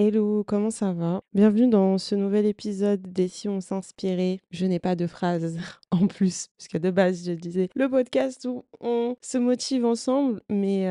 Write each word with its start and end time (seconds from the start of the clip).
Hello, 0.00 0.44
comment 0.44 0.70
ça 0.70 0.92
va? 0.92 1.22
Bienvenue 1.34 1.66
dans 1.66 1.98
ce 1.98 2.14
nouvel 2.14 2.46
épisode 2.46 3.02
des 3.02 3.26
Si 3.26 3.48
on. 3.48 3.58
Je 4.52 4.64
n'ai 4.64 4.78
pas 4.78 4.94
de 4.94 5.08
phrase 5.08 5.58
en 5.90 6.06
plus, 6.06 6.50
parce 6.56 6.68
que 6.68 6.78
de 6.78 6.92
base, 6.92 7.26
je 7.26 7.32
disais 7.32 7.68
le 7.74 7.90
podcast 7.90 8.46
où 8.48 8.64
on 8.78 9.16
se 9.20 9.38
motive 9.38 9.84
ensemble, 9.84 10.40
mais 10.48 10.84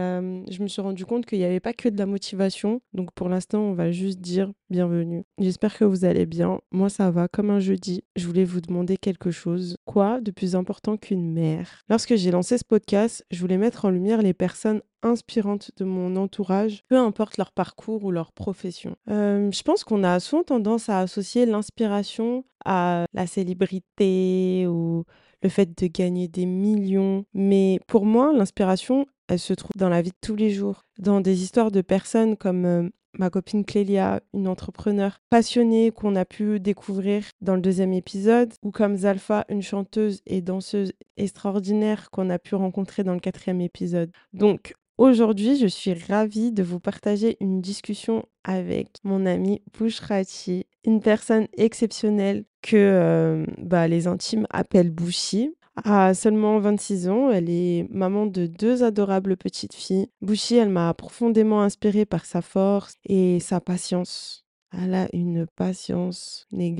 je 0.51 0.61
me 0.61 0.67
suis 0.67 0.81
rendu 0.81 1.05
compte 1.05 1.25
qu'il 1.25 1.39
n'y 1.39 1.45
avait 1.45 1.61
pas 1.61 1.71
que 1.71 1.87
de 1.87 1.97
la 1.97 2.05
motivation. 2.05 2.81
Donc 2.91 3.13
pour 3.13 3.29
l'instant, 3.29 3.61
on 3.61 3.73
va 3.73 3.91
juste 3.91 4.19
dire 4.19 4.51
bienvenue. 4.69 5.23
J'espère 5.39 5.77
que 5.77 5.85
vous 5.85 6.03
allez 6.03 6.25
bien. 6.25 6.59
Moi, 6.73 6.89
ça 6.89 7.09
va 7.09 7.29
comme 7.29 7.49
un 7.49 7.61
jeudi. 7.61 8.03
Je 8.17 8.27
voulais 8.27 8.43
vous 8.43 8.59
demander 8.59 8.97
quelque 8.97 9.31
chose. 9.31 9.77
Quoi 9.85 10.19
de 10.19 10.31
plus 10.31 10.53
important 10.53 10.97
qu'une 10.97 11.31
mère? 11.31 11.81
Lorsque 11.89 12.17
j'ai 12.17 12.31
lancé 12.31 12.57
ce 12.57 12.65
podcast, 12.65 13.25
je 13.31 13.39
voulais 13.39 13.57
mettre 13.57 13.85
en 13.85 13.89
lumière 13.89 14.21
les 14.21 14.33
personnes 14.33 14.81
inspirantes 15.03 15.71
de 15.77 15.85
mon 15.85 16.15
entourage, 16.15 16.83
peu 16.87 16.97
importe 16.97 17.37
leur 17.37 17.51
parcours 17.51 18.03
ou 18.03 18.11
leur 18.11 18.31
profession. 18.31 18.95
Euh, 19.09 19.51
je 19.51 19.61
pense 19.63 19.83
qu'on 19.83 20.03
a 20.03 20.19
souvent 20.19 20.43
tendance 20.43 20.89
à 20.89 20.99
associer 20.99 21.45
l'inspiration 21.45 22.45
à 22.65 23.05
la 23.13 23.27
célébrité 23.27 24.65
ou 24.67 25.03
le 25.41 25.49
fait 25.49 25.77
de 25.77 25.87
gagner 25.87 26.27
des 26.27 26.45
millions. 26.45 27.25
Mais 27.33 27.79
pour 27.87 28.05
moi, 28.05 28.33
l'inspiration, 28.33 29.05
elle 29.27 29.39
se 29.39 29.53
trouve 29.53 29.75
dans 29.75 29.89
la 29.89 30.01
vie 30.01 30.11
de 30.11 30.15
tous 30.21 30.35
les 30.35 30.49
jours, 30.49 30.83
dans 30.99 31.21
des 31.21 31.43
histoires 31.43 31.71
de 31.71 31.81
personnes 31.81 32.37
comme 32.37 32.65
euh, 32.65 32.89
ma 33.17 33.29
copine 33.29 33.65
Clélia, 33.65 34.21
une 34.33 34.47
entrepreneure 34.47 35.19
passionnée 35.29 35.91
qu'on 35.91 36.15
a 36.15 36.25
pu 36.25 36.59
découvrir 36.59 37.23
dans 37.41 37.55
le 37.55 37.61
deuxième 37.61 37.93
épisode, 37.93 38.53
ou 38.63 38.71
comme 38.71 38.97
Zalfa, 38.97 39.45
une 39.49 39.61
chanteuse 39.61 40.21
et 40.25 40.41
danseuse 40.41 40.93
extraordinaire 41.17 42.09
qu'on 42.11 42.29
a 42.29 42.39
pu 42.39 42.55
rencontrer 42.55 43.03
dans 43.03 43.13
le 43.13 43.19
quatrième 43.19 43.61
épisode. 43.61 44.11
Donc, 44.33 44.75
Aujourd'hui, 44.97 45.57
je 45.57 45.67
suis 45.67 45.93
ravie 45.93 46.51
de 46.51 46.63
vous 46.63 46.79
partager 46.79 47.37
une 47.39 47.61
discussion 47.61 48.25
avec 48.43 48.87
mon 49.03 49.27
amie 49.27 49.61
Bouchrati, 49.77 50.65
une 50.85 51.01
personne 51.01 51.47
exceptionnelle 51.55 52.45
que 52.63 52.77
euh, 52.77 53.45
bah, 53.59 53.87
les 53.87 54.07
intimes 54.07 54.47
appellent 54.49 54.89
Bouchi. 54.89 55.53
À 55.83 56.15
seulement 56.15 56.57
26 56.57 57.09
ans, 57.09 57.29
elle 57.29 57.51
est 57.51 57.85
maman 57.91 58.25
de 58.25 58.47
deux 58.47 58.83
adorables 58.83 59.37
petites 59.37 59.75
filles. 59.75 60.09
Bouchi, 60.23 60.55
elle 60.55 60.69
m'a 60.69 60.91
profondément 60.95 61.61
inspirée 61.61 62.07
par 62.07 62.25
sa 62.25 62.41
force 62.41 62.95
et 63.05 63.39
sa 63.39 63.61
patience. 63.61 64.45
Elle 64.73 64.95
a 64.95 65.07
une 65.13 65.45
patience, 65.45 66.47
les 66.51 66.71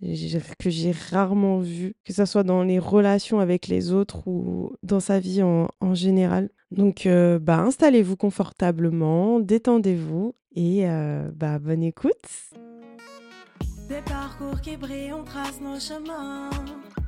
que 0.00 0.70
j'ai 0.70 0.92
rarement 1.10 1.58
vue, 1.58 1.94
que 2.04 2.12
ce 2.12 2.24
soit 2.24 2.44
dans 2.44 2.62
les 2.62 2.78
relations 2.78 3.40
avec 3.40 3.66
les 3.68 3.92
autres 3.92 4.26
ou 4.28 4.72
dans 4.82 5.00
sa 5.00 5.18
vie 5.18 5.42
en, 5.42 5.68
en 5.80 5.94
général. 5.94 6.50
Donc, 6.70 7.06
euh, 7.06 7.38
bah, 7.38 7.58
installez-vous 7.58 8.16
confortablement, 8.16 9.40
détendez-vous 9.40 10.34
et 10.54 10.88
euh, 10.88 11.30
bah, 11.34 11.58
bonne 11.58 11.82
écoute. 11.82 12.12
Des 13.88 14.02
parcours 14.04 14.60
qui 14.60 14.76
brillent, 14.76 15.14
on 15.14 15.24
trace 15.24 15.60
nos 15.60 15.80
chemins. 15.80 16.50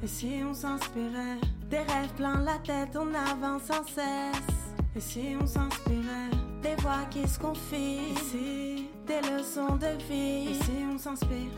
Et 0.03 0.07
si 0.07 0.41
on 0.49 0.55
s'inspirait 0.55 1.39
Des 1.69 1.77
rêves 1.77 2.15
plein 2.17 2.43
la 2.43 2.59
tête, 2.65 2.97
on 2.97 3.13
avance 3.15 3.65
sans 3.65 3.85
cesse. 3.85 4.73
Et 4.97 5.01
si 5.01 5.37
on 5.39 5.47
s'inspirait 5.47 6.31
Des 6.63 6.81
voix 6.81 7.05
qui 7.11 7.29
se 7.29 7.39
confient. 7.39 8.15
Ici, 8.15 8.87
des 9.07 9.21
leçons 9.31 9.77
de 9.77 9.99
vie? 10.09 10.53
Et 10.53 10.55
si 10.55 10.73
on 10.91 10.97
s'inspire 10.97 11.53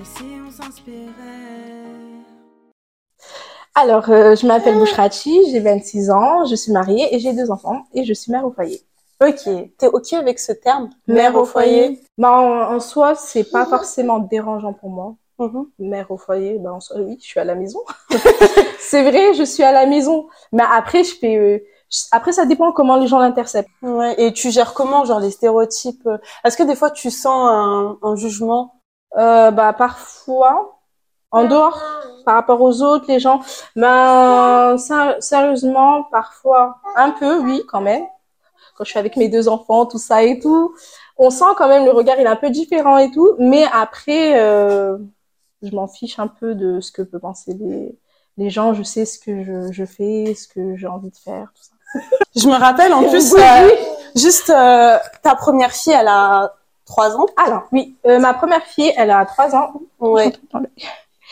Et 0.00 0.04
si 0.04 0.24
on 0.46 0.50
s'inspirait? 0.50 1.10
Alors, 3.74 4.08
euh, 4.08 4.34
je 4.34 4.46
m'appelle 4.46 4.78
Bouchrachi, 4.78 5.38
j'ai 5.50 5.60
26 5.60 6.10
ans, 6.10 6.46
je 6.46 6.54
suis 6.54 6.72
mariée 6.72 7.14
et 7.14 7.18
j'ai 7.18 7.34
deux 7.34 7.50
enfants 7.50 7.82
et 7.92 8.04
je 8.04 8.14
suis 8.14 8.32
mère 8.32 8.46
au 8.46 8.50
foyer. 8.50 8.80
Ok, 9.22 9.42
t'es 9.76 9.88
ok 9.88 10.14
avec 10.14 10.38
ce 10.38 10.52
terme 10.52 10.88
Mère, 11.06 11.36
au 11.36 11.44
foyer, 11.44 12.00
Bah 12.16 12.30
en, 12.30 12.80
soi, 12.80 13.14
c'est 13.14 13.50
pas 13.50 13.66
forcément 13.66 14.20
dérangeant 14.20 14.72
pour 14.72 14.88
moi. 14.88 15.16
Mhm. 15.38 15.66
Mère 15.78 16.10
au 16.10 16.16
foyer, 16.16 16.58
bah 16.58 16.72
en 16.72 16.80
soi, 16.80 16.96
oui, 17.00 17.18
je 17.20 17.26
suis 17.26 17.40
à 17.40 17.44
la 17.44 17.54
maison. 17.54 17.80
c'est 18.78 19.02
vrai, 19.02 19.34
je 19.34 19.42
suis 19.42 19.64
à 19.64 19.72
la 19.72 19.84
maison. 19.84 20.28
Mais 20.52 20.62
après, 20.72 21.04
je 21.04 21.20
peux... 21.20 21.26
Euh, 21.26 21.58
après, 22.10 22.32
ça 22.32 22.46
dépend 22.46 22.72
comment 22.72 22.96
les 22.96 23.06
gens 23.06 23.18
l'interceptent. 23.18 23.68
Ouais, 23.82 24.14
et 24.16 24.32
tu 24.32 24.50
gères 24.50 24.72
comment, 24.72 25.04
genre 25.04 25.20
les 25.20 25.30
stéréotypes? 25.30 26.08
Est-ce 26.44 26.56
que 26.56 26.62
des 26.62 26.76
fois 26.76 26.90
tu 26.90 27.10
sens 27.10 27.50
un, 27.50 27.98
un 28.02 28.16
jugement? 28.16 28.79
Euh, 29.18 29.50
Bah 29.50 29.72
parfois, 29.72 30.80
en 31.30 31.44
dehors, 31.44 31.80
par 32.24 32.34
rapport 32.34 32.60
aux 32.60 32.82
autres, 32.82 33.06
les 33.08 33.20
gens, 33.20 33.40
ben, 33.76 34.76
sérieusement, 35.20 36.04
parfois, 36.04 36.78
un 36.96 37.10
peu, 37.10 37.38
oui, 37.38 37.62
quand 37.68 37.80
même. 37.80 38.04
Quand 38.76 38.84
je 38.84 38.90
suis 38.90 38.98
avec 38.98 39.16
mes 39.16 39.28
deux 39.28 39.48
enfants, 39.48 39.86
tout 39.86 39.98
ça 39.98 40.22
et 40.22 40.38
tout, 40.38 40.74
on 41.18 41.30
sent 41.30 41.52
quand 41.56 41.68
même 41.68 41.84
le 41.84 41.92
regard, 41.92 42.16
il 42.18 42.22
est 42.24 42.28
un 42.28 42.36
peu 42.36 42.50
différent 42.50 42.96
et 42.98 43.10
tout. 43.10 43.34
Mais 43.38 43.64
après, 43.72 44.40
euh, 44.40 44.96
je 45.62 45.74
m'en 45.74 45.86
fiche 45.86 46.18
un 46.18 46.28
peu 46.28 46.54
de 46.54 46.80
ce 46.80 46.90
que 46.90 47.02
peuvent 47.02 47.20
penser 47.20 47.54
les, 47.54 47.98
les 48.38 48.50
gens. 48.50 48.72
Je 48.74 48.82
sais 48.82 49.04
ce 49.04 49.18
que 49.18 49.44
je, 49.44 49.70
je 49.70 49.84
fais, 49.84 50.34
ce 50.34 50.48
que 50.48 50.76
j'ai 50.76 50.86
envie 50.86 51.10
de 51.10 51.16
faire, 51.16 51.52
tout 51.54 51.62
ça. 51.62 52.00
Je 52.36 52.48
me 52.48 52.54
rappelle 52.54 52.92
en 52.92 53.02
plus, 53.08 53.34
euh, 53.34 53.68
juste 54.16 54.50
euh, 54.50 54.96
ta 55.22 55.34
première 55.34 55.72
fille, 55.72 55.92
elle 55.92 56.08
a 56.08 56.54
trois 56.90 57.16
ans. 57.16 57.26
Alors 57.36 57.62
oui, 57.72 57.96
euh, 58.06 58.18
ma 58.18 58.34
première 58.34 58.64
fille, 58.64 58.92
elle 58.96 59.10
a 59.10 59.24
trois 59.24 59.54
ans. 59.54 59.72
Ouais. 60.00 60.32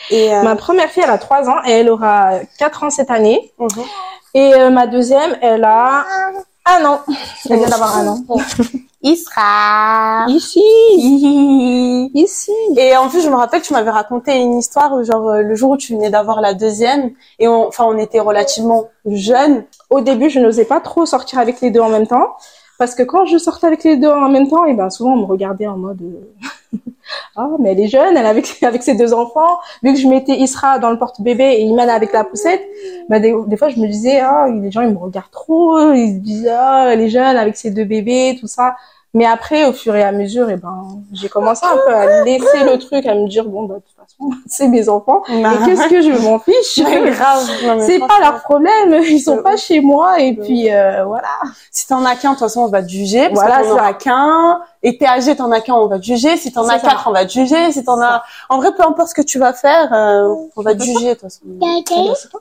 Et 0.09 0.33
euh, 0.33 0.43
Ma 0.43 0.55
première 0.55 0.89
fille, 0.89 1.03
elle 1.03 1.11
a 1.11 1.17
3 1.17 1.49
ans 1.49 1.57
et 1.65 1.71
elle 1.71 1.89
aura 1.89 2.39
4 2.57 2.83
ans 2.83 2.89
cette 2.89 3.11
année. 3.11 3.51
Mhm. 3.59 3.83
Et 4.33 4.53
euh, 4.53 4.69
ma 4.69 4.87
deuxième, 4.87 5.37
elle 5.41 5.63
a 5.63 6.05
un 6.65 6.85
an. 6.85 7.01
Elle 7.49 7.59
vient 7.59 7.69
d'avoir 7.69 7.97
un 7.97 8.07
an. 8.07 8.23
Isra. 9.01 10.25
Ici. 10.27 10.63
Ici. 12.13 12.51
Et 12.77 12.95
en 12.97 13.09
plus, 13.09 13.21
je 13.21 13.29
me 13.29 13.35
rappelle 13.35 13.61
que 13.61 13.67
tu 13.67 13.73
m'avais 13.73 13.89
raconté 13.89 14.35
une 14.37 14.57
histoire, 14.57 15.03
genre 15.03 15.35
le 15.35 15.55
jour 15.55 15.71
où 15.71 15.77
tu 15.77 15.95
venais 15.95 16.09
d'avoir 16.09 16.41
la 16.41 16.53
deuxième, 16.53 17.11
et 17.39 17.47
enfin, 17.47 17.85
on 17.87 17.97
était 17.97 18.19
relativement 18.19 18.89
jeunes. 19.05 19.63
Au 19.89 20.01
début, 20.01 20.29
je 20.29 20.39
n'osais 20.39 20.65
pas 20.65 20.81
trop 20.81 21.05
sortir 21.05 21.39
avec 21.39 21.61
les 21.61 21.71
deux 21.71 21.79
en 21.79 21.89
même 21.89 22.07
temps. 22.07 22.35
Parce 22.79 22.95
que 22.95 23.03
quand 23.03 23.25
je 23.25 23.37
sortais 23.37 23.67
avec 23.67 23.83
les 23.83 23.97
deux 23.97 24.07
en 24.07 24.29
même 24.29 24.47
temps, 24.47 24.63
et 24.63 24.73
ben 24.73 24.89
souvent 24.89 25.11
on 25.11 25.17
me 25.17 25.25
regardait 25.25 25.67
en 25.67 25.77
mode 25.77 26.01
ah 27.35 27.49
mais 27.59 27.73
elle 27.73 27.81
est 27.81 27.89
jeune, 27.89 28.15
elle 28.15 28.25
est 28.25 28.29
avec 28.29 28.47
avec 28.63 28.83
ses 28.83 28.95
deux 28.95 29.13
enfants. 29.13 29.59
Vu 29.83 29.93
que 29.93 29.99
je 29.99 30.07
mettais 30.07 30.37
Isra 30.37 30.79
dans 30.79 30.89
le 30.89 30.97
porte-bébé 30.97 31.43
et 31.43 31.63
Iman 31.63 31.89
avec 31.89 32.13
la 32.13 32.23
poussette, 32.23 32.65
ben 33.09 33.21
des, 33.21 33.35
des, 33.47 33.57
fois 33.57 33.67
je 33.67 33.79
me 33.81 33.87
disais 33.87 34.21
ah 34.21 34.47
les 34.49 34.71
gens 34.71 34.81
ils 34.81 34.93
me 34.93 34.97
regardent 34.97 35.29
trop, 35.29 35.91
ils 35.91 36.15
se 36.15 36.19
disent 36.19 36.49
ah 36.49 36.87
elle 36.93 37.01
est 37.01 37.09
jeune 37.09 37.35
avec 37.35 37.57
ses 37.57 37.69
deux 37.69 37.83
bébés 37.83 38.37
tout 38.39 38.47
ça. 38.47 38.77
Mais 39.15 39.25
après, 39.25 39.65
au 39.65 39.73
fur 39.73 39.95
et 39.95 40.03
à 40.03 40.11
mesure, 40.11 40.51
et 40.51 40.53
eh 40.53 40.57
ben, 40.57 41.01
j'ai 41.13 41.29
commencé 41.29 41.65
un 41.65 41.77
peu 41.77 41.91
à 41.91 42.23
laisser 42.23 42.63
le 42.63 42.77
truc, 42.77 43.07
à 43.07 43.15
me 43.15 43.27
dire 43.27 43.45
bon, 43.45 43.63
bah, 43.63 43.75
de 43.75 43.79
toute 43.79 43.95
façon, 43.95 44.29
c'est 44.45 44.67
mes 44.67 44.87
enfants. 44.87 45.23
Et 45.29 45.41
bah. 45.41 45.53
qu'est-ce 45.65 45.87
que 45.87 46.01
je 46.01 46.11
m'en 46.11 46.37
fiche? 46.37 46.55
C'est 47.79 47.99
pas 47.99 48.19
leur 48.19 48.41
problème. 48.43 49.01
Ils 49.09 49.19
sont 49.19 49.41
pas 49.41 49.57
chez 49.57 49.81
moi. 49.81 50.19
Et 50.19 50.33
puis 50.35 50.71
euh, 50.71 51.05
voilà. 51.05 51.27
Si 51.71 51.87
t'en 51.87 52.05
as 52.05 52.15
qu'un, 52.15 52.29
de 52.29 52.33
toute 52.35 52.45
façon, 52.45 52.61
on 52.61 52.67
va 52.67 52.83
te 52.83 52.89
juger. 52.89 53.29
Parce 53.29 53.39
voilà, 53.39 53.63
que 53.63 53.67
t'en 53.67 53.93
qu'un. 53.97 54.61
Et 54.83 54.97
t'es 54.97 55.07
âgé, 55.07 55.35
t'en 55.35 55.51
as 55.51 55.61
qu'un, 55.61 55.73
on 55.73 55.87
va 55.87 55.97
te 55.97 56.05
juger. 56.05 56.37
Si 56.37 56.51
t'en 56.51 56.67
as 56.67 56.77
quatre, 56.77 57.07
on 57.07 57.11
va 57.11 57.25
te 57.25 57.31
juger. 57.31 57.71
Si 57.71 57.83
t'en 57.83 57.99
as, 58.01 58.21
en 58.47 58.57
vrai, 58.57 58.73
peu 58.75 58.83
importe 58.83 59.09
ce 59.09 59.15
que 59.15 59.23
tu 59.23 59.39
vas 59.39 59.53
faire, 59.53 59.91
euh, 59.91 60.35
on 60.55 60.61
va 60.61 60.75
te 60.75 60.83
juger, 60.83 61.09
de 61.09 61.13
toute 61.13 61.21
façon. 61.23 61.41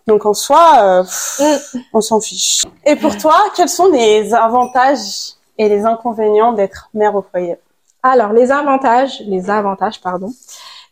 Donc 0.07 0.27
en 0.27 0.35
soi, 0.35 0.73
euh, 0.83 1.03
mm. 1.41 1.81
on 1.95 2.01
s'en 2.03 2.21
fiche. 2.21 2.63
Et 2.85 2.95
pour 2.95 3.17
toi, 3.17 3.37
quels 3.57 3.71
sont 3.71 3.89
les 3.91 4.35
avantages 4.35 5.38
et 5.59 5.69
les 5.69 5.85
inconvénients 5.85 6.53
d'être 6.53 6.89
mère 6.95 7.15
au 7.15 7.23
foyer 7.23 7.57
Alors, 8.03 8.33
les 8.33 8.51
avantages, 8.51 9.21
les 9.27 9.51
avantages, 9.51 10.01
pardon. 10.01 10.33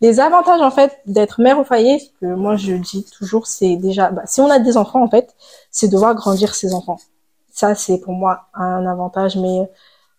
Les 0.01 0.21
avantages, 0.21 0.61
en 0.61 0.71
fait, 0.71 0.99
d'être 1.07 1.41
mère 1.41 1.59
au 1.59 1.65
foyer, 1.65 2.03
que 2.21 2.27
moi 2.27 2.57
je 2.57 2.75
dis 2.75 3.07
toujours, 3.17 3.47
c'est 3.47 3.77
déjà, 3.77 4.11
bah, 4.11 4.23
si 4.27 4.41
on 4.41 4.51
a 4.51 4.59
des 4.59 4.77
enfants, 4.77 5.03
en 5.03 5.09
fait, 5.09 5.35
c'est 5.71 5.89
de 5.89 5.97
voir 5.97 6.15
grandir 6.15 6.55
ses 6.55 6.75
enfants. 6.75 6.99
Ça, 7.51 7.75
c'est 7.75 7.99
pour 7.99 8.13
moi 8.13 8.43
un 8.55 8.85
avantage, 8.85 9.37
mais 9.37 9.71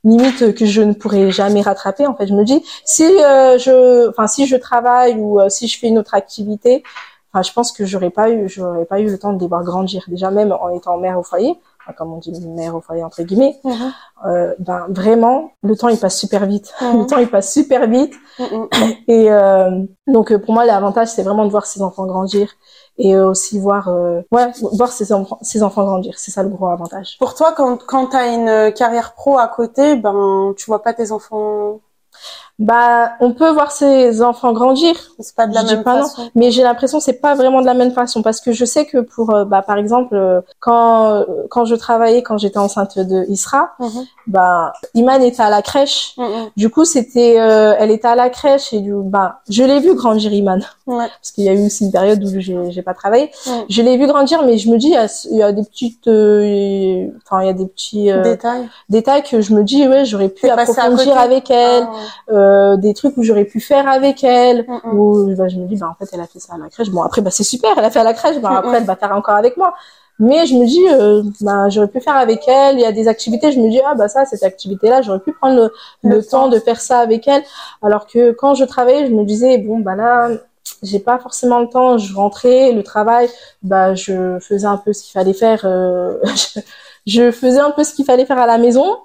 limite 0.03 0.55
que 0.55 0.65
je 0.65 0.81
ne 0.81 0.93
pourrais 0.93 1.31
jamais 1.31 1.61
rattraper. 1.61 2.07
En 2.07 2.15
fait, 2.15 2.27
je 2.27 2.33
me 2.33 2.43
dis, 2.43 2.63
si 2.85 3.03
euh, 3.03 3.57
je, 3.59 4.09
enfin, 4.09 4.27
si 4.27 4.47
je 4.47 4.55
travaille 4.55 5.15
ou 5.15 5.39
euh, 5.39 5.49
si 5.49 5.67
je 5.67 5.77
fais 5.77 5.87
une 5.87 5.99
autre 5.99 6.15
activité, 6.15 6.83
enfin, 7.31 7.43
je 7.43 7.51
pense 7.53 7.71
que 7.71 7.85
j'aurais 7.85 8.09
pas 8.09 8.29
eu, 8.31 8.49
j'aurais 8.49 8.85
pas 8.85 8.99
eu 8.99 9.07
le 9.07 9.19
temps 9.19 9.33
de 9.33 9.39
les 9.39 9.47
voir 9.47 9.63
grandir. 9.63 10.03
Déjà, 10.07 10.31
même 10.31 10.51
en 10.51 10.69
étant 10.69 10.97
mère 10.97 11.19
au 11.19 11.23
foyer, 11.23 11.59
comme 11.93 12.13
on 12.13 12.17
dit 12.17 12.31
mère 12.47 12.75
au 12.75 12.81
foyer 12.81 13.03
entre 13.03 13.23
guillemets, 13.23 13.59
mhm. 13.63 13.93
euh, 14.25 14.55
ben 14.59 14.87
vraiment 14.89 15.51
le 15.63 15.75
temps 15.75 15.89
il 15.89 15.97
passe 15.97 16.17
super 16.17 16.45
vite. 16.45 16.73
Le 16.81 17.05
temps 17.05 17.17
il 17.17 17.29
passe 17.29 17.51
super 17.51 17.87
vite. 17.87 18.13
Mhm. 18.39 18.67
Et 19.07 19.31
euh, 19.31 19.83
donc 20.07 20.35
pour 20.37 20.53
moi 20.53 20.65
l'avantage 20.65 21.09
c'est 21.09 21.23
vraiment 21.23 21.45
de 21.45 21.51
voir 21.51 21.65
ses 21.65 21.81
enfants 21.81 22.05
grandir 22.05 22.49
et 22.97 23.15
aussi 23.15 23.59
voir 23.59 23.89
ouais 24.31 24.51
voir 24.73 24.91
ses 24.91 25.13
enfants 25.13 25.39
ses 25.41 25.63
enfants 25.63 25.85
grandir. 25.85 26.15
C'est 26.17 26.31
ça 26.31 26.43
le 26.43 26.49
gros 26.49 26.67
avantage. 26.67 27.17
Pour 27.19 27.35
toi 27.35 27.53
quand 27.55 27.77
quand 27.85 28.07
t'as 28.07 28.33
une 28.33 28.73
carrière 28.73 29.13
pro 29.13 29.37
à 29.37 29.47
côté, 29.47 29.95
ben 29.95 30.53
tu 30.57 30.65
vois 30.65 30.81
pas 30.81 30.93
tes 30.93 31.11
enfants 31.11 31.79
bah, 32.59 33.11
on 33.19 33.33
peut 33.33 33.51
voir 33.51 33.71
ses 33.71 34.23
enfants 34.23 34.51
grandir. 34.51 34.95
C'est 35.19 35.35
pas 35.35 35.45
de 35.45 35.53
la 35.53 35.63
même 35.63 35.83
façon. 35.83 36.29
mais 36.33 36.49
j'ai 36.49 36.63
l'impression 36.63 36.99
c'est 36.99 37.21
pas 37.21 37.35
vraiment 37.35 37.61
de 37.61 37.67
la 37.67 37.75
même 37.75 37.91
façon 37.91 38.23
parce 38.23 38.41
que 38.41 38.51
je 38.51 38.65
sais 38.65 38.85
que 38.85 38.97
pour, 38.97 39.33
euh, 39.33 39.45
bah, 39.45 39.61
par 39.61 39.77
exemple, 39.77 40.15
euh, 40.15 40.41
quand 40.59 41.23
quand 41.49 41.65
je 41.65 41.75
travaillais, 41.75 42.23
quand 42.23 42.37
j'étais 42.39 42.57
enceinte 42.57 42.97
de 42.97 43.25
Isra, 43.29 43.71
mhm. 43.79 44.05
bah, 44.25 44.73
Iman 44.95 45.21
était 45.21 45.43
à 45.43 45.51
la 45.51 45.61
crèche. 45.61 46.15
Mhm. 46.17 46.49
Du 46.55 46.69
coup, 46.71 46.83
c'était, 46.85 47.39
euh, 47.39 47.75
elle 47.77 47.91
était 47.91 48.07
à 48.07 48.15
la 48.15 48.29
crèche 48.29 48.73
et 48.73 48.79
du, 48.79 48.93
bah, 48.95 49.41
je 49.49 49.63
l'ai 49.63 49.79
vu 49.79 49.93
grandir 49.93 50.33
Iman. 50.33 50.61
Ouais. 50.87 51.07
Parce 51.07 51.31
qu'il 51.31 51.43
y 51.43 51.49
a 51.49 51.53
eu 51.53 51.65
aussi 51.65 51.85
une 51.85 51.91
période 51.91 52.23
où 52.23 52.39
j'ai 52.39 52.57
j'ai 52.71 52.81
pas 52.81 52.95
travaillé. 52.95 53.29
Je 53.69 53.81
l'ai 53.83 53.97
vu 53.97 54.07
grandir, 54.07 54.43
mais 54.43 54.57
je 54.57 54.69
me 54.69 54.77
dis, 54.77 54.95
il 55.29 55.37
y 55.37 55.43
a, 55.43 55.51
des 55.51 55.63
petites, 55.63 56.07
enfin, 56.07 57.43
il 57.43 57.45
y 57.45 57.49
a 57.49 57.53
des 57.53 57.67
petits 57.67 58.09
détails, 58.23 58.67
détails 58.89 59.23
que 59.23 59.41
je 59.41 59.53
me 59.53 59.63
dis, 59.63 59.87
ouais, 59.87 60.05
j'aurais 60.05 60.29
pu 60.29 60.49
approfondir 60.49 61.17
avec 61.17 61.51
elle. 61.51 61.87
Ah, 62.29 62.46
euh, 62.47 62.77
des 62.77 62.93
trucs 62.93 63.17
où 63.17 63.23
j'aurais 63.23 63.45
pu 63.45 63.59
faire 63.59 63.87
avec 63.87 64.23
elle. 64.23 64.65
Mm, 64.67 64.79
mm. 64.83 64.99
ou 64.99 65.35
bah, 65.35 65.47
je 65.47 65.57
me 65.57 65.67
dis 65.67 65.75
bah 65.75 65.89
en 65.89 65.95
fait 65.95 66.09
elle 66.13 66.21
a 66.21 66.27
fait 66.27 66.39
ça 66.39 66.55
à 66.55 66.57
la 66.57 66.69
crèche. 66.69 66.89
Bon 66.89 67.01
après 67.01 67.21
bah 67.21 67.31
c'est 67.31 67.43
super 67.43 67.71
elle 67.77 67.85
a 67.85 67.89
fait 67.89 67.99
à 67.99 68.03
la 68.03 68.13
crèche. 68.13 68.39
Bah 68.39 68.51
mm, 68.51 68.57
après 68.57 68.77
elle 68.77 68.85
va 68.85 68.95
faire 68.95 69.11
encore 69.11 69.35
avec 69.35 69.57
moi. 69.57 69.73
Mais 70.19 70.47
je 70.47 70.55
me 70.55 70.65
dis 70.65 70.87
euh, 70.89 71.23
bah 71.41 71.69
j'aurais 71.69 71.87
pu 71.87 71.99
faire 72.01 72.15
avec 72.15 72.47
elle. 72.47 72.75
Il 72.75 72.81
y 72.81 72.85
a 72.85 72.91
des 72.91 73.07
activités 73.07 73.51
je 73.51 73.59
me 73.59 73.69
dis 73.69 73.79
ah 73.85 73.95
bah 73.95 74.07
ça 74.07 74.25
cette 74.25 74.43
activité 74.43 74.89
là 74.89 75.01
j'aurais 75.01 75.19
pu 75.19 75.31
prendre 75.31 75.71
le, 76.03 76.23
temps 76.23 76.47
de 76.47 76.59
faire 76.59 76.81
ça 76.81 76.99
avec 76.99 77.27
elle. 77.27 77.43
Alors 77.83 78.07
que 78.07 78.31
quand 78.31 78.55
je 78.55 78.65
travaillais 78.65 79.07
je 79.07 79.11
me 79.11 79.23
disais 79.23 79.57
bon 79.59 79.79
bah 79.79 79.95
là 79.95 80.29
j'ai 80.83 80.99
pas 80.99 81.19
forcément 81.19 81.59
le 81.59 81.67
temps. 81.67 81.97
Je 81.97 82.13
rentrais 82.15 82.71
le 82.71 82.83
travail. 82.83 83.29
Bah 83.61 83.93
je 83.93 84.39
faisais 84.39 84.67
un 84.67 84.77
peu 84.77 84.93
ce 84.93 85.03
qu'il 85.03 85.13
fallait 85.13 85.33
faire 85.33 85.61
euh, 85.65 86.17
je, 87.05 87.31
faisais 87.31 87.59
un 87.59 87.71
peu 87.71 87.83
ce 87.83 87.93
qu'il 87.93 88.05
fallait 88.05 88.25
faire 88.25 88.39
à 88.39 88.47
la 88.47 88.57
maison. 88.57 88.97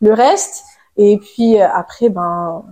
Le 0.00 0.12
reste 0.12 0.64
et 1.02 1.16
puis 1.16 1.58
euh, 1.58 1.66
après, 1.72 2.10
ben, 2.10 2.62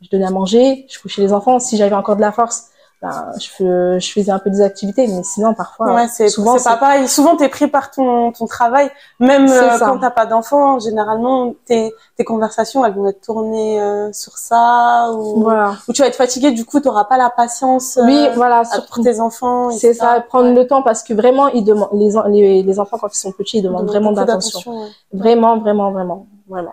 je 0.00 0.08
donnais 0.08 0.24
à 0.24 0.30
manger, 0.30 0.86
je 0.88 0.98
couchais 0.98 1.20
les 1.20 1.34
enfants. 1.34 1.60
Si 1.60 1.76
j'avais 1.76 1.94
encore 1.94 2.16
de 2.16 2.22
la 2.22 2.32
force, 2.32 2.68
ben, 3.02 3.32
je, 3.38 3.98
je 4.00 4.12
faisais 4.12 4.32
un 4.32 4.38
peu 4.38 4.48
des 4.48 4.62
activités, 4.62 5.06
mais 5.06 5.22
sinon 5.22 5.52
parfois, 5.52 5.94
ouais, 5.94 6.08
c'est 6.08 6.30
souvent 6.30 6.56
c'est 6.56 6.64
pas 6.64 6.78
pareil. 6.78 7.06
Souvent 7.06 7.36
t'es 7.36 7.50
pris 7.50 7.66
par 7.68 7.90
ton 7.90 8.32
ton 8.32 8.46
travail, 8.46 8.90
même 9.20 9.46
euh, 9.50 9.78
quand 9.78 9.98
t'as 9.98 10.10
pas 10.10 10.24
d'enfants. 10.24 10.78
Généralement, 10.78 11.52
tes 11.66 11.92
tes 12.16 12.24
conversations 12.24 12.86
elles 12.86 12.94
vont 12.94 13.06
être 13.06 13.20
tournées 13.20 13.78
euh, 13.82 14.10
sur 14.14 14.38
ça 14.38 15.10
ou 15.12 15.42
voilà. 15.42 15.74
ou 15.86 15.92
tu 15.92 16.00
vas 16.00 16.08
être 16.08 16.16
fatigué. 16.16 16.52
Du 16.52 16.64
coup, 16.64 16.80
t'auras 16.80 17.04
pas 17.04 17.18
la 17.18 17.28
patience. 17.28 17.98
oui, 18.02 18.28
voilà, 18.34 18.62
pour 18.88 19.04
tes 19.04 19.20
enfants. 19.20 19.70
C'est 19.72 19.92
ça, 19.92 20.22
prendre 20.26 20.54
le 20.54 20.66
temps 20.66 20.80
parce 20.80 21.02
que 21.02 21.12
vraiment 21.12 21.48
ils 21.48 21.64
demandent 21.64 21.90
les 21.92 22.14
les, 22.30 22.62
les 22.62 22.80
enfants 22.80 22.96
quand 22.98 23.14
ils 23.14 23.18
sont 23.18 23.32
petits 23.32 23.58
ils 23.58 23.62
demandent 23.62 23.88
vraiment 23.88 24.12
d'attention. 24.12 24.88
Vraiment, 25.12 25.58
vraiment, 25.58 25.92
vraiment, 25.92 26.26
vraiment. 26.48 26.72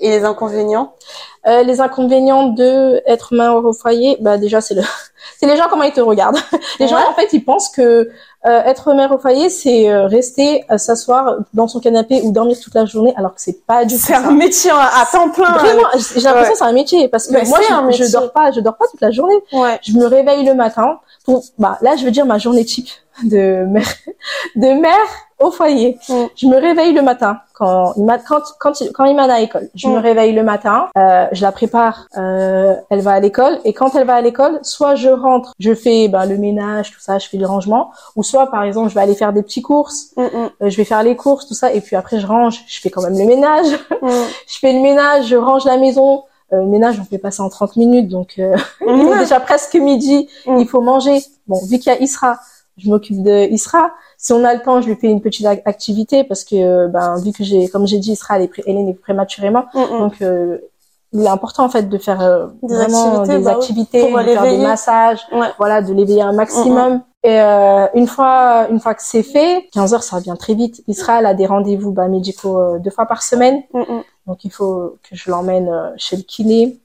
Et 0.00 0.10
les 0.10 0.24
inconvénients? 0.24 0.92
Euh, 1.46 1.62
Les 1.62 1.80
inconvénients 1.80 2.48
de 2.48 3.02
être 3.06 3.34
mère 3.34 3.54
au 3.56 3.72
foyer, 3.72 4.16
bah 4.20 4.36
déjà 4.36 4.60
c'est 4.60 4.74
le, 4.74 4.82
c'est 5.38 5.46
les 5.46 5.56
gens 5.56 5.66
comment 5.70 5.84
ils 5.84 5.92
te 5.92 6.00
regardent. 6.00 6.38
Les 6.80 6.88
gens 6.88 6.96
en 6.96 7.14
fait 7.14 7.32
ils 7.32 7.44
pensent 7.44 7.68
que 7.68 7.82
euh, 8.46 8.62
être 8.64 8.94
mère 8.94 9.12
au 9.12 9.18
foyer 9.18 9.48
c'est 9.48 9.88
euh, 9.88 10.06
rester 10.06 10.64
s'asseoir 10.76 11.36
dans 11.54 11.68
son 11.68 11.78
canapé 11.78 12.20
ou 12.22 12.32
dormir 12.32 12.56
toute 12.60 12.74
la 12.74 12.84
journée, 12.84 13.14
alors 13.16 13.34
que 13.34 13.40
c'est 13.40 13.64
pas 13.64 13.84
du 13.84 13.94
tout. 13.94 14.00
C'est 14.04 14.14
un 14.14 14.32
métier 14.32 14.72
à 14.72 15.06
temps 15.10 15.30
plein. 15.30 15.52
Vraiment, 15.52 15.82
j'ai 15.94 16.20
l'impression 16.20 16.52
que 16.52 16.58
c'est 16.58 16.64
un 16.64 16.72
métier 16.72 17.08
parce 17.08 17.28
que 17.28 17.48
moi 17.48 17.60
je, 17.90 18.04
je, 18.04 18.12
dors 18.12 18.32
pas, 18.32 18.50
je 18.50 18.60
dors 18.60 18.76
pas 18.76 18.86
toute 18.90 19.00
la 19.00 19.12
journée. 19.12 19.38
Ouais. 19.52 19.78
Je 19.82 19.92
me 19.92 20.06
réveille 20.06 20.44
le 20.44 20.54
matin. 20.54 20.98
Pour, 21.24 21.44
bah 21.58 21.78
là 21.80 21.96
je 21.96 22.04
veux 22.04 22.10
dire 22.10 22.26
ma 22.26 22.38
journée 22.38 22.64
type 22.64 22.88
de 23.22 23.64
mère, 23.64 23.88
de 24.56 24.80
mère 24.80 25.06
au 25.38 25.50
foyer. 25.50 25.98
Mm. 26.08 26.24
Je 26.34 26.46
me 26.46 26.56
réveille 26.56 26.92
le 26.92 27.02
matin 27.02 27.40
quand 27.56 27.94
il 27.96 28.04
quand 28.28 28.42
quand 28.58 28.72
quand 28.92 29.04
il 29.06 29.16
m'a 29.16 29.24
à 29.24 29.40
l'école. 29.40 29.68
Je 29.74 29.88
me 29.88 29.98
mm. 29.98 30.02
réveille 30.02 30.32
le 30.32 30.42
matin, 30.42 30.88
euh, 30.96 31.26
je 31.32 31.42
la 31.42 31.52
prépare, 31.52 32.06
euh, 32.16 32.74
elle 32.90 33.00
va 33.00 33.12
à 33.12 33.20
l'école 33.20 33.58
et 33.64 33.72
quand 33.72 33.94
elle 33.94 34.06
va 34.06 34.14
à 34.14 34.20
l'école, 34.20 34.60
soit 34.62 34.94
je 34.94 35.08
rentre, 35.08 35.52
je 35.58 35.74
fais 35.74 36.08
ben, 36.08 36.26
le 36.26 36.36
ménage, 36.36 36.92
tout 36.92 37.00
ça, 37.00 37.18
je 37.18 37.28
fais 37.28 37.38
le 37.38 37.46
rangement, 37.46 37.90
ou 38.14 38.22
soit 38.22 38.50
par 38.50 38.62
exemple 38.62 38.90
je 38.90 38.94
vais 38.94 39.00
aller 39.00 39.14
faire 39.14 39.32
des 39.32 39.42
petites 39.42 39.64
courses, 39.64 40.12
mm, 40.16 40.22
euh, 40.22 40.48
je 40.60 40.76
vais 40.76 40.84
faire 40.84 41.02
les 41.02 41.16
courses, 41.16 41.46
tout 41.46 41.54
ça, 41.54 41.72
et 41.72 41.80
puis 41.80 41.96
après 41.96 42.20
je 42.20 42.26
range, 42.26 42.62
je 42.66 42.80
fais 42.80 42.90
quand 42.90 43.02
même 43.02 43.18
le 43.18 43.24
ménage, 43.24 43.66
je 44.02 44.58
fais 44.58 44.72
le 44.72 44.80
ménage, 44.80 45.26
je 45.26 45.36
range 45.36 45.64
la 45.64 45.78
maison. 45.78 46.24
Euh, 46.52 46.60
le 46.60 46.66
ménage, 46.66 47.00
on 47.00 47.04
fait 47.04 47.18
pas 47.18 47.32
ça 47.32 47.42
en 47.42 47.48
30 47.48 47.74
minutes, 47.74 48.08
donc 48.08 48.34
euh, 48.38 48.56
il 48.86 49.00
est 49.00 49.18
déjà 49.18 49.40
presque 49.40 49.74
midi, 49.74 50.28
il 50.46 50.68
faut 50.68 50.80
manger. 50.80 51.18
Bon, 51.48 51.58
vu 51.66 51.78
qu'il 51.78 51.92
y 51.92 51.96
a 51.96 52.00
Isra, 52.00 52.38
je 52.76 52.88
m'occupe 52.88 53.22
de 53.22 53.50
Isra. 53.50 53.90
Si 54.18 54.32
on 54.32 54.44
a 54.44 54.54
le 54.54 54.60
temps, 54.60 54.80
je 54.80 54.88
lui 54.88 54.96
fais 54.96 55.08
une 55.08 55.20
petite 55.20 55.46
activité 55.46 56.24
parce 56.24 56.44
que, 56.44 56.86
ben, 56.88 57.16
vu 57.18 57.32
que 57.32 57.44
j'ai, 57.44 57.68
comme 57.68 57.86
j'ai 57.86 57.98
dit, 57.98 58.12
Isra, 58.12 58.36
elle 58.36 58.44
est, 58.44 58.50
elle 58.66 58.76
est 58.76 58.94
prématurément, 58.94 59.66
mm, 59.74 59.80
mm. 59.80 59.98
donc 59.98 60.22
euh, 60.22 60.58
il 61.12 61.22
est 61.22 61.28
important 61.28 61.64
en 61.64 61.68
fait 61.68 61.88
de 61.88 61.98
faire 61.98 62.20
euh, 62.20 62.46
des 62.62 62.74
vraiment 62.74 63.20
activités, 63.20 63.38
des 63.38 63.44
bah 63.44 63.50
activités, 63.52 64.12
de 64.12 64.16
faire 64.16 64.42
des 64.42 64.58
massages, 64.58 65.26
voilà, 65.58 65.80
de 65.82 65.92
l'éveiller 65.92 66.22
un 66.22 66.32
maximum. 66.32 66.94
Mm, 66.94 67.02
Et 67.24 67.40
euh, 67.40 67.86
une 67.94 68.06
fois, 68.06 68.66
une 68.70 68.80
fois 68.80 68.94
que 68.94 69.02
c'est 69.02 69.22
fait, 69.22 69.68
15 69.72 69.94
heures, 69.94 70.02
ça 70.02 70.16
revient 70.16 70.34
très 70.38 70.54
vite. 70.54 70.82
Isra, 70.88 71.20
elle 71.20 71.26
a 71.26 71.34
des 71.34 71.46
rendez-vous 71.46 71.92
bah, 71.92 72.08
médicaux 72.08 72.78
deux 72.78 72.90
fois 72.90 73.06
par 73.06 73.22
semaine. 73.22 73.62
Donc 74.26 74.44
il 74.44 74.50
faut 74.50 74.96
que 75.08 75.14
je 75.14 75.30
l'emmène 75.30 75.68
euh, 75.68 75.90
chez 75.96 76.16
le 76.16 76.22
kiné. 76.22 76.78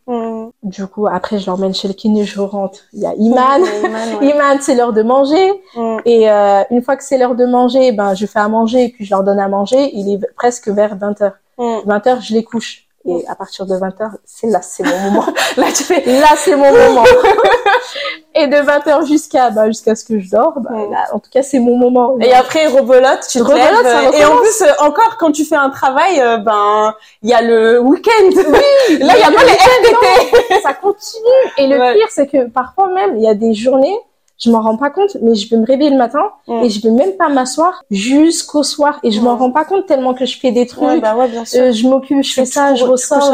Mm. 0.64 0.70
Du 0.70 0.88
coup, 0.88 1.08
après 1.08 1.40
je 1.40 1.48
l'emmène 1.48 1.74
chez 1.74 1.88
le 1.88 1.94
kiné, 1.94 2.24
je 2.24 2.40
rentre. 2.40 2.80
Il 2.94 3.02
y 3.02 3.06
a 3.06 3.14
Iman. 3.16 3.62
Iman, 4.22 4.58
c'est 4.62 4.76
l'heure 4.76 4.94
de 4.94 5.02
manger. 5.02 5.52
Mm. 5.76 5.98
Et 6.06 6.30
euh, 6.30 6.64
une 6.72 6.82
fois 6.82 6.96
que 6.98 7.04
c'est 7.04 7.18
l'heure 7.18 7.36
de 7.36 7.46
manger, 7.46 7.92
ben 7.92 8.14
je 8.14 8.26
fais 8.26 8.40
à 8.40 8.48
manger 8.48 8.86
et 8.86 8.90
puis 8.90 9.06
je 9.06 9.12
leur 9.12 9.24
donne 9.24 9.40
à 9.40 9.48
manger. 9.48 9.92
Il 9.94 10.14
est 10.14 10.20
presque 10.36 10.68
vers 10.68 10.96
20 10.96 11.20
h 11.22 11.34
20 11.58 12.06
h 12.06 12.22
je 12.22 12.34
les 12.34 12.44
couche. 12.44 12.88
Et 13.06 13.26
à 13.28 13.36
partir 13.36 13.66
de 13.66 13.76
20 13.76 13.88
h 14.00 14.12
c'est 14.26 14.48
là, 14.48 14.62
c'est 14.62 14.84
mon 14.84 14.98
moment. 15.00 15.26
là, 15.58 15.66
tu 15.76 15.84
fais, 15.84 16.04
là, 16.06 16.36
c'est 16.38 16.56
mon 16.56 16.72
moment. 16.72 17.04
et 18.34 18.48
de 18.48 18.56
20h 18.56 19.08
jusqu'à 19.08 19.50
bah, 19.50 19.68
jusqu'à 19.68 19.96
ce 19.96 20.06
que 20.06 20.20
je 20.20 20.30
dors 20.30 20.60
bah, 20.62 20.72
en 21.12 21.20
tout 21.20 21.30
cas 21.30 21.44
c'est 21.44 21.60
mon 21.60 21.78
moment. 21.78 22.18
Et 22.20 22.34
après 22.34 22.68
rebolote 22.68 23.28
tu 23.30 23.40
te 23.40 23.52
lèves 23.52 24.14
et 24.16 24.26
en 24.26 24.38
plus 24.38 24.62
euh, 24.62 24.72
encore 24.80 25.18
quand 25.20 25.32
tu 25.32 25.44
fais 25.44 25.56
un 25.56 25.70
travail 25.70 26.20
euh, 26.22 26.38
ben 26.38 26.96
il 27.24 27.30
y 27.30 27.34
a 27.34 27.42
le 27.42 27.80
week-end. 27.80 28.30
Oui, 28.30 28.98
là 29.00 29.14
il 29.16 29.20
y 29.20 29.24
a 29.24 29.32
pas 29.32 29.44
les 29.44 29.52
RTT 29.52 30.62
ça 30.62 30.74
continue. 30.74 31.52
Et 31.58 31.68
le 31.68 31.94
pire 31.94 32.08
c'est 32.10 32.28
que 32.28 32.48
parfois 32.48 32.88
même 32.90 33.18
il 33.18 33.24
y 33.24 33.28
a 33.28 33.36
des 33.36 33.54
journées 33.54 33.98
je 34.42 34.50
m'en 34.50 34.62
rends 34.62 34.78
pas 34.78 34.90
compte, 34.90 35.18
mais 35.22 35.36
je 35.36 35.48
vais 35.50 35.58
me 35.58 35.66
réveiller 35.66 35.92
le 35.92 35.98
matin 35.98 36.32
et 36.48 36.70
je 36.70 36.82
vais 36.82 36.90
même 36.90 37.14
pas 37.14 37.30
m'asseoir 37.30 37.84
jusqu'au 37.92 38.64
soir 38.64 39.00
et 39.04 39.12
je 39.12 39.22
m'en 39.22 39.38
rends 39.38 39.52
pas 39.52 39.66
compte 39.66 39.86
tellement 39.86 40.16
que 40.16 40.26
je 40.26 40.40
fais 40.40 40.52
des 40.52 40.66
trucs. 40.66 41.02
bah 41.02 41.16
ouais, 41.16 41.28
bien 41.28 41.46
sûr. 41.46 41.62
Euh, 41.62 41.72
je 41.72 41.88
m'occupe, 41.88 42.24
je 42.24 42.34
fais 42.34 42.46
ça, 42.46 42.74
je 42.74 42.84
ressors. 42.84 43.32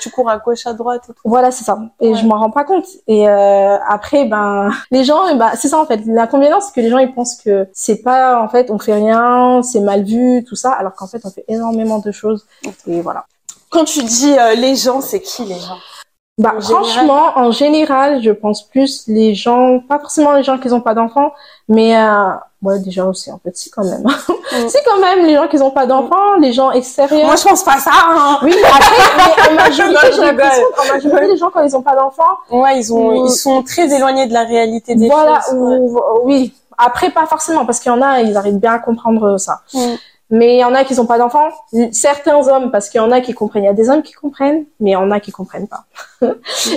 Tu, 0.00 0.10
cours 0.10 0.30
à 0.30 0.38
gauche, 0.38 0.66
à 0.66 0.72
droite. 0.72 1.02
Et 1.08 1.12
tout. 1.12 1.20
Voilà, 1.24 1.50
c'est 1.50 1.64
ça. 1.64 1.78
Et 2.00 2.14
je 2.14 2.24
m'en 2.24 2.38
rends 2.38 2.50
pas 2.50 2.64
compte. 2.64 2.86
Et 3.08 3.28
euh, 3.28 3.76
après, 3.88 4.26
ben, 4.26 4.70
les 4.92 5.02
gens, 5.02 5.34
bah, 5.36 5.52
c'est 5.56 5.68
ça 5.68 5.80
en 5.80 5.86
fait. 5.86 6.00
L'inconvénient, 6.06 6.60
c'est 6.60 6.72
que 6.72 6.80
les 6.80 6.90
gens 6.90 6.98
ils 6.98 7.12
pensent 7.12 7.36
que 7.36 7.66
c'est 7.72 8.02
pas 8.02 8.40
en 8.40 8.48
fait, 8.48 8.70
on 8.70 8.78
fait 8.78 8.94
rien, 8.94 9.62
c'est 9.62 9.80
mal 9.80 10.04
vu, 10.04 10.44
tout 10.44 10.56
ça, 10.56 10.70
alors 10.70 10.94
qu'en 10.94 11.08
fait, 11.08 11.22
on 11.24 11.30
fait 11.30 11.44
énormément 11.48 11.98
de 11.98 12.12
choses. 12.12 12.46
Et 12.86 13.00
voilà. 13.00 13.26
Quand 13.70 13.84
tu 13.84 14.02
dis 14.04 14.32
euh, 14.38 14.54
les 14.54 14.76
gens, 14.76 15.00
c'est 15.00 15.20
qui 15.20 15.44
les 15.44 15.58
gens? 15.58 15.78
Bah, 16.38 16.54
franchement, 16.60 17.32
en 17.36 17.50
général, 17.50 18.22
je 18.22 18.30
pense 18.30 18.62
plus 18.62 19.04
les 19.08 19.34
gens, 19.34 19.80
pas 19.80 19.98
forcément 19.98 20.32
les 20.32 20.42
gens 20.42 20.58
qui 20.58 20.68
n'ont 20.68 20.82
pas 20.82 20.92
d'enfants, 20.92 21.32
mais 21.66 21.96
euh, 21.96 22.32
ouais, 22.60 22.78
déjà 22.80 23.06
aussi 23.06 23.32
en 23.32 23.38
fait, 23.38 23.56
si 23.56 23.70
quand 23.70 23.84
même. 23.84 24.04
Mm. 24.46 24.68
si 24.68 24.78
quand 24.86 25.00
même 25.00 25.26
les 25.26 25.34
gens 25.34 25.48
qui 25.48 25.56
n'ont 25.56 25.72
pas 25.72 25.86
d'enfants, 25.86 26.36
les 26.40 26.52
gens 26.52 26.70
extérieurs. 26.70 27.26
Moi, 27.26 27.34
je 27.34 27.42
pense 27.42 27.64
pas 27.64 27.78
ça. 27.78 27.90
Hein. 27.92 28.38
Oui, 28.44 28.54
après, 28.64 28.94
mais 29.16 29.50
en 29.50 29.54
majorité, 29.64 30.12
j'ai 30.14 30.20
l'impression 30.20 30.62
qu'en 30.76 30.94
majorité, 30.94 31.26
les 31.26 31.36
gens 31.36 31.50
quand 31.50 31.64
ils 31.64 31.72
n'ont 31.72 31.82
pas 31.82 31.96
d'enfants, 31.96 32.38
ouais, 32.52 32.78
ils 32.78 32.92
ont, 32.92 33.26
ils 33.26 33.32
sont 33.32 33.64
très 33.64 33.92
éloignés 33.92 34.26
de 34.26 34.32
la 34.32 34.44
réalité 34.44 34.94
des 34.94 35.08
voilà, 35.08 35.40
choses. 35.40 35.90
Voilà, 35.90 36.06
oui. 36.22 36.54
Après, 36.78 37.10
pas 37.10 37.26
forcément, 37.26 37.66
parce 37.66 37.80
qu'il 37.80 37.90
y 37.90 37.94
en 37.94 38.00
a, 38.00 38.20
ils 38.20 38.36
arrivent 38.36 38.60
bien 38.60 38.74
à 38.74 38.78
comprendre 38.78 39.36
ça. 39.36 39.62
Mm. 39.74 39.94
Mais 40.30 40.56
il 40.56 40.58
y 40.58 40.64
en 40.64 40.74
a 40.74 40.84
qui 40.84 40.94
n'ont 40.94 41.06
pas 41.06 41.18
d'enfants. 41.18 41.50
Certains 41.92 42.48
hommes, 42.48 42.70
parce 42.70 42.88
qu'il 42.88 43.00
y 43.00 43.04
en 43.04 43.12
a 43.12 43.20
qui 43.20 43.32
comprennent. 43.32 43.64
Il 43.64 43.66
y 43.66 43.70
a 43.70 43.74
des 43.74 43.88
hommes 43.88 44.02
qui 44.02 44.12
comprennent, 44.12 44.64
mais 44.80 44.90
il 44.90 44.94
y 44.94 44.96
en 44.96 45.10
a 45.10 45.20
qui 45.20 45.30
comprennent 45.30 45.68
pas. 45.68 45.84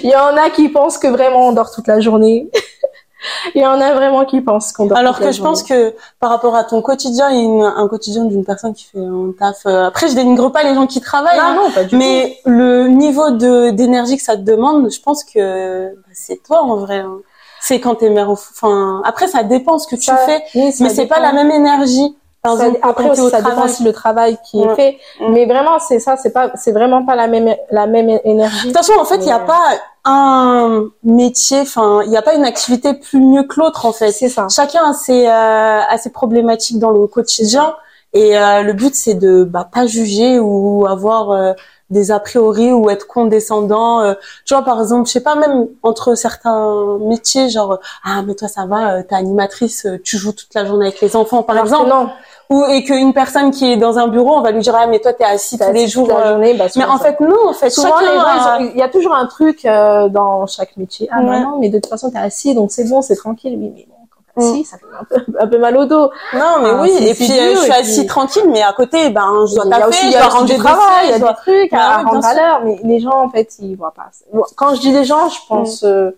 il 0.03 0.10
y 0.10 0.15
en 0.15 0.38
a 0.38 0.50
qui 0.51 0.70
pensent 0.70 0.98
que 0.98 1.08
vraiment 1.08 1.48
on 1.48 1.51
dort 1.51 1.72
toute 1.72 1.88
la 1.88 2.00
journée. 2.00 2.50
il 3.56 3.62
y 3.62 3.65
en 3.65 3.82
a 3.82 3.94
vraiment 3.96 4.24
qui 4.25 4.41
pensent 4.41 4.72
qu'on 4.72 4.86
dort 4.86 4.98
Alors 4.98 5.15
toute 5.15 5.24
la 5.24 5.32
que 5.32 5.36
je 5.36 5.41
pense 5.41 5.63
que 5.63 5.96
par 6.20 6.29
rapport 6.29 6.56
à 6.56 6.63
ton 6.63 6.84
quotidien, 6.84 7.32
il 7.32 7.58
y 7.58 7.63
a 7.63 7.74
un 7.75 7.88
quotidien 7.88 8.25
d'une 8.25 8.46
personne 8.46 8.74
qui 8.74 8.86
fait 8.86 9.00
un 9.00 9.34
taf. 9.38 9.65
Euh, 9.65 9.88
après, 9.88 10.10
je 10.10 10.13
dénigre 10.13 10.51
pas 10.51 10.62
les 10.62 10.75
gens 10.75 10.86
qui 10.86 11.01
travaillent. 11.01 11.39
Non, 11.39 11.63
non, 11.63 11.72
pas 11.72 11.86
du 11.86 11.96
mais 11.96 12.38
le 12.46 12.88
niveau 12.88 13.32
de 13.32 13.72
d'énergie 13.72 14.18
que 14.18 14.24
ça 14.24 14.38
te 14.38 14.41
demande, 14.41 14.91
je 14.91 15.01
pense 15.01 15.24
que 15.24 15.96
bah, 15.96 16.01
c'est 16.13 16.44
toi 16.44 16.62
en 16.62 16.75
vrai. 16.75 17.00
Hein. 17.00 17.18
C'est 17.62 17.79
quand 17.79 17.96
t'es 17.96 18.10
mère. 18.12 18.29
Enfin, 18.29 19.01
après, 19.03 19.27
ça 19.27 19.41
dépend 19.41 19.79
ce 19.79 19.88
que 19.88 19.96
tu 19.96 20.12
fais, 20.25 20.44
mais 20.56 20.89
c'est 20.89 21.08
pas 21.08 21.20
la 21.20 21.34
même 21.34 21.50
énergie 21.50 22.15
après 22.43 23.10
aussi, 23.10 23.29
ça 23.29 23.41
dépend 23.41 23.65
aussi 23.65 23.84
le 23.84 23.91
travail 23.91 24.38
qui 24.50 24.62
est 24.62 24.75
fait, 24.75 24.98
mm. 25.19 25.34
mais 25.34 25.46
vraiment 25.46 25.77
c'est 25.79 26.00
ça, 26.00 26.15
c'est 26.15 26.31
pas, 26.31 26.51
c'est 26.55 26.72
vraiment 26.72 27.05
pas 27.05 27.15
la 27.15 27.27
même 27.27 27.53
la 27.69 27.86
même 27.86 28.19
énergie. 28.24 28.67
De 28.67 28.67
toute 28.67 28.77
façon, 28.77 28.93
en 29.00 29.05
fait, 29.05 29.17
il 29.17 29.25
n'y 29.25 29.31
a 29.31 29.39
pas 29.39 29.77
un 30.05 30.86
métier, 31.03 31.60
enfin, 31.62 32.01
il 32.05 32.10
n'y 32.10 32.17
a 32.17 32.22
pas 32.22 32.36
une 32.36 32.46
activité 32.46 32.93
plus 32.93 33.19
mieux 33.19 33.43
que 33.43 33.60
l'autre 33.60 33.86
en 33.86 33.91
fait. 33.91 34.12
C'est 34.12 34.29
ça. 34.29 34.48
Chacun 34.50 34.89
a 34.89 34.93
ses 34.93 35.27
euh, 35.27 35.81
a 35.81 35.98
ses 35.98 36.12
problématiques 36.12 36.79
dans 36.79 36.91
le 36.91 37.08
quotidien 37.08 37.75
et 38.13 38.38
euh, 38.38 38.63
le 38.63 38.74
but 38.74 38.96
c'est 38.96 39.16
de 39.16 39.44
bah, 39.44 39.70
pas 39.72 39.86
juger 39.86 40.39
ou 40.39 40.86
avoir 40.88 41.32
euh, 41.32 41.54
des 41.89 42.12
a 42.12 42.20
priori 42.20 42.72
ou 42.72 42.89
être 42.89 43.08
condescendant. 43.08 44.01
Euh, 44.01 44.13
tu 44.46 44.54
vois, 44.54 44.63
par 44.63 44.80
exemple, 44.80 45.08
je 45.08 45.13
sais 45.13 45.24
pas, 45.24 45.36
même 45.36 45.68
entre 45.84 46.16
certains 46.16 46.98
métiers, 47.00 47.50
genre 47.50 47.80
ah 48.04 48.22
mais 48.25 48.36
toi 48.36 48.48
ça 48.48 48.66
va, 48.66 48.94
euh, 48.94 49.04
t'es 49.08 49.16
animatrice, 49.16 49.86
euh, 49.86 50.00
tu 50.04 50.18
joues 50.18 50.34
toute 50.34 50.54
la 50.54 50.66
journée 50.66 50.88
avec 50.88 51.01
les 51.01 51.16
enfants, 51.16 51.44
par 51.44 51.58
exemple. 51.58 51.89
Non. 51.89 52.10
Ou 52.51 52.66
et 52.66 52.84
qu'une 52.84 53.13
personne 53.13 53.51
qui 53.51 53.72
est 53.72 53.78
dans 53.78 54.00
un 54.00 54.08
bureau, 54.08 54.36
on 54.38 54.42
va 54.42 54.51
lui 54.51 54.62
dire 54.62 54.75
ah 54.75 54.88
mais 54.88 55.00
toi 55.00 55.13
t'es 55.13 55.24
assis 55.24 55.60
tous 55.60 55.72
les 55.72 55.88
jours. 55.88 56.08
La 56.08 56.32
journée, 56.32 56.56
bah, 56.56 56.66
mais 56.75 56.86
en 56.86 56.98
fait 56.98 57.20
non, 57.20 57.50
en 57.50 57.54
fait 57.54 57.70
souvent 57.70 58.00
les 58.00 58.08
gens, 58.08 58.72
il 58.74 58.75
y 58.75 58.82
a 58.82 58.89
toujours 58.89 59.13
un 59.13 59.28
truc 59.28 59.66
dans 59.66 60.48
chaque 60.48 60.75
métier. 60.75 61.08
Ah 61.12 61.22
non, 61.22 61.60
mais 61.60 61.70
de 61.70 61.78
toute 61.78 61.89
façon 61.89 62.10
t'es 62.10 62.18
assis 62.18 62.56
donc 62.56 62.72
c'est 62.72 62.89
bon, 62.89 63.04
c'est 63.04 63.16
tranquille. 63.16 63.56
Oui, 63.56 63.72
mais 63.75 63.86
bon. 63.88 63.99
Si, 64.41 64.63
ça 64.63 64.77
fait 64.77 64.86
un 65.00 65.03
peu, 65.03 65.25
un 65.39 65.48
peu, 65.48 65.58
mal 65.58 65.77
au 65.77 65.86
dos. 65.86 66.10
Non, 66.34 66.60
mais 66.62 66.72
oui. 66.81 66.91
Et 67.00 67.13
puis, 67.13 67.31
euh, 67.31 67.55
je 67.55 67.60
suis 67.62 67.72
assis 67.72 68.05
tranquille, 68.05 68.46
mais 68.48 68.62
à 68.62 68.74
côté, 68.74 69.10
ben, 69.10 69.46
je 69.48 69.55
dois 69.55 69.69
taper, 69.69 69.96
je 69.96 70.12
dois 70.12 70.27
rendre 70.27 70.46
du 70.46 70.58
travail, 70.58 71.05
il 71.05 71.10
y 71.10 71.13
a 71.13 71.19
des 71.19 71.36
trucs 71.38 71.74
à 71.74 72.03
rendre 72.03 72.25
à 72.25 72.34
l'heure. 72.34 72.62
Mais 72.63 72.79
les 72.84 73.00
gens, 73.00 73.24
en 73.24 73.29
fait, 73.29 73.50
ils 73.60 73.75
voient 73.75 73.93
pas. 73.93 74.10
Quand 74.55 74.75
je 74.75 74.81
dis 74.81 74.91
les 74.91 75.05
gens, 75.05 75.29
je 75.29 75.39
pense, 75.48 75.84
mm. 75.84 75.88
euh, 75.88 76.12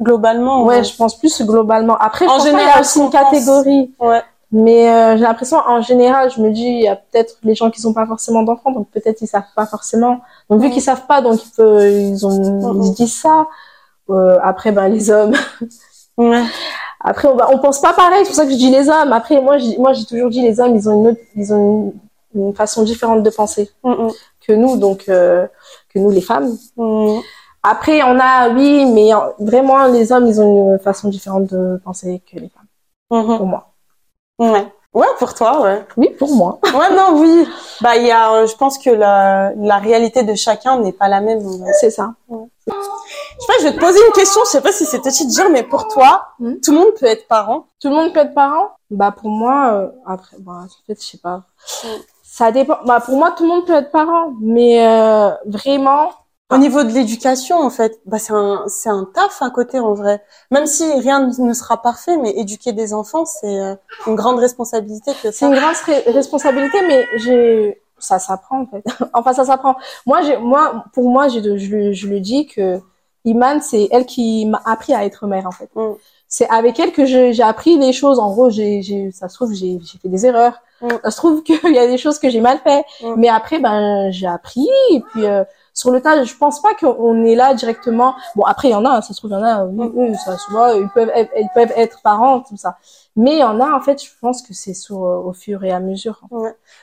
globalement. 0.00 0.64
Ouais, 0.64 0.84
je 0.84 0.94
pense 0.94 1.18
plus 1.18 1.42
globalement. 1.42 1.96
Après, 1.98 2.26
en 2.26 2.38
général, 2.38 2.66
il 2.66 2.74
y 2.74 2.78
a 2.78 2.80
aussi 2.80 3.00
une 3.00 3.10
catégorie. 3.10 3.90
Ouais. 4.00 4.22
Mais 4.52 4.88
euh, 4.88 5.16
j'ai 5.16 5.24
l'impression, 5.24 5.58
en 5.58 5.80
général, 5.80 6.30
je 6.30 6.40
me 6.40 6.50
dis, 6.50 6.64
il 6.64 6.82
y 6.82 6.88
a 6.88 6.96
peut-être 6.96 7.36
les 7.42 7.54
gens 7.54 7.70
qui 7.70 7.80
sont 7.80 7.92
pas 7.92 8.06
forcément 8.06 8.42
d'enfants, 8.42 8.70
donc 8.70 8.88
peut-être 8.90 9.20
ils 9.20 9.26
savent 9.26 9.42
pas 9.56 9.66
forcément. 9.66 10.20
Donc 10.48 10.60
vu 10.60 10.68
mm. 10.68 10.70
qu'ils 10.70 10.82
savent 10.82 11.06
pas, 11.06 11.20
donc 11.20 11.44
ils, 11.44 11.50
peuvent, 11.50 11.90
ils 11.90 12.26
ont, 12.26 12.82
ils 12.82 12.92
disent 12.92 13.20
ça. 13.20 13.46
Euh, 14.08 14.38
après, 14.42 14.70
ben 14.70 14.88
les 14.88 15.10
hommes. 15.10 15.34
ouais. 16.16 16.44
Après, 17.08 17.28
on, 17.28 17.36
va, 17.36 17.48
on 17.52 17.58
pense 17.58 17.80
pas 17.80 17.92
pareil, 17.92 18.24
c'est 18.24 18.30
pour 18.30 18.34
ça 18.34 18.44
que 18.46 18.50
je 18.50 18.56
dis 18.56 18.70
les 18.70 18.88
hommes. 18.88 19.12
Après, 19.12 19.40
moi, 19.40 19.58
moi, 19.78 19.92
j'ai 19.92 20.04
toujours 20.04 20.28
dit 20.28 20.42
les 20.42 20.58
hommes, 20.58 20.74
ils 20.74 20.88
ont 20.88 21.00
une 21.00 21.06
autre, 21.08 21.20
ils 21.36 21.54
ont 21.54 21.94
une, 22.34 22.52
façon 22.52 22.82
différente 22.82 23.22
de 23.22 23.30
penser 23.30 23.70
mm, 23.84 23.90
mm. 23.90 24.10
que 24.44 24.52
nous, 24.52 24.76
donc 24.76 25.04
euh, 25.08 25.46
que 25.94 26.00
nous 26.00 26.10
les 26.10 26.20
femmes. 26.20 26.56
Mm. 26.76 27.20
Après, 27.62 28.02
on 28.02 28.18
a, 28.18 28.48
oui, 28.48 28.86
mais 28.86 29.10
vraiment, 29.38 29.86
les 29.86 30.10
hommes, 30.10 30.26
ils 30.26 30.40
ont 30.40 30.72
une 30.72 30.78
façon 30.80 31.08
différente 31.08 31.46
de 31.46 31.80
penser 31.84 32.20
que 32.28 32.40
les 32.40 32.48
femmes. 32.48 32.66
Mm-hmm. 33.12 33.36
Pour 33.36 33.46
moi. 33.46 33.72
Ouais. 34.40 34.66
Ouais, 34.92 35.06
pour 35.20 35.32
toi, 35.34 35.62
ouais. 35.62 35.86
Oui, 35.96 36.08
pour 36.18 36.34
moi. 36.34 36.58
ouais, 36.64 36.92
non, 36.96 37.20
oui. 37.20 37.46
Bah, 37.82 37.96
il 37.96 38.06
y 38.06 38.10
a, 38.10 38.32
euh, 38.32 38.46
je 38.48 38.56
pense 38.56 38.78
que 38.78 38.90
la, 38.90 39.52
la 39.54 39.78
réalité 39.78 40.24
de 40.24 40.34
chacun 40.34 40.80
n'est 40.80 40.92
pas 40.92 41.06
la 41.06 41.20
même. 41.20 41.40
C'est 41.80 41.90
ça. 41.90 42.14
Je 42.66 42.72
sais 42.72 43.46
pas, 43.46 43.52
je 43.60 43.64
vais 43.64 43.72
te 43.74 43.80
poser 43.80 43.98
une 44.06 44.12
question. 44.12 44.40
Je 44.44 44.50
sais 44.50 44.60
pas 44.60 44.72
si 44.72 44.86
c'est 44.86 45.00
petit 45.00 45.26
de 45.26 45.30
dire, 45.30 45.48
mais 45.50 45.62
pour 45.62 45.88
toi, 45.88 46.28
hmm? 46.40 46.54
tout 46.62 46.72
le 46.72 46.78
monde 46.78 46.94
peut 46.98 47.06
être 47.06 47.28
parent. 47.28 47.68
Tout 47.80 47.88
le 47.88 47.94
monde 47.94 48.12
peut 48.12 48.20
être 48.20 48.34
parent? 48.34 48.70
Bah, 48.90 49.12
pour 49.12 49.30
moi, 49.30 49.72
euh, 49.72 49.88
après, 50.06 50.36
bah, 50.40 50.64
en 50.64 50.68
fait, 50.86 51.00
je 51.00 51.06
sais 51.06 51.18
pas. 51.18 51.42
Ça 52.22 52.52
dépend. 52.52 52.78
Bah, 52.84 53.00
pour 53.00 53.16
moi, 53.16 53.32
tout 53.32 53.44
le 53.44 53.48
monde 53.48 53.66
peut 53.66 53.74
être 53.74 53.90
parent, 53.90 54.32
mais 54.40 54.86
euh, 54.86 55.30
vraiment, 55.46 56.10
au 56.48 56.58
niveau 56.58 56.84
de 56.84 56.92
l'éducation, 56.92 57.56
en 57.56 57.70
fait, 57.70 58.00
bah 58.06 58.20
c'est 58.20 58.32
un 58.32 58.62
c'est 58.68 58.88
un 58.88 59.04
taf 59.12 59.42
à 59.42 59.50
côté 59.50 59.80
en 59.80 59.94
vrai. 59.94 60.22
Même 60.52 60.66
si 60.66 60.84
rien 61.00 61.28
ne 61.38 61.52
sera 61.52 61.82
parfait, 61.82 62.16
mais 62.18 62.30
éduquer 62.38 62.72
des 62.72 62.94
enfants, 62.94 63.24
c'est 63.24 63.60
euh, 63.60 63.74
une 64.06 64.14
grande 64.14 64.38
responsabilité 64.38 65.10
que 65.20 65.32
C'est 65.32 65.46
une 65.46 65.56
grande 65.56 65.74
responsabilité, 66.06 66.78
mais 66.86 67.04
j'ai 67.16 67.82
ça 67.98 68.18
s'apprend 68.18 68.62
en 68.62 68.66
fait. 68.66 68.84
enfin 69.14 69.32
ça 69.32 69.44
s'apprend. 69.44 69.76
Moi 70.06 70.22
j'ai 70.22 70.36
moi 70.36 70.84
pour 70.92 71.10
moi 71.10 71.28
je, 71.28 71.40
je, 71.56 71.92
je 71.92 72.08
le 72.08 72.20
dis 72.20 72.46
que 72.46 72.80
Iman 73.24 73.60
c'est 73.60 73.88
elle 73.90 74.06
qui 74.06 74.46
m'a 74.46 74.62
appris 74.64 74.94
à 74.94 75.04
être 75.04 75.26
mère 75.26 75.46
en 75.46 75.52
fait. 75.52 75.70
Mm. 75.74 75.94
C'est 76.28 76.48
avec 76.48 76.78
elle 76.80 76.92
que 76.92 77.04
j'ai 77.04 77.42
appris 77.42 77.78
les 77.78 77.92
choses. 77.92 78.18
En 78.18 78.30
gros, 78.32 78.50
j'ai 78.50 79.10
ça 79.12 79.28
se 79.28 79.34
trouve 79.34 79.52
j'ai 79.52 79.78
j'ai 79.80 79.98
fait 79.98 80.08
des 80.08 80.26
erreurs. 80.26 80.60
Mm. 80.80 80.88
Ça 81.04 81.10
se 81.10 81.16
trouve 81.16 81.42
qu'il 81.44 81.74
y 81.74 81.78
a 81.78 81.86
des 81.86 81.98
choses 81.98 82.18
que 82.18 82.30
j'ai 82.30 82.40
mal 82.40 82.58
fait, 82.58 82.84
mm. 83.02 83.14
mais 83.16 83.28
après 83.28 83.58
ben 83.58 84.10
j'ai 84.10 84.26
appris 84.26 84.68
et 84.90 85.00
puis 85.00 85.24
euh, 85.26 85.44
sur 85.76 85.90
le 85.90 86.00
tas, 86.00 86.24
je 86.24 86.34
pense 86.34 86.62
pas 86.62 86.74
qu'on 86.74 87.24
est 87.24 87.34
là 87.34 87.52
directement. 87.52 88.14
Bon, 88.34 88.44
après, 88.44 88.68
il 88.68 88.70
y 88.70 88.74
en 88.74 88.86
a, 88.86 89.02
ça 89.02 89.12
se 89.12 89.18
trouve, 89.18 89.30
il 89.30 89.34
y 89.34 89.36
en 89.36 89.44
a, 89.44 89.64
oui, 89.66 90.16
ça 90.16 90.38
se 90.38 90.50
voit, 90.50 90.72
ils 90.72 90.88
peuvent, 90.88 91.10
être, 91.14 91.30
ils 91.36 91.50
peuvent 91.54 91.72
être 91.76 92.00
parents, 92.02 92.40
tout 92.40 92.56
ça. 92.56 92.78
Mais 93.14 93.34
il 93.34 93.38
y 93.40 93.44
en 93.44 93.60
a, 93.60 93.70
en 93.76 93.80
fait, 93.80 94.02
je 94.02 94.08
pense 94.22 94.40
que 94.40 94.54
c'est 94.54 94.72
sur, 94.72 95.00
au 95.00 95.34
fur 95.34 95.62
et 95.64 95.70
à 95.70 95.78
mesure. 95.78 96.22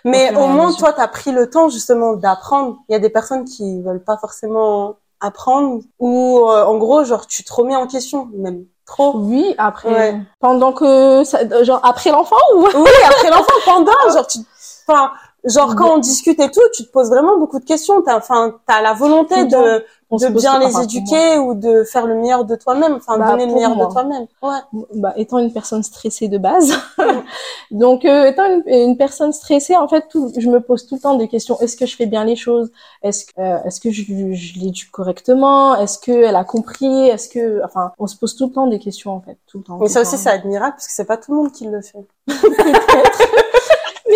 Mais 0.05 0.35
au, 0.35 0.45
moins, 0.45 0.71
toi, 0.73 0.93
tu 0.93 1.01
as 1.01 1.07
pris 1.07 1.31
le 1.31 1.49
temps, 1.49 1.69
justement, 1.69 2.13
d'apprendre. 2.13 2.77
Il 2.87 2.93
y 2.93 2.95
a 2.95 2.99
des 2.99 3.09
personnes 3.09 3.45
qui 3.45 3.81
veulent 3.81 4.03
pas 4.03 4.17
forcément 4.17 4.97
apprendre 5.19 5.81
ou, 5.97 6.45
euh, 6.47 6.63
en 6.63 6.77
gros, 6.77 7.03
genre, 7.03 7.25
tu 7.25 7.43
te 7.43 7.51
remets 7.51 7.75
en 7.75 7.87
question, 7.87 8.29
même. 8.35 8.65
Trop. 8.85 9.13
Oui, 9.15 9.55
après. 9.57 10.19
Pendant 10.39 10.71
que, 10.71 11.23
ça, 11.23 11.63
genre, 11.63 11.79
après 11.83 12.11
l'enfant 12.11 12.35
ou? 12.55 12.67
Oui, 12.75 12.91
après 13.07 13.29
l'enfant, 13.31 13.53
pendant, 13.65 14.13
genre, 14.13 14.27
tu, 14.27 14.39
enfin, 14.87 15.13
Genre 15.45 15.75
quand 15.75 15.95
on 15.95 15.97
discute 15.97 16.39
et 16.39 16.49
tout, 16.49 16.61
tu 16.73 16.85
te 16.85 16.91
poses 16.91 17.09
vraiment 17.09 17.37
beaucoup 17.37 17.59
de 17.59 17.65
questions. 17.65 18.01
T'as, 18.01 18.17
enfin, 18.17 18.55
t'as 18.65 18.81
la 18.81 18.93
volonté 18.93 19.43
de, 19.43 19.83
de 20.17 20.29
bien 20.29 20.59
les 20.59 20.81
éduquer 20.81 21.37
ou 21.37 21.53
de 21.53 21.83
faire 21.83 22.05
le 22.05 22.15
meilleur 22.15 22.45
de 22.45 22.55
toi-même, 22.55 22.93
enfin 22.93 23.17
bah, 23.17 23.31
donner 23.31 23.47
le 23.47 23.53
meilleur 23.53 23.75
de 23.75 23.85
toi-même. 23.91 24.27
Ouais. 24.41 24.83
Bah, 24.95 25.13
étant 25.17 25.39
une 25.39 25.51
personne 25.51 25.83
stressée 25.83 26.29
de 26.29 26.37
base, 26.37 26.73
donc 27.71 28.05
euh, 28.05 28.25
étant 28.25 28.45
une, 28.65 28.95
personne 28.95 29.33
stressée, 29.33 29.75
en 29.75 29.89
fait, 29.89 30.07
tout, 30.09 30.31
je 30.37 30.49
me 30.49 30.61
pose 30.61 30.87
tout 30.87 30.95
le 30.95 31.01
temps 31.01 31.15
des 31.15 31.27
questions. 31.27 31.59
Est-ce 31.59 31.75
que 31.75 31.85
je 31.85 31.95
fais 31.97 32.05
bien 32.05 32.23
les 32.23 32.37
choses? 32.37 32.71
Est-ce 33.01 33.25
que, 33.25 33.31
euh, 33.39 33.63
est-ce 33.65 33.81
que 33.81 33.91
je, 33.91 34.03
je 34.03 34.59
l'éduque 34.59 34.91
correctement? 34.91 35.75
Est-ce 35.75 35.99
que 35.99 36.11
elle 36.11 36.37
a 36.37 36.45
compris? 36.45 37.09
Est-ce 37.09 37.27
que, 37.27 37.61
enfin, 37.65 37.91
on 37.99 38.07
se 38.07 38.15
pose 38.15 38.35
tout 38.35 38.47
le 38.47 38.53
temps 38.53 38.67
des 38.67 38.79
questions 38.79 39.11
en 39.11 39.19
fait, 39.19 39.37
tout 39.47 39.57
le 39.57 39.63
temps. 39.65 39.77
Mais 39.81 39.89
ça 39.89 40.01
aussi, 40.01 40.17
c'est 40.17 40.29
admirable 40.29 40.73
parce 40.73 40.87
que 40.87 40.93
c'est 40.93 41.05
pas 41.05 41.17
tout 41.17 41.31
le 41.31 41.37
monde 41.37 41.51
qui 41.51 41.65
le 41.65 41.81
fait. 41.81 42.07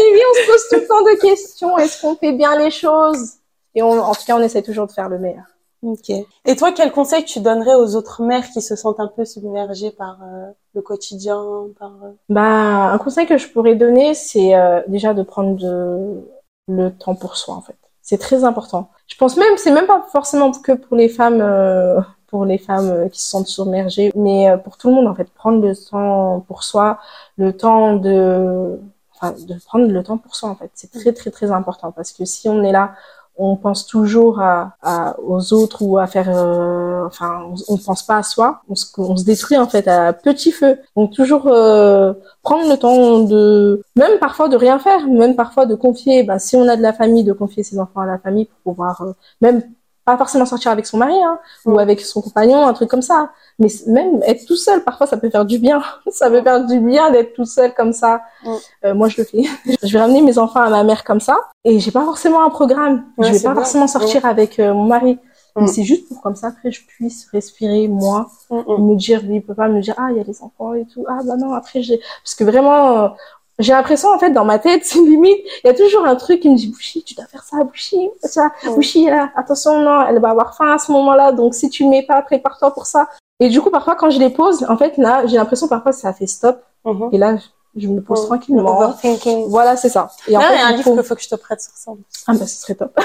On 0.10 0.34
se 0.34 0.52
pose 0.52 0.70
tout 0.70 0.80
le 0.82 0.88
temps 0.88 1.02
de 1.02 1.20
questions. 1.22 1.78
Est-ce 1.78 2.02
qu'on 2.02 2.16
fait 2.16 2.34
bien 2.34 2.58
les 2.58 2.72
choses? 2.72 3.34
Et 3.76 3.82
on, 3.82 4.00
en 4.00 4.14
tout 4.14 4.24
cas, 4.26 4.36
on 4.38 4.42
essaie 4.42 4.62
toujours 4.62 4.88
de 4.88 4.92
faire 4.92 5.10
le 5.10 5.20
meilleur. 5.20 5.46
Ok. 5.84 6.10
Et 6.10 6.56
toi, 6.56 6.72
quel 6.72 6.92
conseil 6.92 7.24
tu 7.24 7.40
donnerais 7.40 7.76
aux 7.76 7.96
autres 7.96 8.24
mères 8.24 8.50
qui 8.50 8.62
se 8.62 8.76
sentent 8.76 9.00
un 9.00 9.08
peu 9.08 9.26
submergées 9.26 9.92
par 9.92 10.18
euh, 10.24 10.48
le 10.74 10.82
quotidien, 10.82 11.46
par 11.80 11.92
euh? 12.04 12.12
Bah, 12.30 12.92
un 12.92 12.98
conseil 12.98 13.28
que 13.28 13.38
je 13.38 13.48
pourrais 13.48 13.76
donner, 13.76 14.16
c'est 14.16 14.56
euh, 14.56 14.82
déjà 14.88 15.14
de 15.14 15.22
prendre 15.22 15.56
de... 15.56 16.24
le 16.68 16.90
temps 16.90 17.14
pour 17.14 17.38
soi, 17.38 17.54
en 17.54 17.62
fait. 17.62 17.78
C'est 18.02 18.18
très 18.18 18.44
important. 18.44 18.90
Je 19.06 19.16
pense 19.16 19.38
même, 19.38 19.58
c'est 19.58 19.72
même 19.72 19.86
pas 19.86 20.06
forcément 20.12 20.52
que 20.52 20.72
pour 20.72 20.98
les 20.98 21.10
femmes, 21.10 21.44
pour 22.28 22.46
les 22.46 22.58
femmes 22.58 23.10
qui 23.12 23.22
se 23.22 23.30
sentent 23.30 23.48
submergées, 23.48 24.12
mais 24.16 24.48
pour 24.64 24.78
tout 24.78 24.88
le 24.90 24.96
monde, 24.96 25.08
en 25.08 25.14
fait, 25.14 25.30
prendre 25.30 25.62
le 25.62 25.76
temps 25.76 26.44
pour 26.48 26.64
soi, 26.64 27.00
le 27.38 27.52
temps 27.52 27.98
de 27.98 28.80
de 29.22 29.56
prendre 29.66 29.88
le 29.88 30.04
temps 30.04 30.18
pour 30.18 30.36
soi 30.36 30.50
en 30.50 30.56
fait. 30.56 30.72
C'est 30.74 30.92
très 30.92 31.14
très 31.14 31.32
très 31.32 31.52
important 31.52 31.92
parce 31.92 32.12
que 32.12 32.26
si 32.26 32.50
on 32.50 32.64
est 32.64 32.72
là, 32.72 32.96
on 33.38 33.56
pense 33.56 33.86
toujours 33.86 34.42
à, 34.42 35.16
aux 35.24 35.54
autres 35.54 35.84
ou 35.84 35.98
à 36.00 36.08
faire, 36.08 36.28
euh, 36.30 37.06
enfin, 37.06 37.44
on, 37.52 37.74
on, 37.76 37.78
pense 37.78 38.04
pas 38.04 38.18
à 38.18 38.24
soi. 38.24 38.62
On 38.68 38.76
se, 38.76 38.88
on 38.98 39.16
se, 39.16 39.24
détruit 39.24 39.58
en 39.58 39.68
fait 39.68 39.88
à 39.88 40.12
petit 40.14 40.52
feu. 40.52 40.80
Donc 40.96 41.14
toujours 41.14 41.48
euh, 41.48 42.14
prendre 42.42 42.68
le 42.70 42.78
temps 42.78 43.20
de, 43.20 43.84
même 43.96 44.18
parfois 44.20 44.50
de 44.50 44.58
rien 44.58 44.80
faire, 44.80 45.08
même 45.08 45.36
parfois 45.36 45.66
de 45.68 45.76
confier. 45.76 46.24
Ben, 46.24 46.40
si 46.40 46.56
on 46.56 46.68
a 46.68 46.76
de 46.76 46.82
la 46.82 46.94
famille, 46.94 47.24
de 47.24 47.34
confier 47.34 47.64
ses 47.64 47.80
enfants 47.80 48.02
à 48.02 48.08
la 48.08 48.18
famille 48.18 48.46
pour 48.46 48.74
pouvoir 48.74 49.02
euh, 49.02 49.12
même 49.42 49.62
pas 50.08 50.18
forcément 50.18 50.46
sortir 50.46 50.72
avec 50.72 50.86
son 50.86 50.98
mari 50.98 51.22
hein, 51.22 51.38
ou 51.66 51.78
avec 51.80 52.00
son 52.00 52.22
compagnon, 52.22 52.66
un 52.66 52.72
truc 52.72 52.90
comme 52.90 53.02
ça. 53.02 53.30
Mais 53.60 53.68
même 53.88 54.24
être 54.26 54.46
tout 54.46 54.56
seul, 54.56 54.82
parfois, 54.82 55.06
ça 55.06 55.18
peut 55.18 55.30
faire 55.30 55.44
du 55.44 55.60
bien. 55.60 55.84
ça 56.12 56.30
peut 56.30 56.42
faire 56.42 56.66
du 56.66 56.80
bien 56.80 57.12
d'être 57.12 57.34
tout 57.34 57.44
seul 57.44 57.74
comme 57.74 57.92
ça. 57.92 58.22
Euh, 58.86 58.96
moi, 58.96 59.10
je 59.10 59.18
le 59.18 59.26
fais. 59.26 59.44
je 59.84 59.92
vais 59.92 60.00
ramener 60.00 60.22
mes 60.22 60.38
enfants 60.38 60.62
à 60.62 60.70
ma 60.70 60.86
mère 60.86 61.04
comme 61.04 61.20
ça, 61.20 61.38
et 61.66 61.82
j'ai 61.82 61.92
pas 61.92 62.06
forcément 62.06 62.42
un 62.42 62.50
programme. 62.50 63.04
je 63.20 63.34
vais 63.34 63.42
pas 63.42 63.54
forcément 63.54 63.88
sortir 63.88 64.26
avec 64.26 64.60
euh, 64.60 64.74
mon 64.74 64.86
mari. 64.86 65.20
Mais 65.60 65.66
c'est 65.66 65.84
juste 65.84 66.08
pour 66.08 66.22
comme 66.22 66.36
ça 66.36 66.50
après 66.50 66.70
je 66.70 66.86
puisse 66.86 67.28
respirer 67.32 67.88
moi, 67.88 68.30
me 68.52 68.96
dire 68.96 69.24
lui 69.24 69.38
il 69.38 69.42
peut 69.42 69.56
pas 69.56 69.68
me 69.68 69.82
dire 69.82 69.96
ah 69.98 70.10
il 70.12 70.18
y 70.18 70.20
a 70.20 70.24
les 70.24 70.44
enfants 70.44 70.76
et 70.76 70.86
tout 70.86 71.04
ah 71.10 71.18
bah 71.26 71.36
non 71.36 71.52
après 71.54 71.82
j'ai 71.82 72.00
parce 72.24 72.36
que 72.36 72.44
vraiment 72.44 73.16
j'ai 73.60 73.74
l'impression 73.74 74.10
en 74.10 74.20
fait 74.20 74.30
dans 74.32 74.46
ma 74.46 74.60
tête 74.60 74.82
c'est 74.86 75.00
limite 75.00 75.38
il 75.64 75.68
y 75.68 75.70
a 75.70 75.74
toujours 75.74 76.06
un 76.06 76.16
truc 76.16 76.42
qui 76.42 76.50
me 76.50 76.56
dit 76.56 76.68
Bouchi 76.68 77.04
tu 77.04 77.16
dois 77.16 77.26
faire 77.26 77.44
ça 77.44 77.64
Bouchi 77.64 78.10
ça 78.24 78.52
Bouchi 78.66 79.06
là 79.06 79.32
attention 79.36 79.80
non 79.82 80.06
elle 80.08 80.20
va 80.20 80.30
avoir 80.30 80.56
faim 80.56 80.74
à 80.74 80.78
ce 80.78 80.92
moment-là 80.92 81.32
donc 81.32 81.56
si 81.56 81.70
tu 81.70 81.86
mets 81.86 82.04
pas 82.04 82.22
prépare-toi 82.22 82.72
pour 82.72 82.86
ça. 82.86 83.08
Et 83.40 83.50
du 83.50 83.62
coup 83.62 83.70
parfois 83.70 83.96
quand 83.96 84.10
je 84.10 84.20
les 84.20 84.30
pose 84.30 84.66
en 84.70 84.78
fait 84.78 84.98
là 84.98 85.26
j'ai 85.26 85.38
l'impression 85.38 85.68
parfois 85.68 85.92
ça 85.92 86.14
fait 86.14 86.28
stop. 86.28 86.62
Mm-hmm. 86.86 87.10
et 87.14 87.18
là 87.18 87.38
je 87.76 87.88
me 87.88 88.02
pose 88.02 88.22
mm-hmm. 88.22 88.26
tranquillement. 88.28 88.94
Voilà 89.48 89.76
c'est 89.76 89.90
ça. 89.90 90.10
Et 90.28 90.38
en 90.38 90.42
fait, 90.42 90.54
il 90.54 90.60
y 90.60 90.62
a 90.62 90.68
un 90.68 90.72
livre 90.74 90.94
qu'il 90.94 91.04
faut 91.04 91.16
que 91.16 91.22
je 91.22 91.30
te 91.30 91.36
prête 91.36 91.62
sur 91.62 91.74
ça 91.74 91.92
ah 92.28 92.34
bah 92.34 92.46
ce 92.48 92.62
serait 92.62 92.76
top. 92.76 93.00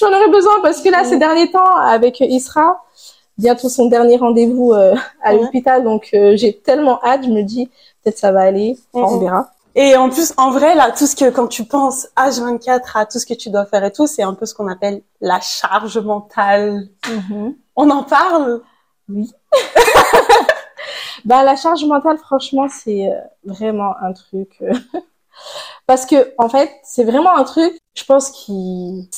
J'en 0.00 0.08
aurais 0.08 0.28
besoin 0.28 0.60
parce 0.62 0.80
que 0.82 0.88
là 0.88 1.04
ces 1.04 1.16
derniers 1.16 1.50
temps 1.50 1.76
avec 1.76 2.20
Isra 2.20 2.82
bientôt 3.38 3.68
son 3.68 3.86
dernier 3.86 4.16
rendez-vous 4.16 4.72
euh, 4.72 4.94
à 5.22 5.32
l'hôpital 5.32 5.82
donc 5.82 6.10
euh, 6.12 6.36
j'ai 6.36 6.52
tellement 6.52 7.02
hâte 7.02 7.22
je 7.24 7.30
me 7.30 7.42
dis 7.42 7.70
peut-être 8.02 8.18
ça 8.18 8.32
va 8.32 8.40
aller, 8.40 8.78
on 8.92 9.18
verra. 9.18 9.50
Et 9.74 9.96
en 9.96 10.10
plus, 10.10 10.34
en 10.36 10.50
vrai, 10.50 10.74
là, 10.74 10.90
tout 10.90 11.06
ce 11.06 11.14
que, 11.14 11.30
quand 11.30 11.46
tu 11.46 11.64
penses 11.64 12.08
H24 12.16 12.98
à 12.98 13.06
tout 13.06 13.18
ce 13.18 13.26
que 13.26 13.34
tu 13.34 13.50
dois 13.50 13.66
faire 13.66 13.84
et 13.84 13.92
tout, 13.92 14.06
c'est 14.06 14.22
un 14.22 14.34
peu 14.34 14.44
ce 14.44 14.54
qu'on 14.54 14.66
appelle 14.66 15.02
la 15.20 15.40
charge 15.40 15.98
mentale. 15.98 16.88
Mhm. 17.08 17.54
On 17.76 17.90
en 17.90 18.02
parle? 18.02 18.62
Oui. 19.08 19.32
bah, 21.24 21.44
la 21.44 21.54
charge 21.54 21.84
mentale, 21.84 22.18
franchement, 22.18 22.66
c'est 22.68 23.06
euh, 23.06 23.20
vraiment 23.44 23.94
un 24.02 24.12
truc, 24.12 24.56
euh, 24.62 24.72
parce 25.86 26.04
que, 26.04 26.34
en 26.38 26.48
fait, 26.48 26.70
c'est 26.82 27.04
vraiment 27.04 27.34
un 27.36 27.44
truc, 27.44 27.78
je 27.94 28.04
pense, 28.04 28.30
qui, 28.30 29.08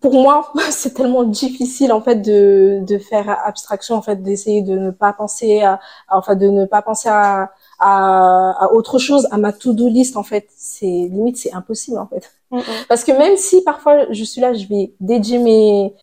pour 0.00 0.14
moi, 0.14 0.52
c'est 0.70 0.94
tellement 0.94 1.24
difficile 1.24 1.92
en 1.92 2.00
fait 2.00 2.16
de, 2.16 2.80
de 2.86 2.98
faire 2.98 3.28
abstraction 3.44 3.96
en 3.96 4.02
fait, 4.02 4.22
d'essayer 4.22 4.62
de 4.62 4.78
ne 4.78 4.90
pas 4.90 5.12
penser 5.12 5.62
à, 5.62 5.80
enfin 6.10 6.34
de 6.34 6.46
ne 6.48 6.64
pas 6.64 6.82
penser 6.82 7.08
à, 7.08 7.50
à, 7.78 8.64
à 8.64 8.72
autre 8.72 8.98
chose, 8.98 9.26
à 9.30 9.38
ma 9.38 9.52
to-do 9.52 9.88
list 9.88 10.16
en 10.16 10.22
fait. 10.22 10.48
C'est 10.56 10.86
limite 10.86 11.36
c'est 11.36 11.52
impossible 11.52 11.98
en 11.98 12.06
fait. 12.06 12.32
Parce 12.88 13.04
que 13.04 13.12
même 13.12 13.36
si 13.36 13.62
parfois 13.62 14.10
je 14.10 14.24
suis 14.24 14.40
là, 14.40 14.54
je 14.54 14.66
vais 14.66 14.94
dédier 15.00 15.38
mes 15.38 15.94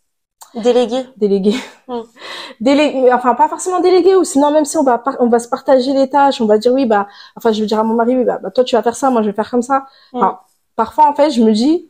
déléguer 0.56 1.06
déléguer 1.18 1.56
mm. 1.88 2.02
déléguer 2.62 3.12
enfin 3.12 3.34
pas 3.34 3.48
forcément 3.48 3.80
déléguer 3.80 4.16
ou 4.16 4.24
sinon 4.24 4.52
même 4.52 4.66
si 4.66 4.78
on 4.78 4.84
va 4.84 5.04
on 5.20 5.28
va 5.28 5.40
se 5.40 5.48
partager 5.48 5.94
les 5.94 6.10
tâches 6.10 6.42
on 6.42 6.46
va 6.46 6.58
dire 6.60 6.72
oui 6.74 6.86
bah 6.86 7.08
enfin 7.36 7.52
je 7.52 7.62
vais 7.62 7.66
dire 7.66 7.80
à 7.80 7.84
mon 7.84 7.96
mari 7.96 8.16
oui 8.16 8.24
bah, 8.24 8.40
bah 8.42 8.52
toi 8.52 8.64
tu 8.64 8.76
vas 8.76 8.84
faire 8.84 8.96
ça 8.96 9.10
moi 9.10 9.24
je 9.24 9.30
vais 9.30 9.34
faire 9.34 9.50
comme 9.50 9.64
ça 9.64 9.88
enfin, 10.12 10.40
parfois 10.76 11.10
en 11.10 11.16
fait 11.16 11.32
je 11.32 11.42
me 11.42 11.52
dis 11.54 11.90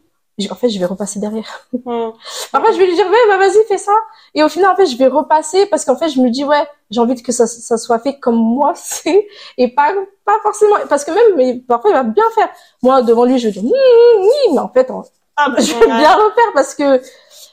en 0.52 0.56
fait, 0.56 0.70
je 0.70 0.80
vais 0.80 0.86
repasser 0.86 1.20
derrière. 1.20 1.48
Hmm. 1.86 2.12
Après, 2.54 2.72
je 2.72 2.78
vais 2.78 2.86
lui 2.86 2.96
dire, 2.96 3.06
ouais, 3.08 3.18
bah, 3.28 3.38
vas-y, 3.38 3.62
fais 3.68 3.78
ça. 3.78 3.92
Et 4.34 4.42
au 4.42 4.48
final, 4.48 4.72
en 4.72 4.76
fait, 4.76 4.86
je 4.86 4.96
vais 4.96 5.08
repasser 5.08 5.66
parce 5.66 5.84
qu'en 5.84 5.98
fait, 5.98 6.08
je 6.08 6.22
me 6.22 6.30
dis, 6.30 6.46
ouais, 6.46 6.66
j'ai 6.92 7.02
envie 7.02 7.22
que 7.22 7.32
ça, 7.34 7.46
ça 7.46 7.78
soit 7.78 8.00
fait 8.00 8.20
comme 8.20 8.38
moi 8.38 8.72
c'est 8.76 9.28
et 9.58 9.68
pas, 9.68 9.94
pas 10.24 10.40
forcément, 10.42 10.76
parce 10.88 11.04
que 11.04 11.12
même, 11.12 11.36
mais 11.36 11.60
parfois, 11.68 11.90
il 11.90 11.94
va 11.94 12.04
bien 12.04 12.24
faire. 12.36 12.48
Moi, 12.82 13.02
devant 13.02 13.26
lui, 13.26 13.38
je 13.38 13.50
vais 13.50 13.52
dire, 13.52 13.64
oui, 13.64 14.54
mais 14.54 14.60
en 14.60 14.70
fait, 14.70 14.90
ah, 15.36 15.50
bah, 15.50 15.56
je 15.60 15.74
vais 15.74 15.86
bien 15.86 16.14
refaire 16.14 16.54
parce 16.54 16.74
que. 16.74 17.02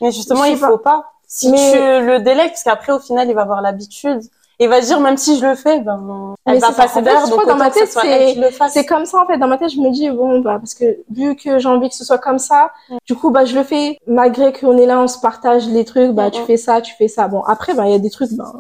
Mais 0.01 0.13
justement, 0.13 0.45
il 0.45 0.57
faut 0.57 0.79
pas. 0.79 1.13
Si 1.27 1.51
tu 1.51 1.57
le 1.57 2.19
délègues, 2.21 2.51
parce 2.51 2.63
qu'après, 2.63 2.93
au 2.93 2.99
final, 3.01 3.29
il 3.29 3.35
va 3.35 3.43
avoir 3.43 3.63
l'habitude 3.63 4.21
et 4.61 4.67
va 4.67 4.81
dire 4.83 5.01
même 5.01 5.17
si 5.17 5.39
je 5.39 5.47
le 5.47 5.55
fais 5.55 5.81
ben 5.81 6.35
elle 6.45 6.59
va 6.59 6.71
passer 6.73 7.01
derrière 7.01 7.27
donc 7.29 7.47
dans 7.47 7.57
ma 7.57 7.71
tête 7.71 7.89
c'est 7.89 8.37
c'est 8.69 8.85
comme 8.85 9.07
ça 9.07 9.23
en 9.23 9.27
fait. 9.27 9.39
Dans 9.39 9.49
ma 9.49 9.57
tête 9.57 9.71
je 9.71 9.81
me 9.81 9.91
dis 9.91 10.11
bon 10.11 10.41
bah 10.41 10.59
parce 10.59 10.75
que 10.75 10.99
vu 11.11 11.35
que 11.35 11.59
j'ai 11.59 11.69
envie 11.69 11.89
que 11.89 11.95
ce 11.95 12.05
soit 12.05 12.19
comme 12.19 12.39
ça 12.39 12.71
mm. 12.91 12.97
du 13.07 13.15
coup 13.15 13.31
bah 13.31 13.47
je 13.47 13.55
le 13.55 13.65
fais. 13.65 13.99
Malgré 14.07 14.53
qu'on 14.53 14.77
est 14.77 14.87
là 14.87 15.01
on 15.01 15.09
se 15.09 15.19
partage 15.19 15.67
les 15.69 15.87
trucs 15.87 16.11
bah 16.11 16.31
tu 16.31 16.43
fais 16.43 16.59
ça 16.59 16.83
tu 16.83 16.95
fais 16.95 17.09
ça. 17.09 17.27
Bon 17.27 17.43
après 17.43 17.73
bah 17.73 17.87
il 17.87 17.93
y 17.93 17.95
a 17.95 17.99
des 17.99 18.11
trucs 18.11 18.33
ben 18.33 18.53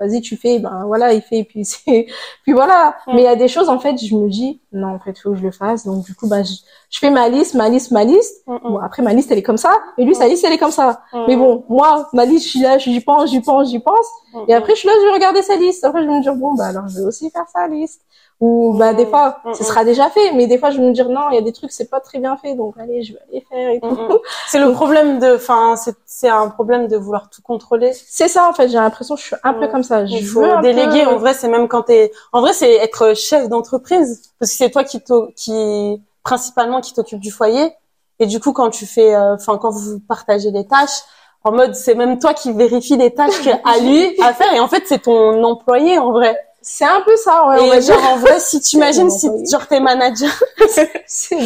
vas-y 0.00 0.20
tu 0.20 0.36
fais 0.36 0.58
ben 0.58 0.84
voilà 0.86 1.12
il 1.12 1.22
fait 1.22 1.44
puis 1.44 1.64
c'est 1.64 2.06
puis 2.42 2.52
voilà. 2.52 2.96
Mm. 3.06 3.14
mais 3.14 3.22
il 3.22 3.24
y 3.24 3.28
a 3.28 3.36
des 3.36 3.48
choses 3.48 3.68
en 3.68 3.78
fait 3.78 3.96
je 3.96 4.14
me 4.16 4.28
dis 4.28 4.60
non 4.72 4.94
en 4.94 4.98
fait 4.98 5.16
faut 5.16 5.30
que 5.30 5.36
je 5.36 5.42
le 5.42 5.52
fasse. 5.52 5.86
Donc 5.86 6.04
du 6.04 6.16
coup 6.16 6.26
bah 6.26 6.42
je, 6.42 6.52
je 6.90 6.98
fais 6.98 7.10
ma 7.10 7.28
liste 7.28 7.54
ma 7.54 7.68
liste 7.68 7.92
ma 7.92 8.02
liste. 8.02 8.44
Bon 8.46 8.78
après 8.78 9.02
ma 9.02 9.12
liste 9.12 9.30
elle 9.30 9.38
est 9.38 9.42
comme 9.42 9.56
ça. 9.56 9.72
Et 9.98 10.04
lui 10.04 10.16
sa 10.16 10.26
liste 10.26 10.44
elle 10.44 10.52
est 10.52 10.58
comme 10.58 10.72
ça. 10.72 11.02
Mais 11.28 11.36
bon 11.36 11.64
moi 11.68 12.08
ma 12.12 12.24
liste 12.24 12.44
je 12.46 12.50
suis 12.50 12.60
là 12.60 12.78
j'y 12.78 13.00
pense 13.00 13.30
j'y 13.30 13.40
pense 13.40 13.70
j'y 13.70 13.78
pense 13.78 14.06
et 14.48 14.54
après 14.54 14.74
je 14.74 14.80
suis 14.80 14.88
là 14.88 14.94
je 15.00 15.06
vais 15.06 15.12
regarder 15.12 15.42
sa 15.42 15.56
liste. 15.56 15.84
Après, 15.84 16.02
je 16.02 16.08
vais 16.08 16.14
me 16.14 16.22
dire, 16.22 16.34
bon, 16.34 16.54
bah, 16.54 16.66
alors, 16.66 16.88
je 16.88 16.98
vais 16.98 17.04
aussi 17.04 17.30
faire 17.30 17.46
sa 17.52 17.66
liste. 17.68 18.02
Ou, 18.40 18.74
bah, 18.76 18.94
des 18.94 19.06
fois, 19.06 19.38
ce 19.54 19.64
sera 19.64 19.84
déjà 19.84 20.10
fait. 20.10 20.32
Mais 20.32 20.46
des 20.46 20.58
fois, 20.58 20.70
je 20.70 20.78
vais 20.78 20.86
me 20.86 20.92
dire, 20.92 21.08
non, 21.08 21.30
il 21.30 21.34
y 21.34 21.38
a 21.38 21.42
des 21.42 21.52
trucs, 21.52 21.72
c'est 21.72 21.88
pas 21.88 22.00
très 22.00 22.18
bien 22.18 22.36
fait. 22.36 22.54
Donc, 22.54 22.74
allez, 22.78 23.02
je 23.02 23.12
vais 23.12 23.20
aller 23.28 23.46
faire 23.48 23.70
et 23.70 23.80
tout. 23.80 24.18
C'est 24.48 24.58
le 24.58 24.72
problème 24.72 25.18
de, 25.18 25.36
enfin, 25.36 25.76
c'est 26.06 26.28
un 26.28 26.48
problème 26.48 26.88
de 26.88 26.96
vouloir 26.96 27.30
tout 27.30 27.42
contrôler. 27.42 27.92
C'est 27.94 28.28
ça, 28.28 28.48
en 28.48 28.52
fait. 28.52 28.68
J'ai 28.68 28.78
l'impression 28.78 29.14
que 29.14 29.20
je 29.20 29.26
suis 29.26 29.36
un 29.42 29.54
peu 29.54 29.68
comme 29.68 29.82
ça. 29.82 30.04
Je 30.06 30.16
il 30.16 30.26
faut 30.26 30.60
déléguer. 30.62 31.06
En 31.06 31.16
vrai, 31.16 31.34
c'est 31.34 31.48
même 31.48 31.68
quand 31.68 31.82
t'es, 31.84 32.12
en 32.32 32.40
vrai, 32.40 32.52
c'est 32.52 32.72
être 32.74 33.14
chef 33.14 33.48
d'entreprise. 33.48 34.32
Parce 34.38 34.50
que 34.50 34.56
c'est 34.56 34.70
toi 34.70 34.84
qui, 34.84 35.02
qui, 35.36 36.02
principalement, 36.22 36.80
qui 36.80 36.92
t'occupe 36.92 37.20
du 37.20 37.30
foyer. 37.30 37.72
Et 38.18 38.26
du 38.26 38.40
coup, 38.40 38.52
quand 38.52 38.70
tu 38.70 38.86
fais, 38.86 39.14
euh, 39.14 39.34
enfin, 39.34 39.58
quand 39.58 39.70
vous 39.70 40.00
partagez 40.00 40.50
les 40.50 40.66
tâches, 40.66 41.02
en 41.44 41.52
mode 41.52 41.74
c'est 41.74 41.94
même 41.94 42.18
toi 42.18 42.32
qui 42.32 42.52
vérifie 42.52 42.96
les 42.96 43.12
tâches 43.12 43.46
à 43.64 43.78
lui 43.78 44.20
à 44.20 44.32
faire 44.32 44.52
et 44.54 44.60
en 44.60 44.68
fait 44.68 44.82
c'est 44.86 45.02
ton 45.02 45.42
employé 45.44 45.98
en 45.98 46.10
vrai. 46.10 46.36
C'est 46.66 46.86
un 46.86 47.02
peu 47.02 47.14
ça 47.16 47.46
ouais 47.48 47.76
et 47.76 47.82
genre 47.82 48.02
en 48.06 48.16
vrai 48.16 48.40
si 48.40 48.58
tu 48.62 48.76
imagines 48.76 49.10
si 49.10 49.28
genre 49.50 49.66
t'es 49.66 49.80
manager 49.80 50.30
si 51.06 51.36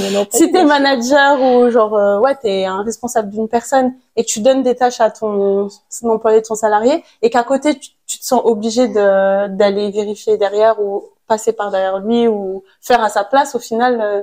t'es 0.52 0.64
manager 0.64 1.42
ou 1.42 1.70
genre 1.70 1.96
euh, 1.96 2.20
ouais 2.20 2.36
t'es 2.36 2.66
un 2.66 2.84
responsable 2.84 3.30
d'une 3.30 3.48
personne 3.48 3.92
et 4.14 4.22
tu 4.22 4.38
donnes 4.38 4.62
des 4.62 4.76
tâches 4.76 5.00
à 5.00 5.10
ton, 5.10 5.68
ton 6.00 6.10
employé 6.10 6.40
ton 6.42 6.54
salarié 6.54 7.02
et 7.20 7.30
qu'à 7.30 7.42
côté 7.42 7.76
tu, 7.76 7.90
te 8.20 8.24
sens 8.24 8.40
obligé 8.44 8.86
de 8.86 9.48
d'aller 9.48 9.90
vérifier 9.90 10.36
derrière 10.36 10.80
ou 10.80 11.02
passer 11.26 11.52
par 11.52 11.72
derrière 11.72 11.98
lui 11.98 12.28
ou 12.28 12.62
faire 12.80 13.02
à 13.02 13.08
sa 13.08 13.24
place 13.24 13.56
au 13.56 13.58
final 13.58 14.00
euh, 14.00 14.22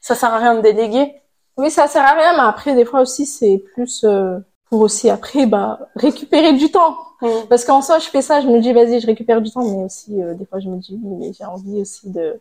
ça 0.00 0.14
sert 0.14 0.32
à 0.32 0.38
rien 0.38 0.54
de 0.54 0.60
déléguer. 0.60 1.16
Oui 1.56 1.72
ça 1.72 1.88
sert 1.88 2.04
à 2.04 2.12
rien 2.12 2.34
mais 2.34 2.48
après 2.48 2.76
des 2.76 2.84
fois 2.84 3.00
aussi 3.00 3.26
c'est 3.26 3.64
plus 3.74 4.04
euh, 4.04 4.38
pour 4.70 4.80
aussi 4.80 5.10
après 5.10 5.46
bah 5.46 5.78
récupérer 5.96 6.52
du 6.52 6.70
temps 6.70 6.96
mm. 7.22 7.48
parce 7.48 7.64
qu'en 7.64 7.82
soi 7.82 7.98
je 7.98 8.08
fais 8.08 8.22
ça 8.22 8.40
je 8.40 8.48
me 8.48 8.60
dis 8.60 8.72
vas-y 8.72 9.00
je 9.00 9.06
récupère 9.06 9.40
du 9.40 9.50
temps 9.50 9.64
mais 9.64 9.84
aussi 9.84 10.22
euh, 10.22 10.34
des 10.34 10.44
fois 10.44 10.60
je 10.60 10.68
me 10.68 10.76
dis 10.76 10.98
oui 11.02 11.16
mais 11.18 11.32
j'ai 11.32 11.44
envie 11.44 11.80
aussi 11.80 12.10
de 12.10 12.40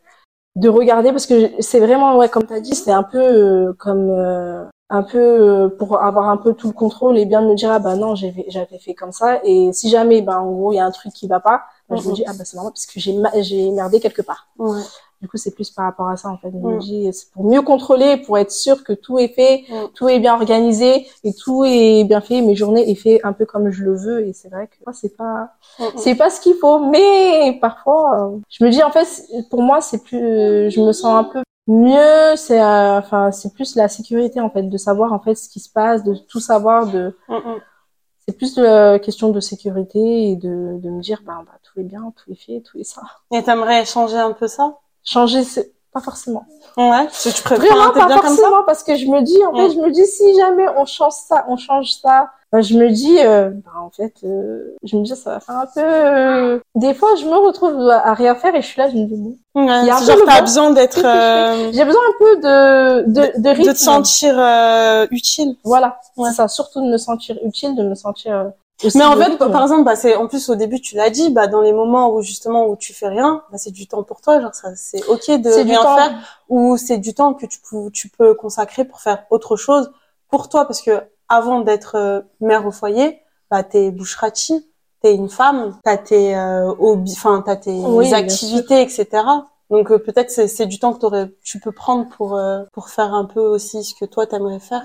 de 0.55 0.69
regarder 0.69 1.11
parce 1.11 1.27
que 1.27 1.51
c'est 1.59 1.79
vraiment 1.79 2.17
ouais 2.17 2.29
comme 2.29 2.45
tu 2.45 2.53
as 2.53 2.59
dit 2.59 2.75
c'est 2.75 2.91
un 2.91 3.03
peu 3.03 3.19
euh, 3.19 3.73
comme 3.77 4.09
euh, 4.09 4.65
un 4.89 5.03
peu 5.03 5.75
pour 5.77 6.01
avoir 6.01 6.29
un 6.29 6.37
peu 6.37 6.53
tout 6.53 6.67
le 6.67 6.73
contrôle 6.73 7.17
et 7.17 7.25
bien 7.25 7.41
me 7.41 7.55
dire 7.55 7.71
ah 7.71 7.79
bah 7.79 7.95
non 7.95 8.15
j'avais 8.15 8.45
j'avais 8.47 8.79
fait 8.79 8.93
comme 8.93 9.11
ça 9.11 9.39
et 9.43 9.71
si 9.73 9.89
jamais 9.89 10.21
bah 10.21 10.41
en 10.41 10.51
gros 10.51 10.71
il 10.71 10.77
y 10.77 10.79
a 10.79 10.85
un 10.85 10.91
truc 10.91 11.13
qui 11.13 11.27
va 11.27 11.39
pas 11.39 11.63
bah, 11.89 11.95
je 11.95 12.09
me 12.09 12.13
dis 12.13 12.23
ah 12.25 12.33
bah 12.37 12.43
c'est 12.43 12.55
normal 12.55 12.73
parce 12.73 12.85
que 12.85 12.99
j'ai 12.99 13.15
j'ai 13.41 13.71
merdé 13.71 13.99
quelque 13.99 14.21
part. 14.21 14.47
Du 15.21 15.27
coup, 15.27 15.37
c'est 15.37 15.55
plus 15.55 15.71
par 15.71 15.85
rapport 15.85 16.09
à 16.09 16.15
ça, 16.15 16.29
en 16.29 16.37
fait. 16.37 16.51
Mm. 16.51 17.11
c'est 17.11 17.31
pour 17.31 17.45
mieux 17.45 17.61
contrôler, 17.63 18.17
pour 18.17 18.37
être 18.37 18.51
sûr 18.51 18.83
que 18.83 18.93
tout 18.93 19.17
est 19.17 19.29
fait, 19.29 19.63
mm. 19.69 19.75
tout 19.95 20.07
est 20.07 20.19
bien 20.19 20.35
organisé 20.35 21.07
et 21.23 21.33
tout 21.33 21.65
est 21.65 22.03
bien 22.03 22.21
fait. 22.21 22.41
Mes 22.41 22.55
journées 22.55 22.89
est 22.89 22.95
fait 22.95 23.19
un 23.23 23.33
peu 23.33 23.45
comme 23.45 23.71
je 23.71 23.83
le 23.83 23.95
veux. 23.95 24.27
Et 24.27 24.33
c'est 24.33 24.49
vrai 24.49 24.67
que 24.67 24.75
moi, 24.85 24.93
c'est 24.93 25.17
pas, 25.17 25.49
mm, 25.79 25.83
c'est 25.97 26.15
pas 26.15 26.29
ce 26.29 26.39
qu'il 26.39 26.55
faut. 26.55 26.79
Mais 26.79 27.57
parfois, 27.59 28.31
euh, 28.31 28.37
je 28.49 28.63
me 28.63 28.69
dis, 28.69 28.83
en 28.83 28.91
fait, 28.91 29.07
pour 29.49 29.63
moi, 29.63 29.81
c'est 29.81 30.03
plus, 30.03 30.69
je 30.69 30.79
me 30.81 30.91
sens 30.91 31.15
un 31.15 31.23
peu 31.23 31.41
mieux. 31.67 32.35
C'est, 32.35 32.61
euh, 32.61 32.99
enfin, 32.99 33.31
c'est 33.31 33.53
plus 33.53 33.75
la 33.75 33.87
sécurité, 33.87 34.39
en 34.39 34.51
fait, 34.51 34.63
de 34.63 34.77
savoir, 34.77 35.13
en 35.13 35.19
fait, 35.19 35.33
ce 35.33 35.49
qui 35.49 35.59
se 35.59 35.69
passe, 35.69 36.03
de 36.03 36.13
tout 36.13 36.39
savoir, 36.39 36.91
de, 36.91 37.15
c'est 38.27 38.37
plus 38.37 38.57
la 38.57 38.99
question 38.99 39.29
de 39.29 39.39
sécurité 39.39 40.31
et 40.31 40.35
de, 40.35 40.79
de 40.79 40.89
me 40.89 41.01
dire, 41.01 41.21
bah, 41.25 41.41
bah, 41.45 41.57
tout 41.63 41.79
est 41.79 41.83
bien, 41.83 42.13
tout 42.15 42.31
est 42.31 42.35
fait, 42.35 42.61
tout 42.61 42.77
est 42.77 42.83
ça. 42.83 43.01
Et 43.31 43.41
t'aimerais 43.41 43.85
changer 43.85 44.17
un 44.17 44.33
peu 44.33 44.47
ça? 44.47 44.77
Changer 45.07 45.43
pas 45.93 46.01
forcément. 46.01 46.45
Ouais. 46.75 47.07
Tu 47.21 47.41
préfères 47.41 47.75
vraiment 47.75 47.91
pas 47.91 48.21
forcément 48.21 48.63
parce 48.63 48.83
que 48.83 48.95
je 48.95 49.07
me 49.07 49.21
dis 49.21 49.43
en 49.45 49.55
fait 49.55 49.71
je 49.71 49.79
me 49.79 49.89
dis 49.89 50.05
si 50.05 50.35
jamais 50.35 50.67
on 50.77 50.85
change 50.85 51.13
ça 51.13 51.45
on 51.47 51.57
change 51.57 51.93
ça 51.93 52.29
ben, 52.51 52.61
je 52.61 52.75
me 52.77 52.89
dis 52.89 53.17
euh, 53.19 53.49
ben, 53.49 53.71
en 53.81 53.89
fait 53.89 54.13
euh, 54.23 54.75
je 54.83 54.95
me 54.95 55.03
dis 55.03 55.15
ça 55.15 55.31
va 55.31 55.39
faire 55.39 55.55
un 55.55 55.65
peu 55.65 55.81
euh, 55.81 56.59
des 56.75 56.93
fois 56.93 57.15
je 57.15 57.25
me 57.25 57.35
retrouve 57.35 57.89
à 57.89 58.13
rien 58.13 58.35
faire 58.35 58.53
et 58.53 58.61
je 58.61 58.67
suis 58.67 58.79
là 58.79 58.89
je 58.89 58.95
me 58.95 59.05
dis 59.05 59.15
bon. 59.15 59.37
Ouais, 59.55 59.81
il 59.81 59.87
y 59.87 59.89
a 59.89 59.99
genre 59.99 60.23
t'as 60.25 60.41
besoin 60.41 60.69
d'être 60.69 61.01
j'ai 61.73 61.85
besoin 61.85 62.01
un 62.01 62.17
peu 62.19 62.35
de 62.37 63.11
de 63.11 63.41
de, 63.41 63.49
rythme. 63.49 63.69
de 63.69 63.73
te 63.73 63.79
sentir 63.79 64.35
utile. 65.09 65.55
Voilà 65.63 65.99
c'est 66.15 66.33
ça. 66.33 66.47
Surtout 66.47 66.81
de 66.81 66.91
me 66.91 66.97
sentir 66.97 67.37
utile 67.43 67.75
de 67.75 67.83
me 67.83 67.95
sentir 67.95 68.51
mais 68.95 69.03
en 69.03 69.15
fait, 69.17 69.37
par 69.37 69.63
exemple, 69.63 69.83
bah, 69.83 69.95
c'est 69.95 70.15
en 70.15 70.27
plus 70.27 70.49
au 70.49 70.55
début 70.55 70.79
tu 70.79 70.95
l'as 70.95 71.09
dit, 71.09 71.31
bah 71.31 71.47
dans 71.47 71.61
les 71.61 71.73
moments 71.73 72.13
où 72.13 72.21
justement 72.21 72.67
où 72.67 72.75
tu 72.75 72.93
fais 72.93 73.07
rien, 73.07 73.43
bah, 73.51 73.57
c'est 73.57 73.71
du 73.71 73.87
temps 73.87 74.03
pour 74.03 74.21
toi, 74.21 74.39
genre 74.39 74.53
ça 74.53 74.75
c'est 74.75 75.03
ok 75.07 75.41
de 75.41 75.49
rien 75.49 75.81
faire, 75.81 76.41
ou 76.49 76.77
c'est 76.77 76.97
du 76.99 77.13
temps 77.13 77.33
que 77.33 77.45
tu 77.45 77.59
peux 77.59 77.89
tu 77.91 78.09
peux 78.09 78.35
consacrer 78.35 78.85
pour 78.85 79.01
faire 79.01 79.25
autre 79.31 79.55
chose 79.55 79.91
pour 80.29 80.49
toi, 80.49 80.65
parce 80.65 80.81
que 80.81 81.01
avant 81.27 81.61
d'être 81.61 81.95
euh, 81.95 82.21
mère 82.39 82.65
au 82.67 82.71
foyer, 82.71 83.19
bah 83.49 83.63
t'es 83.63 83.89
boucherati, 83.91 84.67
t'es 85.01 85.15
une 85.15 85.29
femme, 85.29 85.75
t'as 85.83 85.97
tes 85.97 86.35
euh, 86.35 86.71
hobbies, 86.79 87.15
enfin 87.17 87.43
t'as 87.45 87.55
tes 87.55 87.81
activités, 88.13 88.81
etc. 88.81 89.07
Donc 89.69 89.91
euh, 89.91 89.97
peut-être 89.97 90.29
c'est 90.29 90.47
c'est 90.47 90.65
du 90.65 90.79
temps 90.79 90.93
que 90.93 90.99
t'aurais 90.99 91.31
tu 91.43 91.59
peux 91.59 91.71
prendre 91.71 92.07
pour 92.15 92.37
euh, 92.37 92.63
pour 92.73 92.89
faire 92.89 93.13
un 93.13 93.25
peu 93.25 93.41
aussi 93.41 93.83
ce 93.83 93.95
que 93.95 94.05
toi 94.05 94.25
t'aimerais 94.25 94.59
faire 94.59 94.83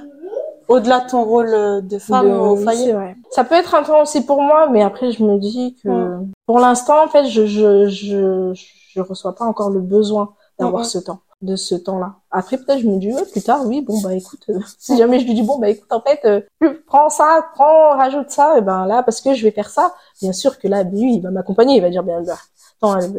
au-delà 0.68 1.00
de 1.00 1.10
ton 1.10 1.24
rôle 1.24 1.52
euh, 1.52 1.80
de 1.80 1.98
femme 1.98 2.30
au 2.30 2.56
foyer. 2.56 2.94
Ça 3.32 3.44
peut 3.44 3.54
être 3.54 3.74
un 3.74 3.82
temps 3.82 4.02
aussi 4.02 4.24
pour 4.24 4.42
moi, 4.42 4.68
mais 4.68 4.82
après 4.82 5.10
je 5.10 5.22
me 5.24 5.38
dis 5.38 5.76
que 5.82 6.18
pour 6.46 6.58
l'instant 6.58 7.02
en 7.02 7.08
fait 7.08 7.24
je 7.26 7.46
je 7.46 7.88
je 7.88 8.52
je 8.54 9.00
reçois 9.00 9.34
pas 9.34 9.44
encore 9.44 9.70
le 9.70 9.80
besoin 9.80 10.34
d'avoir 10.58 10.84
ce 10.84 10.98
temps 10.98 11.20
de 11.40 11.56
ce 11.56 11.74
temps-là. 11.74 12.14
Après 12.30 12.56
peut-être 12.56 12.80
je 12.80 12.86
me 12.86 12.98
dis 12.98 13.12
ouais, 13.12 13.24
plus 13.24 13.42
tard 13.42 13.66
oui 13.66 13.80
bon 13.80 14.00
bah 14.00 14.14
écoute 14.14 14.44
euh, 14.48 14.60
si 14.78 14.96
jamais 14.96 15.18
je 15.18 15.24
lui 15.24 15.34
dis 15.34 15.42
bon 15.42 15.58
bah 15.58 15.70
écoute 15.70 15.90
en 15.90 16.00
fait 16.00 16.20
euh, 16.24 16.40
prends 16.86 17.08
ça 17.08 17.46
prends 17.54 17.96
rajoute 17.96 18.30
ça 18.30 18.58
et 18.58 18.60
ben 18.60 18.86
là 18.86 19.02
parce 19.02 19.20
que 19.20 19.34
je 19.34 19.42
vais 19.42 19.50
faire 19.50 19.70
ça 19.70 19.92
bien 20.20 20.32
sûr 20.32 20.58
que 20.58 20.68
là 20.68 20.84
lui 20.84 21.14
il 21.14 21.20
va 21.20 21.30
m'accompagner 21.30 21.76
il 21.76 21.82
va 21.82 21.90
dire 21.90 22.04
bien 22.04 22.22
bah, 22.22 22.36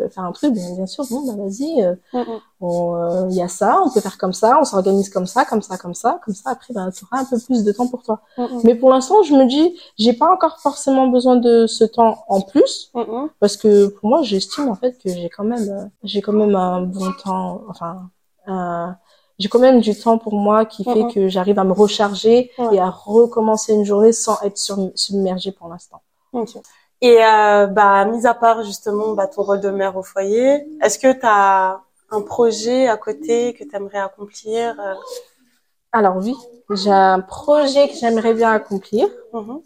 faire 0.09 0.23
un 0.23 0.31
truc, 0.31 0.53
bien, 0.53 0.75
bien 0.75 0.85
sûr, 0.85 1.05
bon, 1.09 1.25
bah, 1.25 1.33
vas-y, 1.37 1.81
euh, 1.83 1.95
euh, 2.61 3.27
il 3.29 3.35
y 3.35 3.41
a 3.41 3.47
ça, 3.47 3.81
on 3.85 3.89
peut 3.89 4.01
faire 4.01 4.17
comme 4.17 4.33
ça, 4.33 4.57
on 4.59 4.63
s'organise 4.65 5.09
comme 5.09 5.25
ça, 5.25 5.45
comme 5.45 5.61
ça, 5.61 5.77
comme 5.77 5.93
ça, 5.93 6.19
comme 6.23 6.33
ça. 6.33 6.49
Après, 6.51 6.73
bah, 6.73 6.89
tu 6.95 7.05
auras 7.05 7.21
un 7.21 7.25
peu 7.25 7.39
plus 7.39 7.63
de 7.63 7.71
temps 7.71 7.87
pour 7.87 8.03
toi. 8.03 8.21
Mais 8.63 8.75
pour 8.75 8.89
l'instant, 8.89 9.23
je 9.23 9.33
me 9.33 9.45
dis, 9.47 9.77
j'ai 9.97 10.13
pas 10.13 10.31
encore 10.31 10.59
forcément 10.59 11.07
besoin 11.07 11.35
de 11.37 11.67
ce 11.67 11.83
temps 11.83 12.23
en 12.27 12.41
plus, 12.41 12.91
parce 13.39 13.57
que 13.57 13.87
pour 13.87 14.09
moi, 14.09 14.21
j'estime 14.23 14.69
en 14.69 14.75
fait 14.75 14.97
que 14.97 15.09
j'ai 15.09 15.29
quand 15.29 15.43
même, 15.43 15.69
euh, 15.69 15.85
j'ai 16.03 16.21
quand 16.21 16.33
même 16.33 16.55
un 16.55 16.81
bon 16.81 17.11
temps, 17.23 17.61
enfin, 17.69 18.09
j'ai 19.39 19.49
quand 19.49 19.59
même 19.59 19.79
du 19.81 19.95
temps 19.97 20.17
pour 20.17 20.35
moi 20.35 20.65
qui 20.65 20.83
fait 20.83 21.05
que 21.13 21.27
j'arrive 21.27 21.57
à 21.59 21.63
me 21.63 21.73
recharger 21.73 22.51
et 22.71 22.79
à 22.79 22.89
recommencer 22.89 23.73
une 23.73 23.83
journée 23.85 24.11
sans 24.13 24.39
être 24.43 24.57
submergée 24.95 25.51
pour 25.51 25.67
l'instant. 25.69 26.01
Et 27.03 27.17
euh, 27.21 27.67
bah, 27.67 28.05
mis 28.05 28.25
à 28.25 28.33
part 28.33 28.63
justement 28.63 29.13
bah, 29.13 29.27
ton 29.27 29.43
rôle 29.43 29.59
de 29.59 29.69
mère 29.69 29.97
au 29.97 30.03
foyer, 30.03 30.65
est-ce 30.81 30.97
que 30.97 31.11
tu 31.11 31.19
as 31.25 31.81
un 32.09 32.21
projet 32.21 32.87
à 32.87 32.95
côté 32.95 33.53
que 33.53 33.65
tu 33.65 33.75
aimerais 33.75 33.99
accomplir 33.99 34.79
euh, 34.79 34.93
Alors 35.91 36.15
oui, 36.15 36.33
j'ai 36.71 36.91
un 36.91 37.19
projet 37.19 37.89
que 37.89 37.95
j'aimerais 37.95 38.33
bien 38.33 38.53
accomplir. 38.53 39.09
Mhm. 39.33 39.59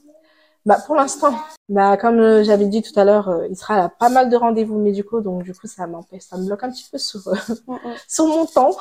Bah, 0.66 0.80
pour 0.86 0.96
l'instant, 0.96 1.34
bah, 1.70 1.96
comme 1.96 2.20
euh, 2.20 2.44
j'avais 2.44 2.66
dit 2.66 2.82
tout 2.82 3.00
à 3.00 3.06
l'heure, 3.06 3.30
euh, 3.30 3.48
il 3.50 3.56
sera 3.56 3.84
à 3.84 3.88
pas 3.90 4.10
mal 4.10 4.30
de 4.30 4.36
rendez-vous 4.36 4.80
médicaux, 4.80 5.22
donc 5.22 5.44
du 5.44 5.54
coup, 5.54 5.68
ça 5.68 5.86
m'empêche, 5.86 6.24
ça 6.24 6.38
me 6.38 6.46
bloque 6.46 6.64
un 6.64 6.72
petit 6.72 6.90
peu 6.92 6.98
sur, 6.98 7.22
euh, 7.28 7.36
sur 8.08 8.26
mon 8.26 8.48
temps. 8.48 8.76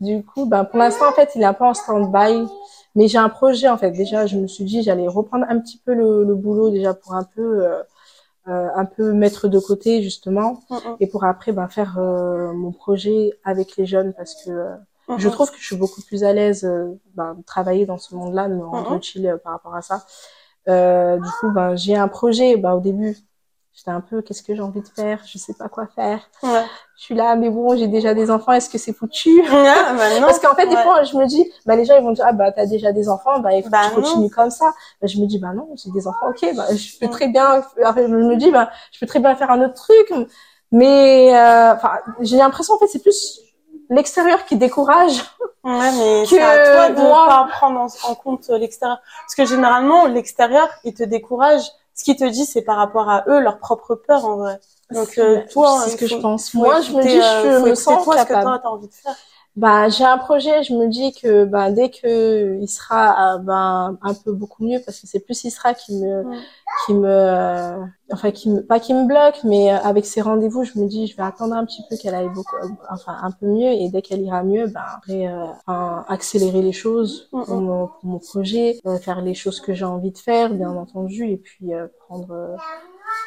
Du 0.00 0.24
coup, 0.24 0.46
bah, 0.46 0.64
pour 0.64 0.78
l'instant, 0.78 1.10
en 1.10 1.12
fait, 1.12 1.30
il 1.34 1.42
est 1.42 1.44
un 1.44 1.52
peu 1.52 1.64
en 1.64 1.74
stand-by. 1.74 2.48
Mais 2.94 3.08
j'ai 3.08 3.18
un 3.18 3.28
projet, 3.28 3.68
en 3.68 3.78
fait. 3.78 3.90
Déjà, 3.92 4.26
je 4.26 4.36
me 4.36 4.46
suis 4.46 4.64
dit, 4.64 4.82
j'allais 4.82 5.08
reprendre 5.08 5.46
un 5.48 5.58
petit 5.58 5.78
peu 5.78 5.94
le, 5.94 6.24
le, 6.24 6.34
boulot 6.34 6.70
déjà 6.70 6.94
pour 6.94 7.14
un 7.14 7.24
peu, 7.24 7.64
euh, 7.64 7.82
un 8.46 8.84
peu 8.84 9.12
mettre 9.12 9.48
de 9.48 9.58
côté, 9.58 10.02
justement. 10.02 10.60
Et 10.98 11.06
pour 11.06 11.24
après, 11.24 11.52
bah, 11.52 11.68
faire 11.68 11.98
mon 11.98 12.72
projet 12.72 13.32
avec 13.44 13.76
les 13.76 13.86
jeunes 13.86 14.12
parce 14.12 14.34
que 14.44 14.50
je 15.18 15.28
trouve 15.28 15.50
que 15.50 15.58
je 15.58 15.64
suis 15.64 15.76
beaucoup 15.76 16.02
plus 16.02 16.24
à 16.24 16.32
l'aise 16.32 16.68
bah, 17.14 17.34
de 17.36 17.42
travailler 17.42 17.86
dans 17.86 17.98
ce 17.98 18.14
monde-là, 18.14 18.48
de 18.48 18.54
me 18.54 18.64
rendre 18.64 18.94
utile 18.94 19.38
par 19.44 19.52
rapport 19.52 19.74
à 19.74 19.82
ça. 19.82 20.04
Euh, 20.68 21.18
du 21.18 21.30
coup, 21.40 21.50
ben, 21.50 21.76
j'ai 21.76 21.96
un 21.96 22.08
projet. 22.08 22.56
Ben, 22.56 22.72
au 22.74 22.80
début, 22.80 23.16
j'étais 23.74 23.90
un 23.90 24.00
peu, 24.00 24.22
qu'est-ce 24.22 24.42
que 24.42 24.54
j'ai 24.54 24.62
envie 24.62 24.80
de 24.80 24.88
faire? 24.88 25.20
Je 25.26 25.38
sais 25.38 25.54
pas 25.54 25.68
quoi 25.68 25.86
faire. 25.86 26.28
Ouais. 26.42 26.64
Je 26.96 27.04
suis 27.04 27.14
là, 27.14 27.36
mais 27.36 27.50
bon, 27.50 27.76
j'ai 27.76 27.86
déjà 27.86 28.14
des 28.14 28.30
enfants. 28.30 28.52
Est-ce 28.52 28.68
que 28.68 28.78
c'est 28.78 28.92
foutu? 28.92 29.42
Bah 29.50 30.04
Parce 30.20 30.38
qu'en 30.38 30.54
fait, 30.54 30.66
des 30.66 30.76
fois, 30.76 31.02
je 31.04 31.16
me 31.16 31.26
dis, 31.26 31.50
bah, 31.66 31.76
les 31.76 31.84
gens 31.84 31.96
ils 31.96 32.02
vont 32.02 32.12
dire, 32.12 32.24
ah 32.26 32.32
bah 32.32 32.52
t'as 32.52 32.66
déjà 32.66 32.92
des 32.92 33.08
enfants, 33.08 33.40
bah 33.40 33.52
il 33.54 33.62
faut 33.62 33.70
que 33.70 33.88
tu 33.88 33.94
continues 33.94 34.30
comme 34.30 34.50
ça. 34.50 34.72
Bah, 35.00 35.06
je 35.06 35.18
me 35.18 35.26
dis, 35.26 35.38
bah 35.38 35.52
non, 35.54 35.68
j'ai 35.76 35.90
des 35.90 36.06
enfants, 36.06 36.28
ok, 36.28 36.54
bah 36.54 36.66
je 36.74 36.98
peux 36.98 37.08
très 37.08 37.28
bien. 37.28 37.62
je 37.76 38.02
me 38.06 38.36
dis, 38.36 38.50
bah 38.50 38.70
je 38.92 39.00
peux 39.00 39.06
très 39.06 39.20
bien 39.20 39.34
faire 39.34 39.50
un 39.50 39.62
autre 39.62 39.74
truc. 39.74 40.12
Mais 40.72 41.36
euh, 41.36 41.74
enfin, 41.74 41.98
j'ai 42.20 42.36
l'impression 42.36 42.74
en 42.74 42.78
fait, 42.78 42.86
c'est 42.86 43.02
plus 43.02 43.40
l'extérieur 43.88 44.44
qui 44.44 44.56
décourage. 44.56 45.22
Ouais, 45.64 45.90
mais 45.92 46.26
c'est 46.26 46.40
à 46.40 46.72
toi 46.72 46.90
de 46.90 47.00
moi... 47.00 47.26
pas 47.28 47.48
prendre 47.50 47.86
en, 48.04 48.14
compte 48.14 48.48
l'extérieur. 48.48 49.00
Parce 49.22 49.34
que 49.34 49.44
généralement, 49.44 50.06
l'extérieur, 50.06 50.68
il 50.84 50.94
te 50.94 51.02
décourage. 51.02 51.62
Ce 52.00 52.04
qui 52.04 52.16
te 52.16 52.24
dit, 52.24 52.46
c'est 52.46 52.62
par 52.62 52.78
rapport 52.78 53.10
à 53.10 53.24
eux, 53.28 53.40
leur 53.40 53.58
propre 53.58 53.94
peur, 53.94 54.24
en 54.24 54.36
vrai. 54.36 54.58
Donc, 54.90 55.18
euh, 55.18 55.42
toi, 55.52 55.82
c'est 55.84 55.90
ce 55.90 55.96
que 55.98 56.06
je 56.06 56.16
pense. 56.16 56.54
Moi, 56.54 56.80
je 56.80 56.92
me 56.92 57.02
dis, 57.02 57.10
je 57.10 57.68
me 57.68 57.74
sens 57.74 58.04
toi, 58.04 58.14
capable. 58.14 58.28
Ce 58.28 58.38
que 58.38 58.42
toi, 58.42 58.58
t'as 58.62 58.68
envie 58.70 58.88
de 58.88 58.94
faire 58.94 59.14
bah 59.56 59.88
j'ai 59.88 60.04
un 60.04 60.18
projet 60.18 60.62
je 60.62 60.74
me 60.74 60.88
dis 60.88 61.12
que 61.12 61.44
bah 61.44 61.70
dès 61.70 61.90
que 61.90 62.58
il 62.60 62.68
sera 62.68 63.38
bah, 63.38 63.92
un 64.00 64.14
peu 64.14 64.32
beaucoup 64.32 64.64
mieux 64.64 64.78
parce 64.84 65.00
que 65.00 65.06
c'est 65.06 65.20
plus 65.20 65.42
il 65.44 65.50
sera 65.50 65.74
qui 65.74 65.96
me 65.96 66.24
qui 66.86 66.94
me 66.94 67.76
enfin 68.12 68.30
qui 68.30 68.48
me 68.48 68.62
pas 68.62 68.78
qui 68.80 68.94
me 68.94 69.06
bloque 69.06 69.40
mais 69.44 69.70
avec 69.70 70.06
ses 70.06 70.20
rendez-vous 70.20 70.64
je 70.64 70.78
me 70.78 70.86
dis 70.86 71.06
je 71.06 71.16
vais 71.16 71.22
attendre 71.22 71.54
un 71.54 71.64
petit 71.64 71.82
peu 71.88 71.96
qu'elle 71.96 72.14
aille 72.14 72.28
beaucoup 72.28 72.56
enfin 72.90 73.16
un 73.22 73.30
peu 73.30 73.46
mieux 73.46 73.70
et 73.70 73.88
dès 73.88 74.02
qu'elle 74.02 74.22
ira 74.22 74.42
mieux 74.42 74.68
bah 74.68 74.84
après 74.96 75.26
euh, 75.26 75.46
accélérer 76.08 76.62
les 76.62 76.72
choses 76.72 77.28
pour, 77.30 77.60
mon, 77.60 77.86
pour 77.88 78.04
mon 78.04 78.18
projet 78.18 78.78
euh, 78.86 78.98
faire 78.98 79.20
les 79.20 79.34
choses 79.34 79.60
que 79.60 79.74
j'ai 79.74 79.84
envie 79.84 80.12
de 80.12 80.18
faire 80.18 80.54
bien 80.54 80.70
entendu 80.70 81.26
et 81.26 81.36
puis 81.36 81.74
euh, 81.74 81.88
prendre 82.06 82.56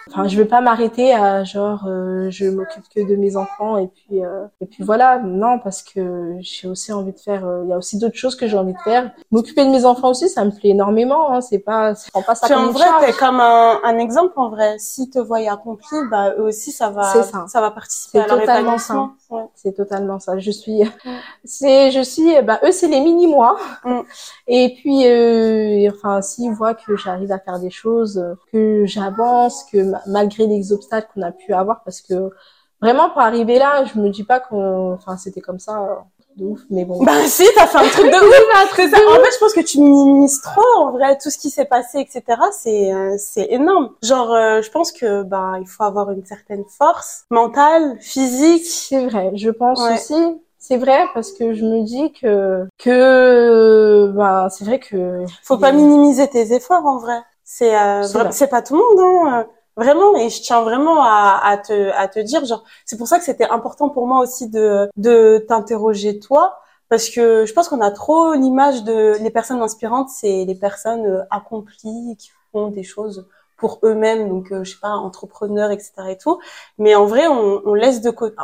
Enfin, 0.10 0.28
je 0.28 0.38
vais 0.38 0.46
pas 0.46 0.60
m'arrêter 0.60 1.13
à 1.13 1.43
genre 1.43 1.86
euh, 1.88 2.30
je 2.30 2.46
m'occupe 2.46 2.84
que 2.93 3.08
de 3.08 3.15
mes 3.15 3.38
enfants 3.38 3.78
et 3.78 3.88
puis 3.88 4.24
euh, 4.24 4.46
et 4.60 4.65
puis 4.65 4.84
voilà. 4.84 5.19
Non, 5.19 5.60
parce 5.60 5.82
que 5.82 6.36
j'ai 6.41 6.67
aussi 6.67 6.91
envie 6.91 7.13
de 7.13 7.19
faire. 7.19 7.46
Euh, 7.46 7.62
il 7.63 7.69
y 7.69 7.74
a 7.74 7.78
aussi 7.78 7.98
d'autres 7.98 8.17
choses 8.17 8.36
que 8.36 8.48
j'ai 8.48 8.58
envie 8.58 8.74
de 8.74 8.80
faire. 8.80 9.12
M'occuper 9.32 9.65
de 9.65 9.69
mes 9.69 9.86
enfants 9.86 10.10
aussi, 10.10 10.28
ça 10.28 10.43
me 10.43 10.52
plaît 10.52 10.69
énormément. 10.69 11.32
Hein, 11.32 11.41
c'est 11.41 11.60
pas, 11.60 11.93
prends 12.12 12.22
pas 12.22 12.36
ça 12.36 12.48
comme 12.50 12.67
en 12.67 12.72
vrai, 12.72 12.86
t'es 13.06 13.13
comme 13.13 13.39
un, 13.39 13.80
un, 13.84 13.98
exemple 13.98 14.34
en 14.36 14.50
vrai. 14.50 14.76
Si 14.78 15.10
te 15.10 15.19
voient 15.19 15.39
accompli, 15.50 15.98
bah 16.12 16.34
eux 16.38 16.43
aussi 16.43 16.72
ça 16.72 16.89
va, 16.89 17.04
ça. 17.04 17.46
ça. 17.48 17.62
va 17.62 17.72
participer 17.72 18.19
à 18.19 18.28
leur 18.28 18.39
totalement 18.39 18.78
ça. 18.78 19.10
Ouais. 19.30 19.46
C'est 19.56 19.74
totalement 19.74 20.19
ça. 20.19 20.38
Je 20.38 20.52
suis, 20.52 20.82
c'est, 21.46 21.91
je 21.91 22.02
suis, 22.02 22.41
bah 22.41 22.60
eux 22.65 22.72
c'est 22.72 22.88
les 22.88 23.00
mini 23.00 23.28
moi. 23.28 23.58
Mm. 23.86 24.02
Et 24.48 24.76
puis, 24.76 25.08
enfin, 25.89 26.22
s'ils 26.22 26.52
voient 26.52 26.74
que 26.74 26.98
j'arrive 26.98 27.32
à 27.32 27.39
faire 27.39 27.60
des 27.60 27.69
choses, 27.69 28.22
que 28.52 28.86
j'avance, 28.86 29.65
que 29.74 29.92
malgré 30.08 30.48
les 30.48 30.72
obstacles 30.72 31.10
qu'on 31.14 31.22
a 31.24 31.32
pu 31.32 31.54
avoir 31.54 31.84
parce 31.84 32.02
que 32.02 32.30
vraiment 32.82 33.10
pour 33.10 33.22
arriver 33.22 33.60
là, 33.60 33.86
je 33.86 34.00
me 34.00 34.10
dis 34.10 34.24
pas 34.24 34.40
qu'on, 34.40 34.94
enfin 34.94 35.18
c'était 35.18 35.42
comme 35.42 35.60
ça 35.60 36.06
de 36.36 36.46
ouf, 36.46 36.62
mais 36.70 36.86
bon. 36.86 37.04
Bah 37.04 37.26
si, 37.28 37.46
t'as 37.56 37.68
fait 37.68 37.78
un 37.78 37.88
truc 37.88 38.06
de 38.06 38.18
ouf. 38.66 38.70
Très 38.70 38.90
ça. 38.90 38.98
En 38.98 39.16
fait, 39.24 39.32
je 39.34 39.40
pense 39.40 39.54
que 39.54 39.62
tu 39.62 39.80
minimises 39.80 40.42
trop 40.42 40.80
en 40.80 40.92
vrai 40.92 41.18
tout 41.22 41.30
ce 41.30 41.38
qui 41.38 41.50
s'est 41.50 41.66
passé, 41.66 42.00
etc. 42.00 42.24
C'est 42.52 42.94
euh, 42.94 43.16
c'est 43.18 43.48
énorme. 43.52 43.92
Genre, 44.02 44.34
euh, 44.34 44.62
je 44.62 44.72
pense 44.72 44.92
que 44.92 45.24
bah 45.24 45.56
il 45.60 45.68
faut 45.68 45.84
avoir 45.84 46.12
une 46.12 46.26
certaine 46.26 46.64
force 46.78 47.26
mentale, 47.30 47.98
physique. 48.00 48.66
C'est 48.66 49.06
vrai, 49.06 49.32
je 49.36 49.50
pense 49.50 49.80
aussi. 49.82 50.42
C'est 50.58 50.78
vrai 50.78 51.06
parce 51.14 51.34
que 51.34 51.54
je 51.54 51.66
me 51.66 51.84
dis 51.84 52.14
que 52.14 52.66
que 52.78 54.12
bah 54.16 54.48
c'est 54.50 54.64
vrai 54.64 54.80
que 54.80 55.26
faut 55.44 55.58
pas 55.58 55.74
minimiser 55.74 56.28
tes 56.30 56.54
efforts 56.54 56.86
en 56.86 56.98
vrai. 56.98 57.20
C'est 57.44 57.78
euh, 57.78 58.04
c'est 58.32 58.48
pas 58.48 58.62
tout 58.62 58.76
le 58.76 58.80
monde 58.80 59.28
hein. 59.28 59.46
Vraiment, 59.76 60.16
et 60.16 60.30
je 60.30 60.42
tiens 60.42 60.62
vraiment 60.62 61.04
à, 61.04 61.40
à, 61.44 61.58
te, 61.58 61.92
à 61.92 62.08
te 62.08 62.20
dire, 62.20 62.46
genre, 62.46 62.64
c'est 62.86 62.98
pour 62.98 63.08
ça 63.08 63.18
que 63.18 63.26
c'était 63.26 63.50
important 63.50 63.90
pour 63.90 64.06
moi 64.06 64.20
aussi 64.20 64.48
de, 64.50 64.90
de 64.98 65.44
t'interroger 65.48 66.20
toi, 66.20 66.60
parce 66.90 67.10
que 67.10 67.46
je 67.46 67.54
pense 67.54 67.70
qu'on 67.70 67.82
a 67.82 67.90
trop 67.90 68.34
l'image 68.34 68.84
de 68.84 69.18
les 69.20 69.32
personnes 69.32 69.62
inspirantes, 69.62 70.10
c'est 70.10 70.46
les 70.46 70.56
personnes 70.56 71.06
euh, 71.06 71.24
accomplies 71.32 72.16
qui 72.20 72.30
font 72.52 72.68
des 72.68 72.84
choses 72.84 73.26
pour 73.58 73.80
eux-mêmes, 73.84 74.30
donc 74.30 74.52
euh, 74.52 74.64
je 74.64 74.72
sais 74.72 74.80
pas, 74.80 74.90
entrepreneurs, 74.90 75.72
etc. 75.72 75.92
et 76.10 76.18
tout. 76.18 76.40
Mais 76.78 76.94
en 76.96 77.06
vrai, 77.06 77.28
on, 77.28 77.62
on 77.66 77.74
laisse 77.74 78.02
de 78.02 78.12
côté. 78.12 78.36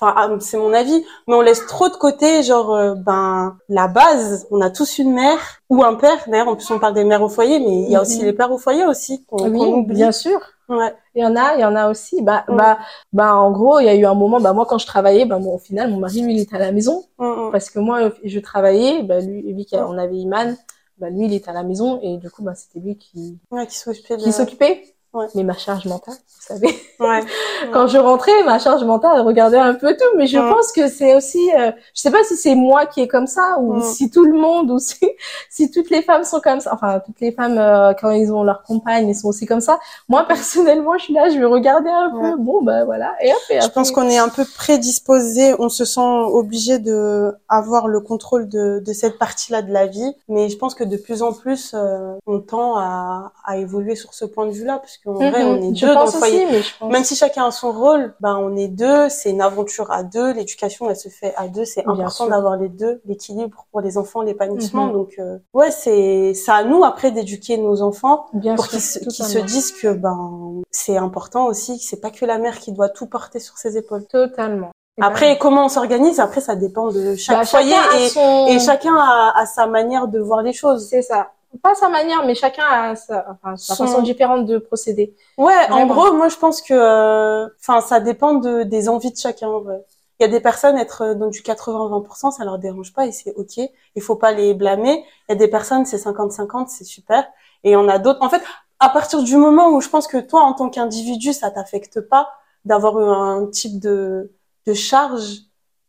Enfin, 0.00 0.14
ah, 0.16 0.30
c'est 0.38 0.56
mon 0.56 0.72
avis, 0.72 1.04
mais 1.26 1.34
on 1.34 1.40
laisse 1.40 1.66
trop 1.66 1.88
de 1.88 1.96
côté, 1.96 2.44
genre, 2.44 2.72
euh, 2.72 2.94
ben, 2.94 3.58
la 3.68 3.88
base. 3.88 4.46
On 4.52 4.60
a 4.60 4.70
tous 4.70 4.98
une 4.98 5.12
mère 5.12 5.60
ou 5.68 5.82
un 5.82 5.96
père. 5.96 6.18
D'ailleurs, 6.28 6.48
en 6.48 6.54
plus, 6.54 6.70
on 6.70 6.78
parle 6.78 6.94
des 6.94 7.02
mères 7.02 7.22
au 7.22 7.28
foyer, 7.28 7.58
mais 7.58 7.82
il 7.82 7.90
y 7.90 7.96
a 7.96 8.00
aussi 8.00 8.20
mhm. 8.20 8.26
les 8.26 8.32
pères 8.32 8.52
au 8.52 8.58
foyer 8.58 8.86
aussi 8.86 9.24
qu'on 9.24 9.50
oui, 9.50 9.58
oublie. 9.58 9.96
Bien 9.96 10.12
sûr. 10.12 10.38
Ouais. 10.68 10.94
Il 11.14 11.22
y 11.22 11.26
en 11.26 11.34
a, 11.36 11.54
il 11.54 11.60
y 11.60 11.64
en 11.64 11.74
a 11.74 11.90
aussi. 11.90 12.22
Bah, 12.22 12.44
mm. 12.48 12.56
bah, 12.56 12.78
bah, 13.12 13.34
en 13.36 13.50
gros, 13.50 13.80
il 13.80 13.86
y 13.86 13.88
a 13.88 13.94
eu 13.94 14.04
un 14.04 14.14
moment, 14.14 14.40
bah, 14.40 14.52
moi, 14.52 14.66
quand 14.66 14.78
je 14.78 14.86
travaillais, 14.86 15.24
bah, 15.24 15.38
au 15.38 15.58
final, 15.58 15.90
mon 15.90 15.98
mari, 15.98 16.20
lui, 16.22 16.34
il 16.34 16.40
était 16.40 16.56
à 16.56 16.58
la 16.58 16.72
maison. 16.72 17.04
Mm, 17.18 17.24
mm. 17.24 17.52
Parce 17.52 17.70
que 17.70 17.78
moi, 17.78 18.10
je 18.24 18.38
travaillais, 18.40 19.02
bah, 19.02 19.20
lui, 19.20 19.42
lui, 19.52 19.66
on 19.72 19.96
avait 19.96 20.16
Iman, 20.16 20.56
bah, 20.98 21.10
lui, 21.10 21.26
il 21.26 21.32
était 21.34 21.50
à 21.50 21.54
la 21.54 21.62
maison, 21.62 22.00
et 22.02 22.16
du 22.18 22.30
coup, 22.30 22.42
bah, 22.42 22.54
c'était 22.54 22.80
lui 22.80 22.96
qui, 22.96 23.38
ouais, 23.50 23.66
qui 23.66 23.76
s'occupait. 23.76 24.16
Qui 24.16 24.32
s'occupait. 24.32 24.97
Ouais. 25.14 25.26
Mais 25.34 25.42
ma 25.42 25.54
charge 25.56 25.86
mentale, 25.86 26.14
vous 26.14 26.54
savez. 26.54 26.78
Ouais. 27.00 27.20
Quand 27.72 27.86
je 27.86 27.96
rentrais, 27.96 28.44
ma 28.44 28.58
charge 28.58 28.84
mentale, 28.84 29.12
elle 29.16 29.22
regardait 29.26 29.56
un 29.58 29.72
peu 29.74 29.94
tout. 29.96 30.16
Mais 30.16 30.26
je 30.26 30.38
pense 30.38 30.70
que 30.70 30.88
c'est 30.88 31.14
aussi, 31.16 31.50
euh, 31.58 31.72
je 31.94 32.00
sais 32.02 32.10
pas 32.10 32.22
si 32.24 32.36
c'est 32.36 32.54
moi 32.54 32.84
qui 32.84 33.00
est 33.00 33.08
comme 33.08 33.26
ça 33.26 33.56
ou 33.58 33.80
si 33.80 34.10
tout 34.10 34.24
le 34.24 34.38
monde 34.38 34.70
ou 34.70 34.78
si, 34.78 34.98
si 35.50 35.70
toutes 35.70 35.88
les 35.88 36.02
femmes 36.02 36.24
sont 36.24 36.40
comme 36.40 36.60
ça. 36.60 36.74
Enfin, 36.74 37.00
toutes 37.04 37.20
les 37.20 37.32
femmes 37.32 37.56
euh, 37.58 37.94
quand 37.98 38.10
ils 38.10 38.30
ont 38.32 38.42
leur 38.44 38.62
compagne, 38.62 39.08
ils 39.08 39.14
sont 39.14 39.28
aussi 39.28 39.46
comme 39.46 39.62
ça. 39.62 39.78
Moi 40.08 40.24
personnellement, 40.28 40.98
je 40.98 41.04
suis 41.04 41.14
là, 41.14 41.30
je 41.30 41.38
vais 41.38 41.46
regarder 41.46 41.90
un 41.90 42.10
peu. 42.10 42.36
Bon 42.36 42.62
ben 42.62 42.84
voilà. 42.84 43.14
Et 43.22 43.30
après, 43.30 43.62
je 43.62 43.68
pense 43.68 43.90
qu'on 43.90 44.08
est 44.10 44.18
un 44.18 44.28
peu 44.28 44.44
prédisposé. 44.44 45.54
On 45.58 45.70
se 45.70 45.86
sent 45.86 46.00
obligé 46.00 46.78
de 46.78 47.34
avoir 47.48 47.88
le 47.88 48.00
contrôle 48.00 48.46
de, 48.48 48.82
de 48.84 48.92
cette 48.92 49.18
partie-là 49.18 49.62
de 49.62 49.72
la 49.72 49.86
vie. 49.86 50.12
Mais 50.28 50.50
je 50.50 50.58
pense 50.58 50.74
que 50.74 50.84
de 50.84 50.98
plus 50.98 51.22
en 51.22 51.32
plus, 51.32 51.72
euh, 51.74 52.14
on 52.26 52.40
tend 52.40 52.76
à, 52.76 53.32
à 53.44 53.56
évoluer 53.56 53.96
sur 53.96 54.12
ce 54.12 54.26
point 54.26 54.46
de 54.46 54.52
vue-là 54.52 54.78
parce 54.78 54.97
qu'en 55.04 55.14
vrai, 55.14 55.44
on 55.44 55.56
est 55.62 55.72
deux 55.72 55.92
dans 55.92 56.04
le 56.04 56.10
foyer. 56.10 56.46
mais 56.50 56.62
je 56.62 56.78
pense... 56.78 56.92
Même 56.92 57.04
si 57.04 57.16
chacun 57.16 57.46
a 57.46 57.50
son 57.50 57.72
rôle, 57.72 58.14
ben 58.20 58.36
on 58.36 58.56
est 58.56 58.68
deux. 58.68 59.08
C'est 59.08 59.30
une 59.30 59.40
aventure 59.40 59.90
à 59.90 60.02
deux. 60.02 60.32
L'éducation, 60.32 60.88
elle 60.88 60.96
se 60.96 61.08
fait 61.08 61.34
à 61.36 61.48
deux. 61.48 61.64
C'est 61.64 61.86
important 61.86 62.26
d'avoir 62.26 62.56
les 62.56 62.68
deux, 62.68 63.00
l'équilibre 63.06 63.66
pour 63.70 63.80
les 63.80 63.98
enfants, 63.98 64.22
l'épanouissement. 64.22 64.86
Mhm. 64.86 64.92
Donc 64.92 65.14
euh, 65.18 65.38
ouais, 65.54 65.70
c'est 65.70 66.34
c'est 66.34 66.52
à 66.52 66.64
nous 66.64 66.84
après 66.84 67.10
d'éduquer 67.10 67.58
nos 67.58 67.82
enfants 67.82 68.26
pour 68.56 68.68
qu'ils 68.68 68.80
se 68.80 69.38
disent 69.38 69.72
que 69.72 69.92
ben 69.92 70.62
c'est 70.70 70.96
important 70.96 71.46
aussi. 71.46 71.78
que 71.78 71.84
C'est 71.84 72.00
pas 72.00 72.10
que 72.10 72.24
la 72.24 72.38
mère 72.38 72.58
qui 72.58 72.72
doit 72.72 72.88
tout 72.88 73.06
porter 73.06 73.40
sur 73.40 73.56
ses 73.58 73.76
épaules. 73.76 74.06
Totalement. 74.06 74.70
Après, 75.00 75.38
comment 75.38 75.66
on 75.66 75.68
s'organise, 75.68 76.18
après, 76.18 76.40
ça 76.40 76.56
dépend 76.56 76.88
de 76.88 77.14
chaque 77.14 77.38
bah, 77.38 77.44
foyer 77.44 77.76
et, 77.96 78.52
et, 78.52 78.58
chacun 78.58 78.96
a, 78.96 79.32
a, 79.36 79.46
sa 79.46 79.68
manière 79.68 80.08
de 80.08 80.18
voir 80.18 80.42
les 80.42 80.52
choses. 80.52 80.88
C'est 80.88 81.02
ça 81.02 81.28
pas 81.62 81.74
sa 81.74 81.88
manière, 81.88 82.24
mais 82.24 82.34
chacun 82.34 82.64
a 82.64 82.96
sa, 82.96 83.26
enfin, 83.30 83.56
sa 83.56 83.74
façon 83.74 84.02
différente 84.02 84.46
de 84.46 84.58
procéder. 84.58 85.14
Ouais, 85.36 85.70
en 85.70 85.86
gros, 85.86 86.12
moi 86.12 86.28
je 86.28 86.36
pense 86.36 86.62
que, 86.62 86.74
euh, 86.74 87.48
enfin, 87.60 87.80
ça 87.80 88.00
dépend 88.00 88.34
de, 88.34 88.62
des 88.62 88.88
envies 88.88 89.12
de 89.12 89.16
chacun. 89.16 89.48
Ouais. 89.48 89.84
Il 90.20 90.24
y 90.24 90.26
a 90.26 90.28
des 90.28 90.40
personnes 90.40 90.76
être 90.76 91.14
dans 91.14 91.28
du 91.28 91.40
80-20%, 91.40 92.32
ça 92.32 92.44
leur 92.44 92.58
dérange 92.58 92.92
pas 92.92 93.06
et 93.06 93.12
c'est 93.12 93.32
ok. 93.34 93.60
Il 93.94 94.02
faut 94.02 94.16
pas 94.16 94.32
les 94.32 94.52
blâmer. 94.52 95.04
Il 95.28 95.32
y 95.32 95.32
a 95.32 95.36
des 95.36 95.48
personnes 95.48 95.86
c'est 95.86 95.96
50-50, 95.96 96.66
c'est 96.68 96.84
super. 96.84 97.24
Et 97.64 97.76
on 97.76 97.88
a 97.88 97.98
d'autres. 97.98 98.20
En 98.22 98.28
fait, 98.28 98.42
à 98.80 98.88
partir 98.88 99.22
du 99.22 99.36
moment 99.36 99.70
où 99.70 99.80
je 99.80 99.88
pense 99.88 100.06
que 100.06 100.18
toi, 100.18 100.42
en 100.42 100.54
tant 100.54 100.70
qu'individu, 100.70 101.32
ça 101.32 101.50
t'affecte 101.50 102.00
pas 102.00 102.30
d'avoir 102.64 102.98
un 102.98 103.46
type 103.46 103.78
de 103.80 104.32
de 104.66 104.74
charge. 104.74 105.42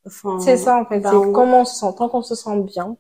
Enfin, 0.06 0.40
c'est 0.40 0.58
ça 0.58 0.78
en 0.78 0.86
fait. 0.86 1.00
Ben, 1.00 1.32
comment 1.34 1.62
on 1.62 1.66
se 1.66 1.76
sent. 1.76 1.94
Tant 1.98 2.08
qu'on 2.08 2.22
se 2.22 2.36
sent 2.36 2.62
bien, 2.62 2.98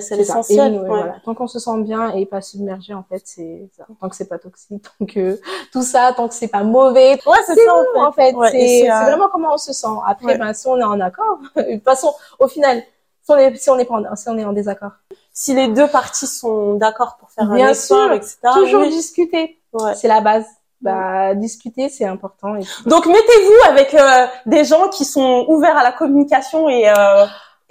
c'est 0.00 0.16
l'essentiel. 0.16 0.74
Ouais, 0.74 0.86
voilà. 0.86 1.16
Tant 1.24 1.34
qu'on 1.34 1.46
se 1.46 1.58
sent 1.58 1.82
bien 1.82 2.12
et 2.14 2.26
pas 2.26 2.40
submergé, 2.40 2.94
en 2.94 3.02
fait, 3.02 3.22
c'est 3.24 3.68
tant 4.00 4.08
que 4.08 4.16
c'est 4.16 4.28
pas 4.28 4.38
toxique, 4.38 4.84
tant 4.98 5.06
que 5.06 5.40
tout 5.72 5.82
ça, 5.82 6.12
tant 6.16 6.28
que 6.28 6.34
c'est 6.34 6.48
pas 6.48 6.62
mauvais. 6.62 7.18
Ouais, 7.26 7.38
c'est 7.46 7.54
ça 7.54 7.72
en 7.96 8.12
fait. 8.12 8.34
c'est 8.50 8.82
c'est 8.82 8.88
vraiment 8.88 9.28
comment 9.30 9.54
on 9.54 9.58
se 9.58 9.72
sent. 9.72 9.86
Après, 10.06 10.38
ben 10.38 10.52
si 10.54 10.66
on 10.66 10.78
est 10.78 10.84
en 10.84 11.00
accord, 11.00 11.38
de 11.56 11.74
toute 11.74 11.84
façon, 11.84 12.12
au 12.38 12.48
final, 12.48 12.82
Si 13.24 13.30
on 13.30 13.36
est, 13.36 13.56
si 13.56 13.70
on 13.70 13.78
est, 13.78 13.90
en, 13.90 14.16
si 14.16 14.28
on 14.28 14.38
est 14.38 14.44
en 14.44 14.52
désaccord. 14.52 14.92
Si 15.32 15.54
les 15.54 15.68
deux 15.68 15.88
parties 15.88 16.26
sont 16.26 16.74
d'accord 16.74 17.16
pour 17.18 17.30
faire 17.30 17.46
Bien 17.46 17.68
un 17.68 17.70
effort, 17.70 18.06
sûr, 18.06 18.12
etc. 18.12 18.36
Toujours 18.54 18.82
discuter. 18.82 19.60
Ouais. 19.72 19.94
C'est 19.94 20.08
la 20.08 20.20
base. 20.20 20.46
Bah, 20.82 21.36
discuter, 21.36 21.88
c'est 21.88 22.04
important. 22.04 22.56
Donc, 22.86 23.06
mettez-vous 23.06 23.70
avec 23.70 23.94
euh, 23.94 24.26
des 24.46 24.64
gens 24.64 24.88
qui 24.88 25.04
sont 25.04 25.44
ouverts 25.46 25.76
à 25.76 25.84
la 25.84 25.92
communication 25.92 26.68
et 26.68 26.88
euh, 26.88 27.24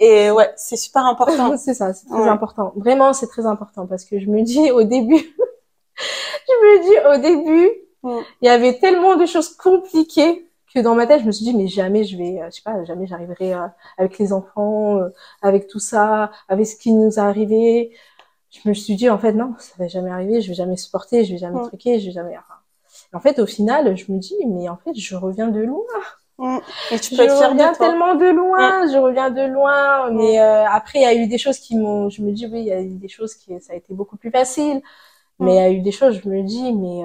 et 0.04 0.32
ouais, 0.32 0.52
c'est 0.56 0.76
super 0.76 1.06
important. 1.06 1.56
c'est 1.58 1.74
ça, 1.74 1.94
c'est 1.94 2.08
très 2.08 2.28
important. 2.28 2.72
Vraiment, 2.74 3.12
c'est 3.12 3.28
très 3.28 3.46
important 3.46 3.86
parce 3.86 4.04
que 4.04 4.18
je 4.18 4.26
me 4.26 4.42
dis 4.42 4.72
au 4.72 4.82
début, 4.82 5.14
je 5.96 6.54
me 6.60 6.82
dis 6.82 7.18
au 7.18 7.22
début, 7.22 7.70
il 8.04 8.46
y 8.46 8.48
avait 8.48 8.78
tellement 8.80 9.14
de 9.14 9.26
choses 9.26 9.54
compliquées 9.54 10.44
que 10.74 10.80
dans 10.80 10.96
ma 10.96 11.06
tête, 11.06 11.20
je 11.20 11.26
me 11.26 11.30
suis 11.30 11.44
dit, 11.44 11.54
mais 11.54 11.68
jamais 11.68 12.02
je 12.02 12.16
vais, 12.16 12.40
euh, 12.40 12.46
je 12.46 12.56
sais 12.56 12.62
pas, 12.62 12.82
jamais 12.82 13.06
j'arriverai 13.06 13.54
euh, 13.54 13.68
avec 13.96 14.18
les 14.18 14.32
enfants, 14.32 14.98
euh, 14.98 15.10
avec 15.40 15.68
tout 15.68 15.78
ça, 15.78 16.32
avec 16.48 16.66
ce 16.66 16.74
qui 16.74 16.92
nous 16.92 17.20
a 17.20 17.22
arrivé. 17.22 17.94
Je 18.50 18.68
me 18.68 18.74
suis 18.74 18.96
dit, 18.96 19.08
en 19.08 19.18
fait, 19.18 19.34
non, 19.34 19.54
ça 19.58 19.74
va 19.78 19.86
jamais 19.86 20.10
arriver, 20.10 20.40
je 20.40 20.48
vais 20.48 20.54
jamais 20.54 20.76
supporter, 20.76 21.24
je 21.24 21.32
vais 21.32 21.38
jamais 21.38 21.60
truquer, 21.60 22.00
je 22.00 22.06
vais 22.06 22.12
jamais. 22.12 22.36
En 23.12 23.20
fait, 23.20 23.38
au 23.38 23.46
final, 23.46 23.96
je 23.96 24.10
me 24.10 24.18
dis, 24.18 24.34
mais 24.48 24.68
en 24.68 24.76
fait, 24.78 24.94
je 24.94 25.14
reviens 25.14 25.48
de 25.48 25.60
loin. 25.60 25.84
Et 26.90 26.98
tu 26.98 27.16
peux 27.16 27.28
je 27.28 27.48
reviens 27.50 27.72
tellement 27.72 28.14
de 28.14 28.26
loin, 28.26 28.86
je 28.92 28.98
reviens 28.98 29.30
de 29.30 29.42
loin. 29.42 30.10
Mais 30.10 30.38
après, 30.38 31.00
il 31.00 31.02
y 31.02 31.06
a 31.06 31.14
eu 31.14 31.26
des 31.26 31.38
choses 31.38 31.58
qui 31.58 31.76
m'ont. 31.76 32.10
Je 32.10 32.22
me 32.22 32.32
dis 32.32 32.46
oui, 32.46 32.60
il 32.60 32.66
y 32.66 32.72
a 32.72 32.80
eu 32.80 32.96
des 32.96 33.08
choses 33.08 33.34
qui 33.34 33.58
ça 33.60 33.72
a 33.72 33.76
été 33.76 33.94
beaucoup 33.94 34.16
plus 34.16 34.30
facile. 34.30 34.82
Mais 35.38 35.54
il 35.54 35.56
y 35.56 35.60
a 35.60 35.70
eu 35.70 35.80
des 35.80 35.92
choses, 35.92 36.20
je 36.22 36.28
me 36.28 36.42
dis 36.42 36.72
mais 36.72 37.02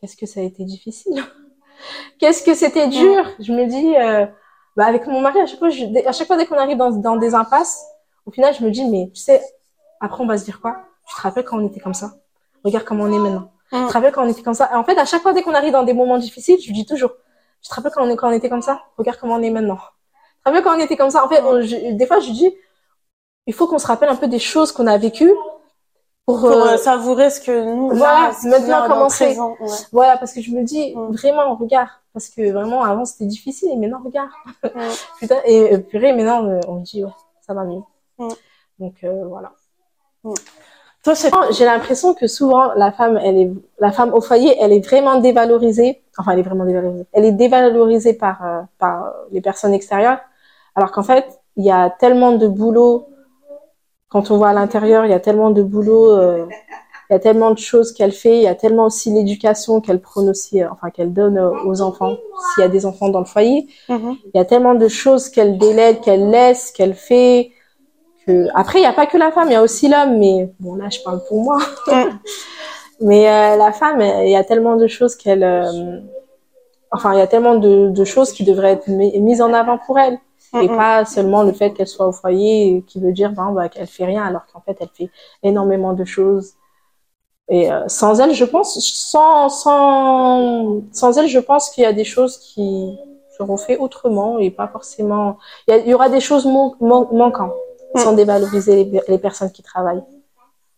qu'est-ce 0.00 0.16
que 0.16 0.26
ça 0.26 0.40
a 0.40 0.42
été 0.42 0.64
difficile? 0.64 1.22
Qu'est-ce 2.18 2.42
que 2.44 2.54
c'était 2.54 2.88
dur? 2.88 3.24
Je 3.40 3.52
me 3.52 3.66
dis, 3.66 3.96
euh, 3.96 4.26
bah 4.76 4.86
avec 4.86 5.06
mon 5.06 5.20
mari, 5.20 5.40
à 5.40 5.46
chaque 5.46 5.58
fois, 5.58 5.70
je, 5.70 5.84
à 6.06 6.12
chaque 6.12 6.26
fois 6.26 6.36
dès 6.36 6.46
qu'on 6.46 6.56
arrive 6.56 6.76
dans, 6.78 6.90
dans 6.90 7.16
des 7.16 7.34
impasses, 7.34 7.84
au 8.26 8.30
final, 8.30 8.54
je 8.54 8.64
me 8.64 8.70
dis, 8.70 8.84
mais 8.88 9.10
tu 9.12 9.20
sais, 9.20 9.42
après 10.00 10.22
on 10.22 10.26
va 10.26 10.38
se 10.38 10.44
dire 10.44 10.60
quoi? 10.60 10.76
Tu 11.08 11.16
te 11.16 11.20
rappelles 11.20 11.44
quand 11.44 11.58
on 11.58 11.66
était 11.66 11.80
comme 11.80 11.94
ça? 11.94 12.14
Regarde 12.64 12.84
comment 12.84 13.04
on 13.04 13.12
est 13.12 13.18
maintenant. 13.18 13.50
Tu 13.72 13.86
te 13.86 13.92
rappelles 13.92 14.12
quand 14.12 14.24
on 14.24 14.28
était 14.28 14.42
comme 14.42 14.54
ça? 14.54 14.70
Et 14.72 14.76
en 14.76 14.84
fait, 14.84 14.96
à 14.98 15.04
chaque 15.04 15.22
fois 15.22 15.32
dès 15.32 15.42
qu'on 15.42 15.54
arrive 15.54 15.72
dans 15.72 15.82
des 15.82 15.94
moments 15.94 16.18
difficiles, 16.18 16.58
je 16.64 16.72
dis 16.72 16.86
toujours, 16.86 17.12
tu 17.62 17.68
te 17.68 17.74
rappelles 17.74 17.92
quand 17.92 18.04
on, 18.04 18.10
est, 18.10 18.16
quand 18.16 18.28
on 18.28 18.32
était 18.32 18.48
comme 18.48 18.62
ça? 18.62 18.82
Regarde 18.96 19.18
comment 19.18 19.34
on 19.34 19.42
est 19.42 19.50
maintenant. 19.50 19.76
Tu 19.76 20.42
te 20.44 20.48
rappelles 20.48 20.64
quand 20.64 20.76
on 20.76 20.80
était 20.80 20.96
comme 20.96 21.10
ça? 21.10 21.24
En 21.24 21.28
fait, 21.28 21.42
des 21.94 22.06
fois, 22.06 22.20
je 22.20 22.30
dis, 22.30 22.54
il 23.46 23.54
faut 23.54 23.66
qu'on 23.66 23.78
se 23.78 23.86
rappelle 23.86 24.08
un 24.08 24.16
peu 24.16 24.28
des 24.28 24.38
choses 24.38 24.72
qu'on 24.72 24.86
a 24.86 24.98
vécues 24.98 25.32
pour, 26.26 26.44
euh, 26.44 26.74
euh, 26.74 26.76
savourer 26.76 27.30
ce 27.30 27.40
que 27.40 27.64
nous 27.64 27.90
voilà 27.90 28.30
maintenant 28.44 28.86
commencer 28.86 29.36
voilà 29.90 30.16
parce 30.16 30.32
que 30.32 30.40
je 30.40 30.52
me 30.52 30.62
dis 30.62 30.94
mm. 30.94 31.12
vraiment 31.12 31.54
regarde 31.56 31.88
parce 32.12 32.28
que 32.28 32.52
vraiment 32.52 32.84
avant 32.84 33.04
c'était 33.04 33.26
difficile 33.26 33.70
et 33.72 33.76
maintenant 33.76 34.02
regarde 34.04 34.30
putain 35.18 35.38
et 35.44 35.74
euh, 35.74 35.78
purée 35.78 36.12
maintenant 36.12 36.60
on 36.68 36.74
me 36.74 36.84
dit 36.84 37.04
ouais, 37.04 37.10
ça 37.40 37.54
va 37.54 37.64
mieux 37.64 37.82
mm. 38.18 38.28
donc 38.78 38.94
voilà 39.02 39.52
mm. 40.22 40.34
Toi 41.02 41.14
j'ai 41.50 41.64
l'impression 41.64 42.14
que 42.14 42.26
souvent 42.26 42.72
la 42.74 42.92
femme 42.92 43.18
elle 43.22 43.38
est 43.38 43.50
la 43.80 43.92
femme 43.92 44.14
au 44.14 44.20
foyer 44.20 44.56
elle 44.60 44.72
est 44.72 44.84
vraiment 44.84 45.18
dévalorisée 45.18 46.02
enfin 46.18 46.32
elle 46.32 46.38
est 46.40 46.42
vraiment 46.42 46.64
dévalorisée 46.64 47.06
elle 47.12 47.24
est 47.24 47.32
dévalorisée 47.32 48.14
par 48.14 48.66
par 48.78 49.12
les 49.30 49.40
personnes 49.40 49.74
extérieures 49.74 50.18
alors 50.74 50.92
qu'en 50.92 51.02
fait 51.02 51.40
il 51.56 51.64
y 51.64 51.70
a 51.70 51.90
tellement 51.90 52.32
de 52.32 52.46
boulot 52.46 53.08
quand 54.12 54.30
on 54.30 54.36
voit 54.36 54.50
à 54.50 54.52
l'intérieur, 54.52 55.06
il 55.06 55.10
y 55.10 55.14
a 55.14 55.20
tellement 55.20 55.50
de 55.50 55.62
boulot, 55.62 56.12
euh, 56.12 56.44
il 57.08 57.14
y 57.14 57.16
a 57.16 57.18
tellement 57.18 57.50
de 57.50 57.58
choses 57.58 57.92
qu'elle 57.92 58.12
fait, 58.12 58.36
il 58.36 58.42
y 58.42 58.46
a 58.46 58.54
tellement 58.54 58.84
aussi 58.84 59.10
l'éducation 59.10 59.80
qu'elle 59.80 60.02
prône 60.02 60.28
aussi, 60.28 60.62
euh, 60.62 60.68
enfin 60.70 60.90
qu'elle 60.90 61.14
donne 61.14 61.38
euh, 61.38 61.50
aux 61.64 61.80
enfants, 61.80 62.18
s'il 62.54 62.60
y 62.60 62.64
a 62.64 62.68
des 62.68 62.84
enfants 62.84 63.08
dans 63.08 63.20
le 63.20 63.24
foyer. 63.24 63.68
Mm-hmm. 63.88 64.16
Il 64.26 64.30
y 64.34 64.38
a 64.38 64.44
tellement 64.44 64.74
de 64.74 64.86
choses 64.86 65.30
qu'elle 65.30 65.56
délègue, 65.56 66.00
qu'elle 66.00 66.28
laisse, 66.28 66.72
qu'elle 66.72 66.92
fait. 66.92 67.52
Que... 68.26 68.46
Après, 68.54 68.78
il 68.78 68.82
n'y 68.82 68.86
a 68.86 68.92
pas 68.92 69.06
que 69.06 69.16
la 69.16 69.32
femme, 69.32 69.48
il 69.48 69.52
y 69.52 69.56
a 69.56 69.62
aussi 69.62 69.88
l'homme, 69.88 70.18
mais 70.18 70.50
bon 70.60 70.74
là, 70.76 70.88
je 70.90 71.00
parle 71.00 71.20
pour 71.28 71.42
moi. 71.42 71.58
Mais 73.00 73.24
la 73.56 73.72
femme, 73.72 74.00
il 74.00 74.28
y 74.28 74.36
a 74.36 74.44
tellement 74.44 74.76
de 74.76 74.86
choses 74.86 75.16
qu'elle, 75.16 75.42
enfin, 76.92 77.14
il 77.14 77.18
y 77.18 77.20
a 77.20 77.26
tellement 77.26 77.56
de, 77.56 77.88
de 77.88 78.04
choses 78.04 78.32
qui 78.32 78.44
devraient 78.44 78.72
être 78.74 78.86
mises 78.88 79.42
en 79.42 79.52
avant 79.52 79.76
pour 79.78 79.98
elle 79.98 80.20
et 80.60 80.68
pas 80.68 81.04
seulement 81.04 81.42
le 81.42 81.52
fait 81.52 81.70
qu'elle 81.72 81.86
soit 81.86 82.06
au 82.06 82.12
foyer 82.12 82.84
qui 82.86 83.00
veut 83.00 83.12
dire 83.12 83.32
ben, 83.32 83.52
bah, 83.52 83.68
qu'elle 83.68 83.86
fait 83.86 84.04
rien 84.04 84.24
alors 84.24 84.42
qu'en 84.52 84.60
fait 84.60 84.76
elle 84.80 84.90
fait 84.92 85.10
énormément 85.42 85.94
de 85.94 86.04
choses 86.04 86.54
et 87.48 87.72
euh, 87.72 87.88
sans 87.88 88.20
elle 88.20 88.34
je 88.34 88.44
pense 88.44 88.78
sans 88.78 89.48
sans 89.48 90.82
sans 90.92 91.18
elle 91.18 91.28
je 91.28 91.38
pense 91.38 91.70
qu'il 91.70 91.84
y 91.84 91.86
a 91.86 91.92
des 91.92 92.04
choses 92.04 92.38
qui 92.38 92.98
seront 93.38 93.56
faites 93.56 93.80
autrement 93.80 94.38
et 94.38 94.50
pas 94.50 94.68
forcément 94.68 95.38
il 95.68 95.86
y, 95.86 95.94
aura 95.94 96.10
des 96.10 96.20
choses 96.20 96.46
manquantes 96.46 97.50
mm. 97.50 97.71
Sans 97.96 98.12
dévaloriser 98.14 98.84
les, 98.84 99.00
les, 99.06 99.18
personnes 99.18 99.52
qui 99.52 99.62
travaillent 99.62 100.02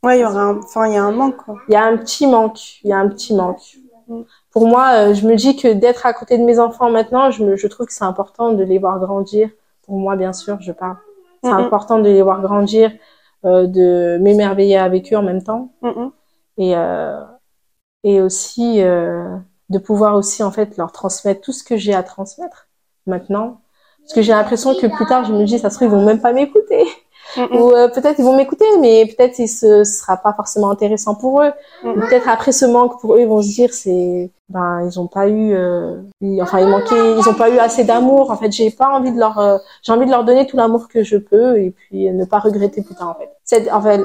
ouais 0.02 0.18
il 0.18 0.22
y 0.22 0.24
aura 0.24 0.40
un 0.40 0.58
enfin 0.58 0.86
il 0.86 0.94
y 0.94 0.96
a 0.96 1.04
un 1.04 1.12
manque 1.12 1.36
il 1.68 1.74
y 1.74 1.76
a 1.76 1.84
un 1.84 1.96
petit 1.96 2.26
manque 2.26 2.80
il 2.82 2.90
y 2.90 2.92
a 2.92 2.98
un 2.98 3.08
petit 3.08 3.34
manque 3.34 3.76
mm 4.08 4.22
pour 4.54 4.68
moi, 4.68 4.92
euh, 4.94 5.14
je 5.14 5.26
me 5.26 5.34
dis 5.34 5.56
que 5.56 5.72
d'être 5.72 6.06
à 6.06 6.12
côté 6.12 6.38
de 6.38 6.44
mes 6.44 6.60
enfants 6.60 6.88
maintenant, 6.88 7.32
je, 7.32 7.44
me, 7.44 7.56
je 7.56 7.66
trouve 7.66 7.86
que 7.86 7.92
c'est 7.92 8.04
important 8.04 8.52
de 8.52 8.62
les 8.62 8.78
voir 8.78 9.00
grandir, 9.00 9.50
pour 9.82 9.98
moi, 9.98 10.14
bien 10.14 10.32
sûr, 10.32 10.58
je 10.60 10.70
parle. 10.70 10.96
C'est 11.42 11.50
important 11.50 11.98
de 11.98 12.04
les 12.04 12.22
voir 12.22 12.40
grandir, 12.40 12.92
euh, 13.44 13.66
de 13.66 14.16
m'émerveiller 14.22 14.78
avec 14.78 15.12
eux 15.12 15.16
en 15.16 15.22
même 15.22 15.42
temps. 15.42 15.72
Et, 16.56 16.76
euh, 16.76 17.20
et 18.04 18.22
aussi 18.22 18.78
de 18.78 19.78
pouvoir 19.78 20.14
aussi, 20.14 20.42
en 20.44 20.52
fait, 20.52 20.76
leur 20.76 20.92
transmettre 20.92 21.40
tout 21.40 21.52
ce 21.52 21.64
que 21.64 21.76
j'ai 21.76 21.92
à 21.92 22.04
transmettre 22.04 22.68
maintenant. 23.06 23.60
Parce 23.98 24.14
que 24.14 24.22
j'ai 24.22 24.32
l'impression 24.32 24.74
que 24.74 24.86
plus 24.86 25.06
tard, 25.06 25.24
je 25.24 25.32
me 25.32 25.44
dis, 25.44 25.58
ça 25.58 25.68
se 25.68 25.76
trouve, 25.76 25.88
ils 25.88 25.90
vont 25.90 26.04
même 26.04 26.20
pas 26.20 26.32
m'écouter. 26.32 26.84
Ou 27.36 27.72
euh, 27.72 27.88
peut-être 27.88 28.18
ils 28.18 28.24
vont 28.24 28.36
m'écouter, 28.36 28.64
mais 28.80 29.06
peut-être 29.06 29.34
ce 29.48 29.84
sera 29.84 30.16
pas 30.16 30.32
forcément 30.32 30.70
intéressant 30.70 31.14
pour 31.14 31.42
eux. 31.42 31.52
Peut-être 31.82 32.28
après 32.28 32.52
ce 32.52 32.64
manque 32.64 33.00
pour 33.00 33.14
eux, 33.14 33.20
ils 33.20 33.26
vont 33.28 33.42
se 33.42 33.48
dire 33.48 33.72
c'est 33.72 34.30
ben 34.50 34.86
ils 34.86 35.00
ont 35.00 35.06
pas 35.06 35.28
eu 35.28 35.54
euh, 35.54 35.96
enfin 36.42 36.60
ils 36.60 36.68
manquaient 36.68 37.18
ils 37.18 37.28
ont 37.28 37.34
pas 37.34 37.50
eu 37.50 37.58
assez 37.58 37.84
d'amour. 37.84 38.30
En 38.30 38.36
fait 38.36 38.52
j'ai 38.52 38.70
pas 38.70 38.88
envie 38.88 39.12
de 39.12 39.18
leur 39.18 39.38
euh, 39.38 39.58
j'ai 39.82 39.92
envie 39.92 40.06
de 40.06 40.10
leur 40.10 40.24
donner 40.24 40.46
tout 40.46 40.56
l'amour 40.56 40.88
que 40.88 41.02
je 41.02 41.16
peux 41.16 41.58
et 41.58 41.70
puis 41.70 42.10
ne 42.10 42.24
pas 42.24 42.38
regretter 42.38 42.82
plus 42.82 42.94
tard 42.94 43.08
en 43.08 43.14
fait. 43.14 43.30
C'est 43.44 43.70
en 43.70 43.80
fait 43.80 44.00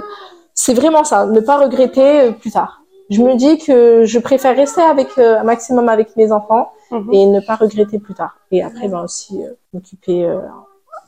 c'est 0.54 0.74
vraiment 0.74 1.04
ça 1.04 1.26
ne 1.26 1.40
pas 1.40 1.58
regretter 1.58 2.32
plus 2.32 2.52
tard. 2.52 2.82
Je 3.10 3.22
me 3.22 3.36
dis 3.36 3.58
que 3.58 4.06
je 4.06 4.20
préfère 4.20 4.56
rester 4.56 4.82
avec 4.82 5.18
un 5.18 5.44
maximum 5.44 5.90
avec 5.90 6.16
mes 6.16 6.32
enfants 6.32 6.72
mhm. 6.92 7.10
et 7.12 7.26
ne 7.26 7.40
pas 7.40 7.56
regretter 7.56 8.00
plus 8.00 8.14
tard. 8.14 8.38
Et 8.52 8.64
après 8.64 8.88
ben 8.88 9.04
aussi 9.04 9.42
m'occuper 9.74 10.32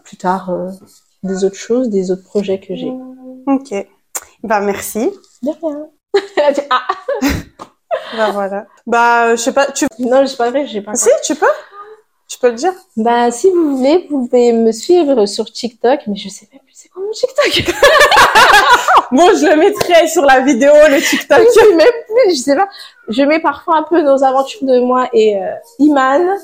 plus 0.03 0.17
tard 0.17 0.51
des 1.23 1.43
autres 1.43 1.57
choses, 1.57 1.89
des 1.89 2.11
autres 2.11 2.23
projets 2.23 2.59
que 2.59 2.75
j'ai. 2.75 2.91
Ok. 3.47 3.73
Bah 4.43 4.59
merci. 4.61 5.09
De 5.43 5.51
rien. 5.61 5.87
ah. 6.69 6.87
bah 8.17 8.31
voilà. 8.31 8.65
Bah 8.87 9.35
je 9.35 9.41
sais 9.41 9.53
pas. 9.53 9.67
Tu... 9.71 9.85
Non, 9.99 10.25
sais 10.25 10.37
pas 10.37 10.49
vrai, 10.49 10.65
j'ai 10.67 10.81
pas. 10.81 10.95
Si, 10.95 11.09
tu 11.23 11.35
peux. 11.35 11.45
Tu 12.27 12.39
peux 12.39 12.49
le 12.49 12.55
dire. 12.55 12.73
Bah 12.97 13.31
si 13.31 13.49
vous 13.51 13.77
voulez, 13.77 14.07
vous 14.09 14.27
pouvez 14.27 14.53
me 14.53 14.71
suivre 14.71 15.25
sur 15.25 15.51
TikTok, 15.51 16.01
mais 16.07 16.15
je 16.15 16.29
sais 16.29 16.47
même 16.51 16.61
plus 16.61 16.73
c'est 16.73 16.89
quoi 16.89 17.03
mon 17.03 17.11
TikTok. 17.11 17.75
bon, 19.11 19.29
je 19.35 19.45
le 19.45 19.57
mettrai 19.57 20.07
sur 20.07 20.23
la 20.23 20.39
vidéo 20.39 20.71
le 20.89 21.01
TikTok. 21.01 21.39
je 21.39 21.59
sais 21.59 21.75
même 21.75 21.87
plus, 22.07 22.35
je 22.35 22.41
sais 22.41 22.55
pas. 22.55 22.67
Je 23.09 23.21
mets 23.23 23.39
parfois 23.39 23.77
un 23.77 23.83
peu 23.83 24.01
nos 24.01 24.23
aventures 24.23 24.63
de 24.65 24.79
moi 24.79 25.09
et 25.13 25.37
euh, 25.37 25.51
Iman. 25.79 26.37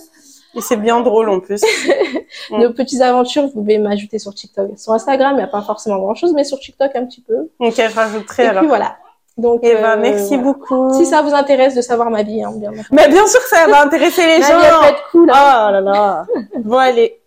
Et 0.58 0.62
c'est 0.62 0.78
bien 0.78 1.02
drôle 1.02 1.30
en 1.30 1.40
plus. 1.40 1.62
Nos 2.52 2.74
petites 2.74 3.02
aventures, 3.02 3.44
vous 3.44 3.52
pouvez 3.52 3.78
m'ajouter 3.78 4.18
sur 4.18 4.34
TikTok. 4.34 4.78
Sur 4.78 4.94
Instagram, 4.94 5.34
il 5.34 5.38
n'y 5.38 5.44
a 5.44 5.48
pas 5.48 5.62
forcément 5.62 6.00
grand 6.00 6.16
chose, 6.16 6.34
mais 6.34 6.44
sur 6.44 6.60
TikTok 6.60 6.96
un 6.96 7.06
petit 7.06 7.22
peu. 7.22 7.50
Ok, 7.60 7.76
je 7.76 7.96
rajouterai 7.96 8.44
Et 8.44 8.48
alors. 8.48 8.62
Puis 8.62 8.68
voilà. 8.68 8.98
Donc, 9.38 9.60
eh 9.62 9.76
ben, 9.76 9.98
merci 9.98 10.36
beaucoup. 10.38 10.92
Si 10.94 11.06
ça 11.06 11.22
vous 11.22 11.34
intéresse 11.36 11.76
de 11.76 11.82
savoir 11.82 12.10
ma 12.10 12.24
vie, 12.24 12.44
hein, 12.44 12.54
bien. 12.56 12.72
Mais 12.92 13.08
bien 13.08 13.28
sûr 13.28 13.40
que 13.40 13.50
ça 13.50 13.68
va 13.68 13.84
intéresser 13.84 14.26
les 14.26 14.42
gens. 14.42 14.60
Ma 14.60 14.82
vie 14.82 14.88
être 14.90 15.12
cool. 15.12 15.30
Hein. 15.32 15.68
Oh 15.68 15.72
là 15.74 15.82
là. 15.82 16.26
bon 16.64 16.78
allez. 16.78 17.22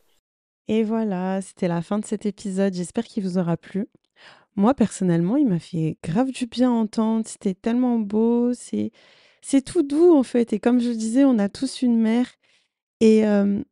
Et 0.66 0.82
voilà, 0.82 1.40
c'était 1.40 1.68
la 1.68 1.82
fin 1.82 1.98
de 1.98 2.04
cet 2.04 2.26
épisode. 2.26 2.74
J'espère 2.74 3.04
qu'il 3.04 3.22
vous 3.22 3.38
aura 3.38 3.56
plu. 3.56 3.88
Moi 4.56 4.74
personnellement, 4.74 5.36
il 5.36 5.46
m'a 5.46 5.60
fait 5.60 5.98
grave 6.02 6.32
du 6.32 6.46
bien 6.46 6.70
entendre. 6.70 7.24
C'était 7.26 7.54
tellement 7.54 7.98
beau. 7.98 8.52
C'est 8.54 8.90
c'est 9.40 9.62
tout 9.62 9.82
doux 9.82 10.12
en 10.16 10.24
fait. 10.24 10.52
Et 10.52 10.58
comme 10.58 10.80
je 10.80 10.88
le 10.88 10.96
disais, 10.96 11.24
on 11.24 11.38
a 11.38 11.48
tous 11.48 11.82
une 11.82 11.96
mère 11.96 12.26
et 13.00 13.24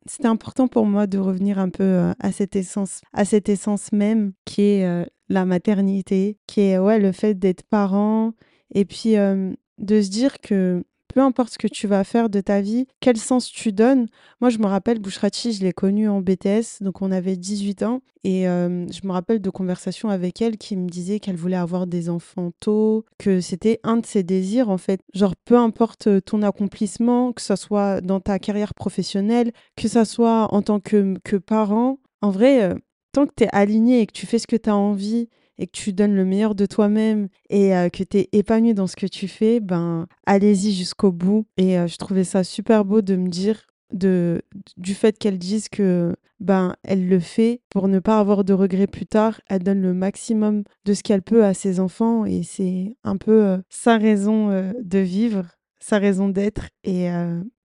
c'était 0.05 0.27
important 0.27 0.67
pour 0.67 0.85
moi 0.85 1.07
de 1.07 1.17
revenir 1.17 1.59
un 1.59 1.69
peu 1.69 2.11
à 2.19 2.31
cette 2.31 2.55
essence, 2.55 3.01
à 3.13 3.25
cette 3.25 3.49
essence 3.49 3.91
même 3.91 4.33
qui 4.45 4.61
est 4.61 5.05
la 5.29 5.45
maternité, 5.45 6.37
qui 6.47 6.61
est 6.61 6.79
ouais 6.79 6.99
le 6.99 7.11
fait 7.11 7.35
d'être 7.35 7.63
parent 7.63 8.33
et 8.73 8.85
puis 8.85 9.13
de 9.13 10.01
se 10.01 10.09
dire 10.09 10.39
que 10.41 10.83
peu 11.13 11.19
importe 11.21 11.53
ce 11.53 11.57
que 11.57 11.67
tu 11.67 11.87
vas 11.87 12.03
faire 12.03 12.29
de 12.29 12.39
ta 12.41 12.61
vie, 12.61 12.87
quel 12.99 13.17
sens 13.17 13.51
tu 13.51 13.71
donnes. 13.71 14.07
Moi, 14.41 14.49
je 14.49 14.59
me 14.59 14.67
rappelle, 14.67 14.99
Bouchrati, 14.99 15.53
je 15.53 15.63
l'ai 15.63 15.73
connue 15.73 16.07
en 16.07 16.21
BTS, 16.21 16.81
donc 16.81 17.01
on 17.01 17.11
avait 17.11 17.35
18 17.35 17.83
ans, 17.83 18.01
et 18.23 18.43
je 18.43 19.07
me 19.07 19.11
rappelle 19.11 19.41
de 19.41 19.49
conversations 19.49 20.09
avec 20.09 20.41
elle 20.41 20.57
qui 20.57 20.75
me 20.75 20.87
disait 20.87 21.19
qu'elle 21.19 21.35
voulait 21.35 21.55
avoir 21.55 21.87
des 21.87 22.09
enfants 22.09 22.51
tôt, 22.59 23.05
que 23.17 23.41
c'était 23.41 23.79
un 23.83 23.97
de 23.97 24.05
ses 24.05 24.23
désirs, 24.23 24.69
en 24.69 24.77
fait. 24.77 25.01
Genre, 25.13 25.35
peu 25.45 25.57
importe 25.57 26.23
ton 26.25 26.41
accomplissement, 26.41 27.33
que 27.33 27.41
ce 27.41 27.55
soit 27.55 28.01
dans 28.01 28.19
ta 28.19 28.39
carrière 28.39 28.73
professionnelle, 28.73 29.51
que 29.75 29.87
ce 29.87 30.03
soit 30.03 30.53
en 30.53 30.61
tant 30.61 30.79
que, 30.79 31.15
que 31.23 31.37
parent, 31.37 31.99
en 32.21 32.31
vrai, 32.31 32.75
tant 33.11 33.25
que 33.25 33.33
tu 33.35 33.45
es 33.45 33.49
aligné 33.51 34.01
et 34.01 34.05
que 34.05 34.13
tu 34.13 34.25
fais 34.25 34.39
ce 34.39 34.47
que 34.47 34.55
tu 34.55 34.69
as 34.69 34.75
envie 34.75 35.29
et 35.59 35.67
que 35.67 35.71
tu 35.73 35.93
donnes 35.93 36.15
le 36.15 36.25
meilleur 36.25 36.55
de 36.55 36.65
toi-même 36.65 37.27
et 37.49 37.75
euh, 37.75 37.89
que 37.89 38.03
tu 38.03 38.17
es 38.17 38.29
épanoui 38.31 38.73
dans 38.73 38.87
ce 38.87 38.95
que 38.95 39.05
tu 39.05 39.27
fais, 39.27 39.59
ben 39.59 40.07
allez-y 40.25 40.73
jusqu'au 40.73 41.11
bout. 41.11 41.45
Et 41.57 41.77
euh, 41.77 41.85
je 41.85 41.97
trouvais 41.97 42.23
ça 42.23 42.43
super 42.43 42.85
beau 42.85 43.01
de 43.01 43.15
me 43.15 43.27
dire 43.27 43.67
de, 43.93 44.41
du 44.77 44.93
fait 44.93 45.19
qu'elle 45.19 45.37
dise 45.37 45.67
que 45.67 46.15
ben 46.39 46.75
elle 46.83 47.07
le 47.09 47.19
fait 47.19 47.61
pour 47.69 47.89
ne 47.89 47.99
pas 47.99 48.19
avoir 48.19 48.45
de 48.45 48.53
regrets 48.53 48.87
plus 48.87 49.05
tard. 49.05 49.41
Elle 49.47 49.63
donne 49.63 49.81
le 49.81 49.93
maximum 49.93 50.63
de 50.85 50.93
ce 50.93 51.03
qu'elle 51.03 51.21
peut 51.21 51.43
à 51.43 51.53
ses 51.53 51.81
enfants 51.81 52.25
et 52.25 52.43
c'est 52.43 52.95
un 53.03 53.17
peu 53.17 53.45
euh, 53.45 53.57
sa 53.69 53.97
raison 53.97 54.49
de 54.49 54.99
vivre, 54.99 55.45
sa 55.79 55.97
raison 55.97 56.29
d'être 56.29 56.69
et 56.85 57.09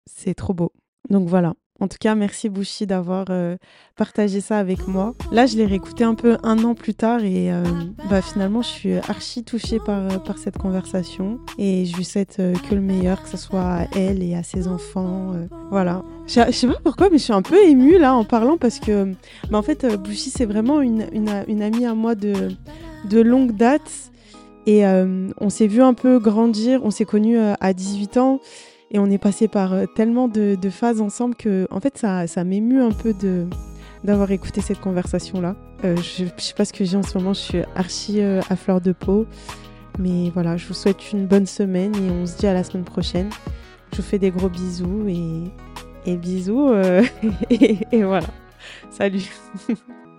c'est 0.05 0.33
trop 0.33 0.53
beau. 0.53 0.71
Donc 1.09 1.27
voilà. 1.27 1.53
En 1.81 1.87
tout 1.87 1.97
cas, 1.99 2.13
merci 2.13 2.47
Bouchi 2.47 2.85
d'avoir 2.85 3.25
euh, 3.31 3.57
partagé 3.95 4.39
ça 4.39 4.59
avec 4.59 4.87
moi. 4.87 5.15
Là, 5.31 5.47
je 5.47 5.57
l'ai 5.57 5.65
réécouté 5.65 6.03
un 6.03 6.13
peu 6.13 6.37
un 6.43 6.63
an 6.63 6.75
plus 6.75 6.93
tard 6.93 7.23
et 7.23 7.51
euh, 7.51 7.63
bah, 8.07 8.21
finalement, 8.21 8.61
je 8.61 8.67
suis 8.67 8.97
archi 8.97 9.43
touchée 9.43 9.79
par, 9.79 9.99
euh, 9.99 10.19
par 10.19 10.37
cette 10.37 10.59
conversation 10.59 11.39
et 11.57 11.85
je 11.85 11.97
lui 11.97 12.05
souhaite 12.05 12.37
que 12.37 12.75
le 12.75 12.81
meilleur, 12.81 13.23
que 13.23 13.29
ce 13.29 13.37
soit 13.37 13.63
à 13.63 13.87
elle 13.95 14.21
et 14.21 14.35
à 14.35 14.43
ses 14.43 14.67
enfants. 14.67 15.33
voilà. 15.71 16.03
Je, 16.27 16.41
ne 16.41 16.51
sais 16.51 16.67
pas 16.67 16.79
pourquoi, 16.83 17.09
mais 17.09 17.17
je 17.17 17.23
suis 17.23 17.33
un 17.33 17.41
peu 17.41 17.57
émue 17.65 17.97
là 17.97 18.13
en 18.13 18.25
parlant 18.25 18.57
parce 18.57 18.79
que, 18.79 19.15
bah, 19.49 19.57
en 19.57 19.63
fait, 19.63 19.87
Bouchi, 19.97 20.29
c'est 20.29 20.45
vraiment 20.45 20.81
une, 20.81 21.07
une, 21.13 21.61
amie 21.63 21.87
à 21.87 21.95
moi 21.95 22.13
de, 22.13 22.49
de 23.09 23.21
longue 23.21 23.55
date 23.57 24.11
et 24.67 24.85
on 24.85 25.49
s'est 25.49 25.65
vu 25.65 25.81
un 25.81 25.95
peu 25.95 26.19
grandir. 26.19 26.81
On 26.83 26.91
s'est 26.91 27.05
connus 27.05 27.39
à 27.39 27.73
18 27.73 28.17
ans. 28.17 28.39
Et 28.91 28.99
on 28.99 29.09
est 29.09 29.17
passé 29.17 29.47
par 29.47 29.73
euh, 29.73 29.85
tellement 29.85 30.27
de, 30.27 30.57
phases 30.69 31.01
ensemble 31.01 31.35
que, 31.35 31.65
en 31.71 31.79
fait, 31.79 31.97
ça, 31.97 32.27
ça 32.27 32.43
m'émue 32.43 32.81
un 32.81 32.91
peu 32.91 33.13
de 33.13 33.47
d'avoir 34.03 34.31
écouté 34.31 34.61
cette 34.61 34.79
conversation-là. 34.79 35.55
Euh, 35.85 35.95
je, 35.97 36.23
ne 36.23 36.29
sais 36.37 36.55
pas 36.55 36.65
ce 36.65 36.73
que 36.73 36.83
j'ai 36.83 36.97
en 36.97 37.03
ce 37.03 37.15
moment, 37.15 37.33
je 37.33 37.39
suis 37.39 37.59
archi 37.75 38.19
euh, 38.19 38.41
à 38.49 38.55
fleur 38.55 38.81
de 38.81 38.93
peau. 38.93 39.27
Mais 39.99 40.31
voilà, 40.31 40.57
je 40.57 40.67
vous 40.67 40.73
souhaite 40.73 41.11
une 41.11 41.27
bonne 41.27 41.45
semaine 41.45 41.95
et 41.95 42.09
on 42.09 42.25
se 42.25 42.35
dit 42.37 42.47
à 42.47 42.53
la 42.53 42.63
semaine 42.63 42.83
prochaine. 42.83 43.29
Je 43.91 43.97
vous 43.97 44.03
fais 44.03 44.17
des 44.17 44.31
gros 44.31 44.49
bisous 44.49 45.07
et, 45.07 46.11
et 46.11 46.17
bisous. 46.17 46.73
et 47.51 48.03
voilà. 48.03 48.27
Salut 48.89 49.29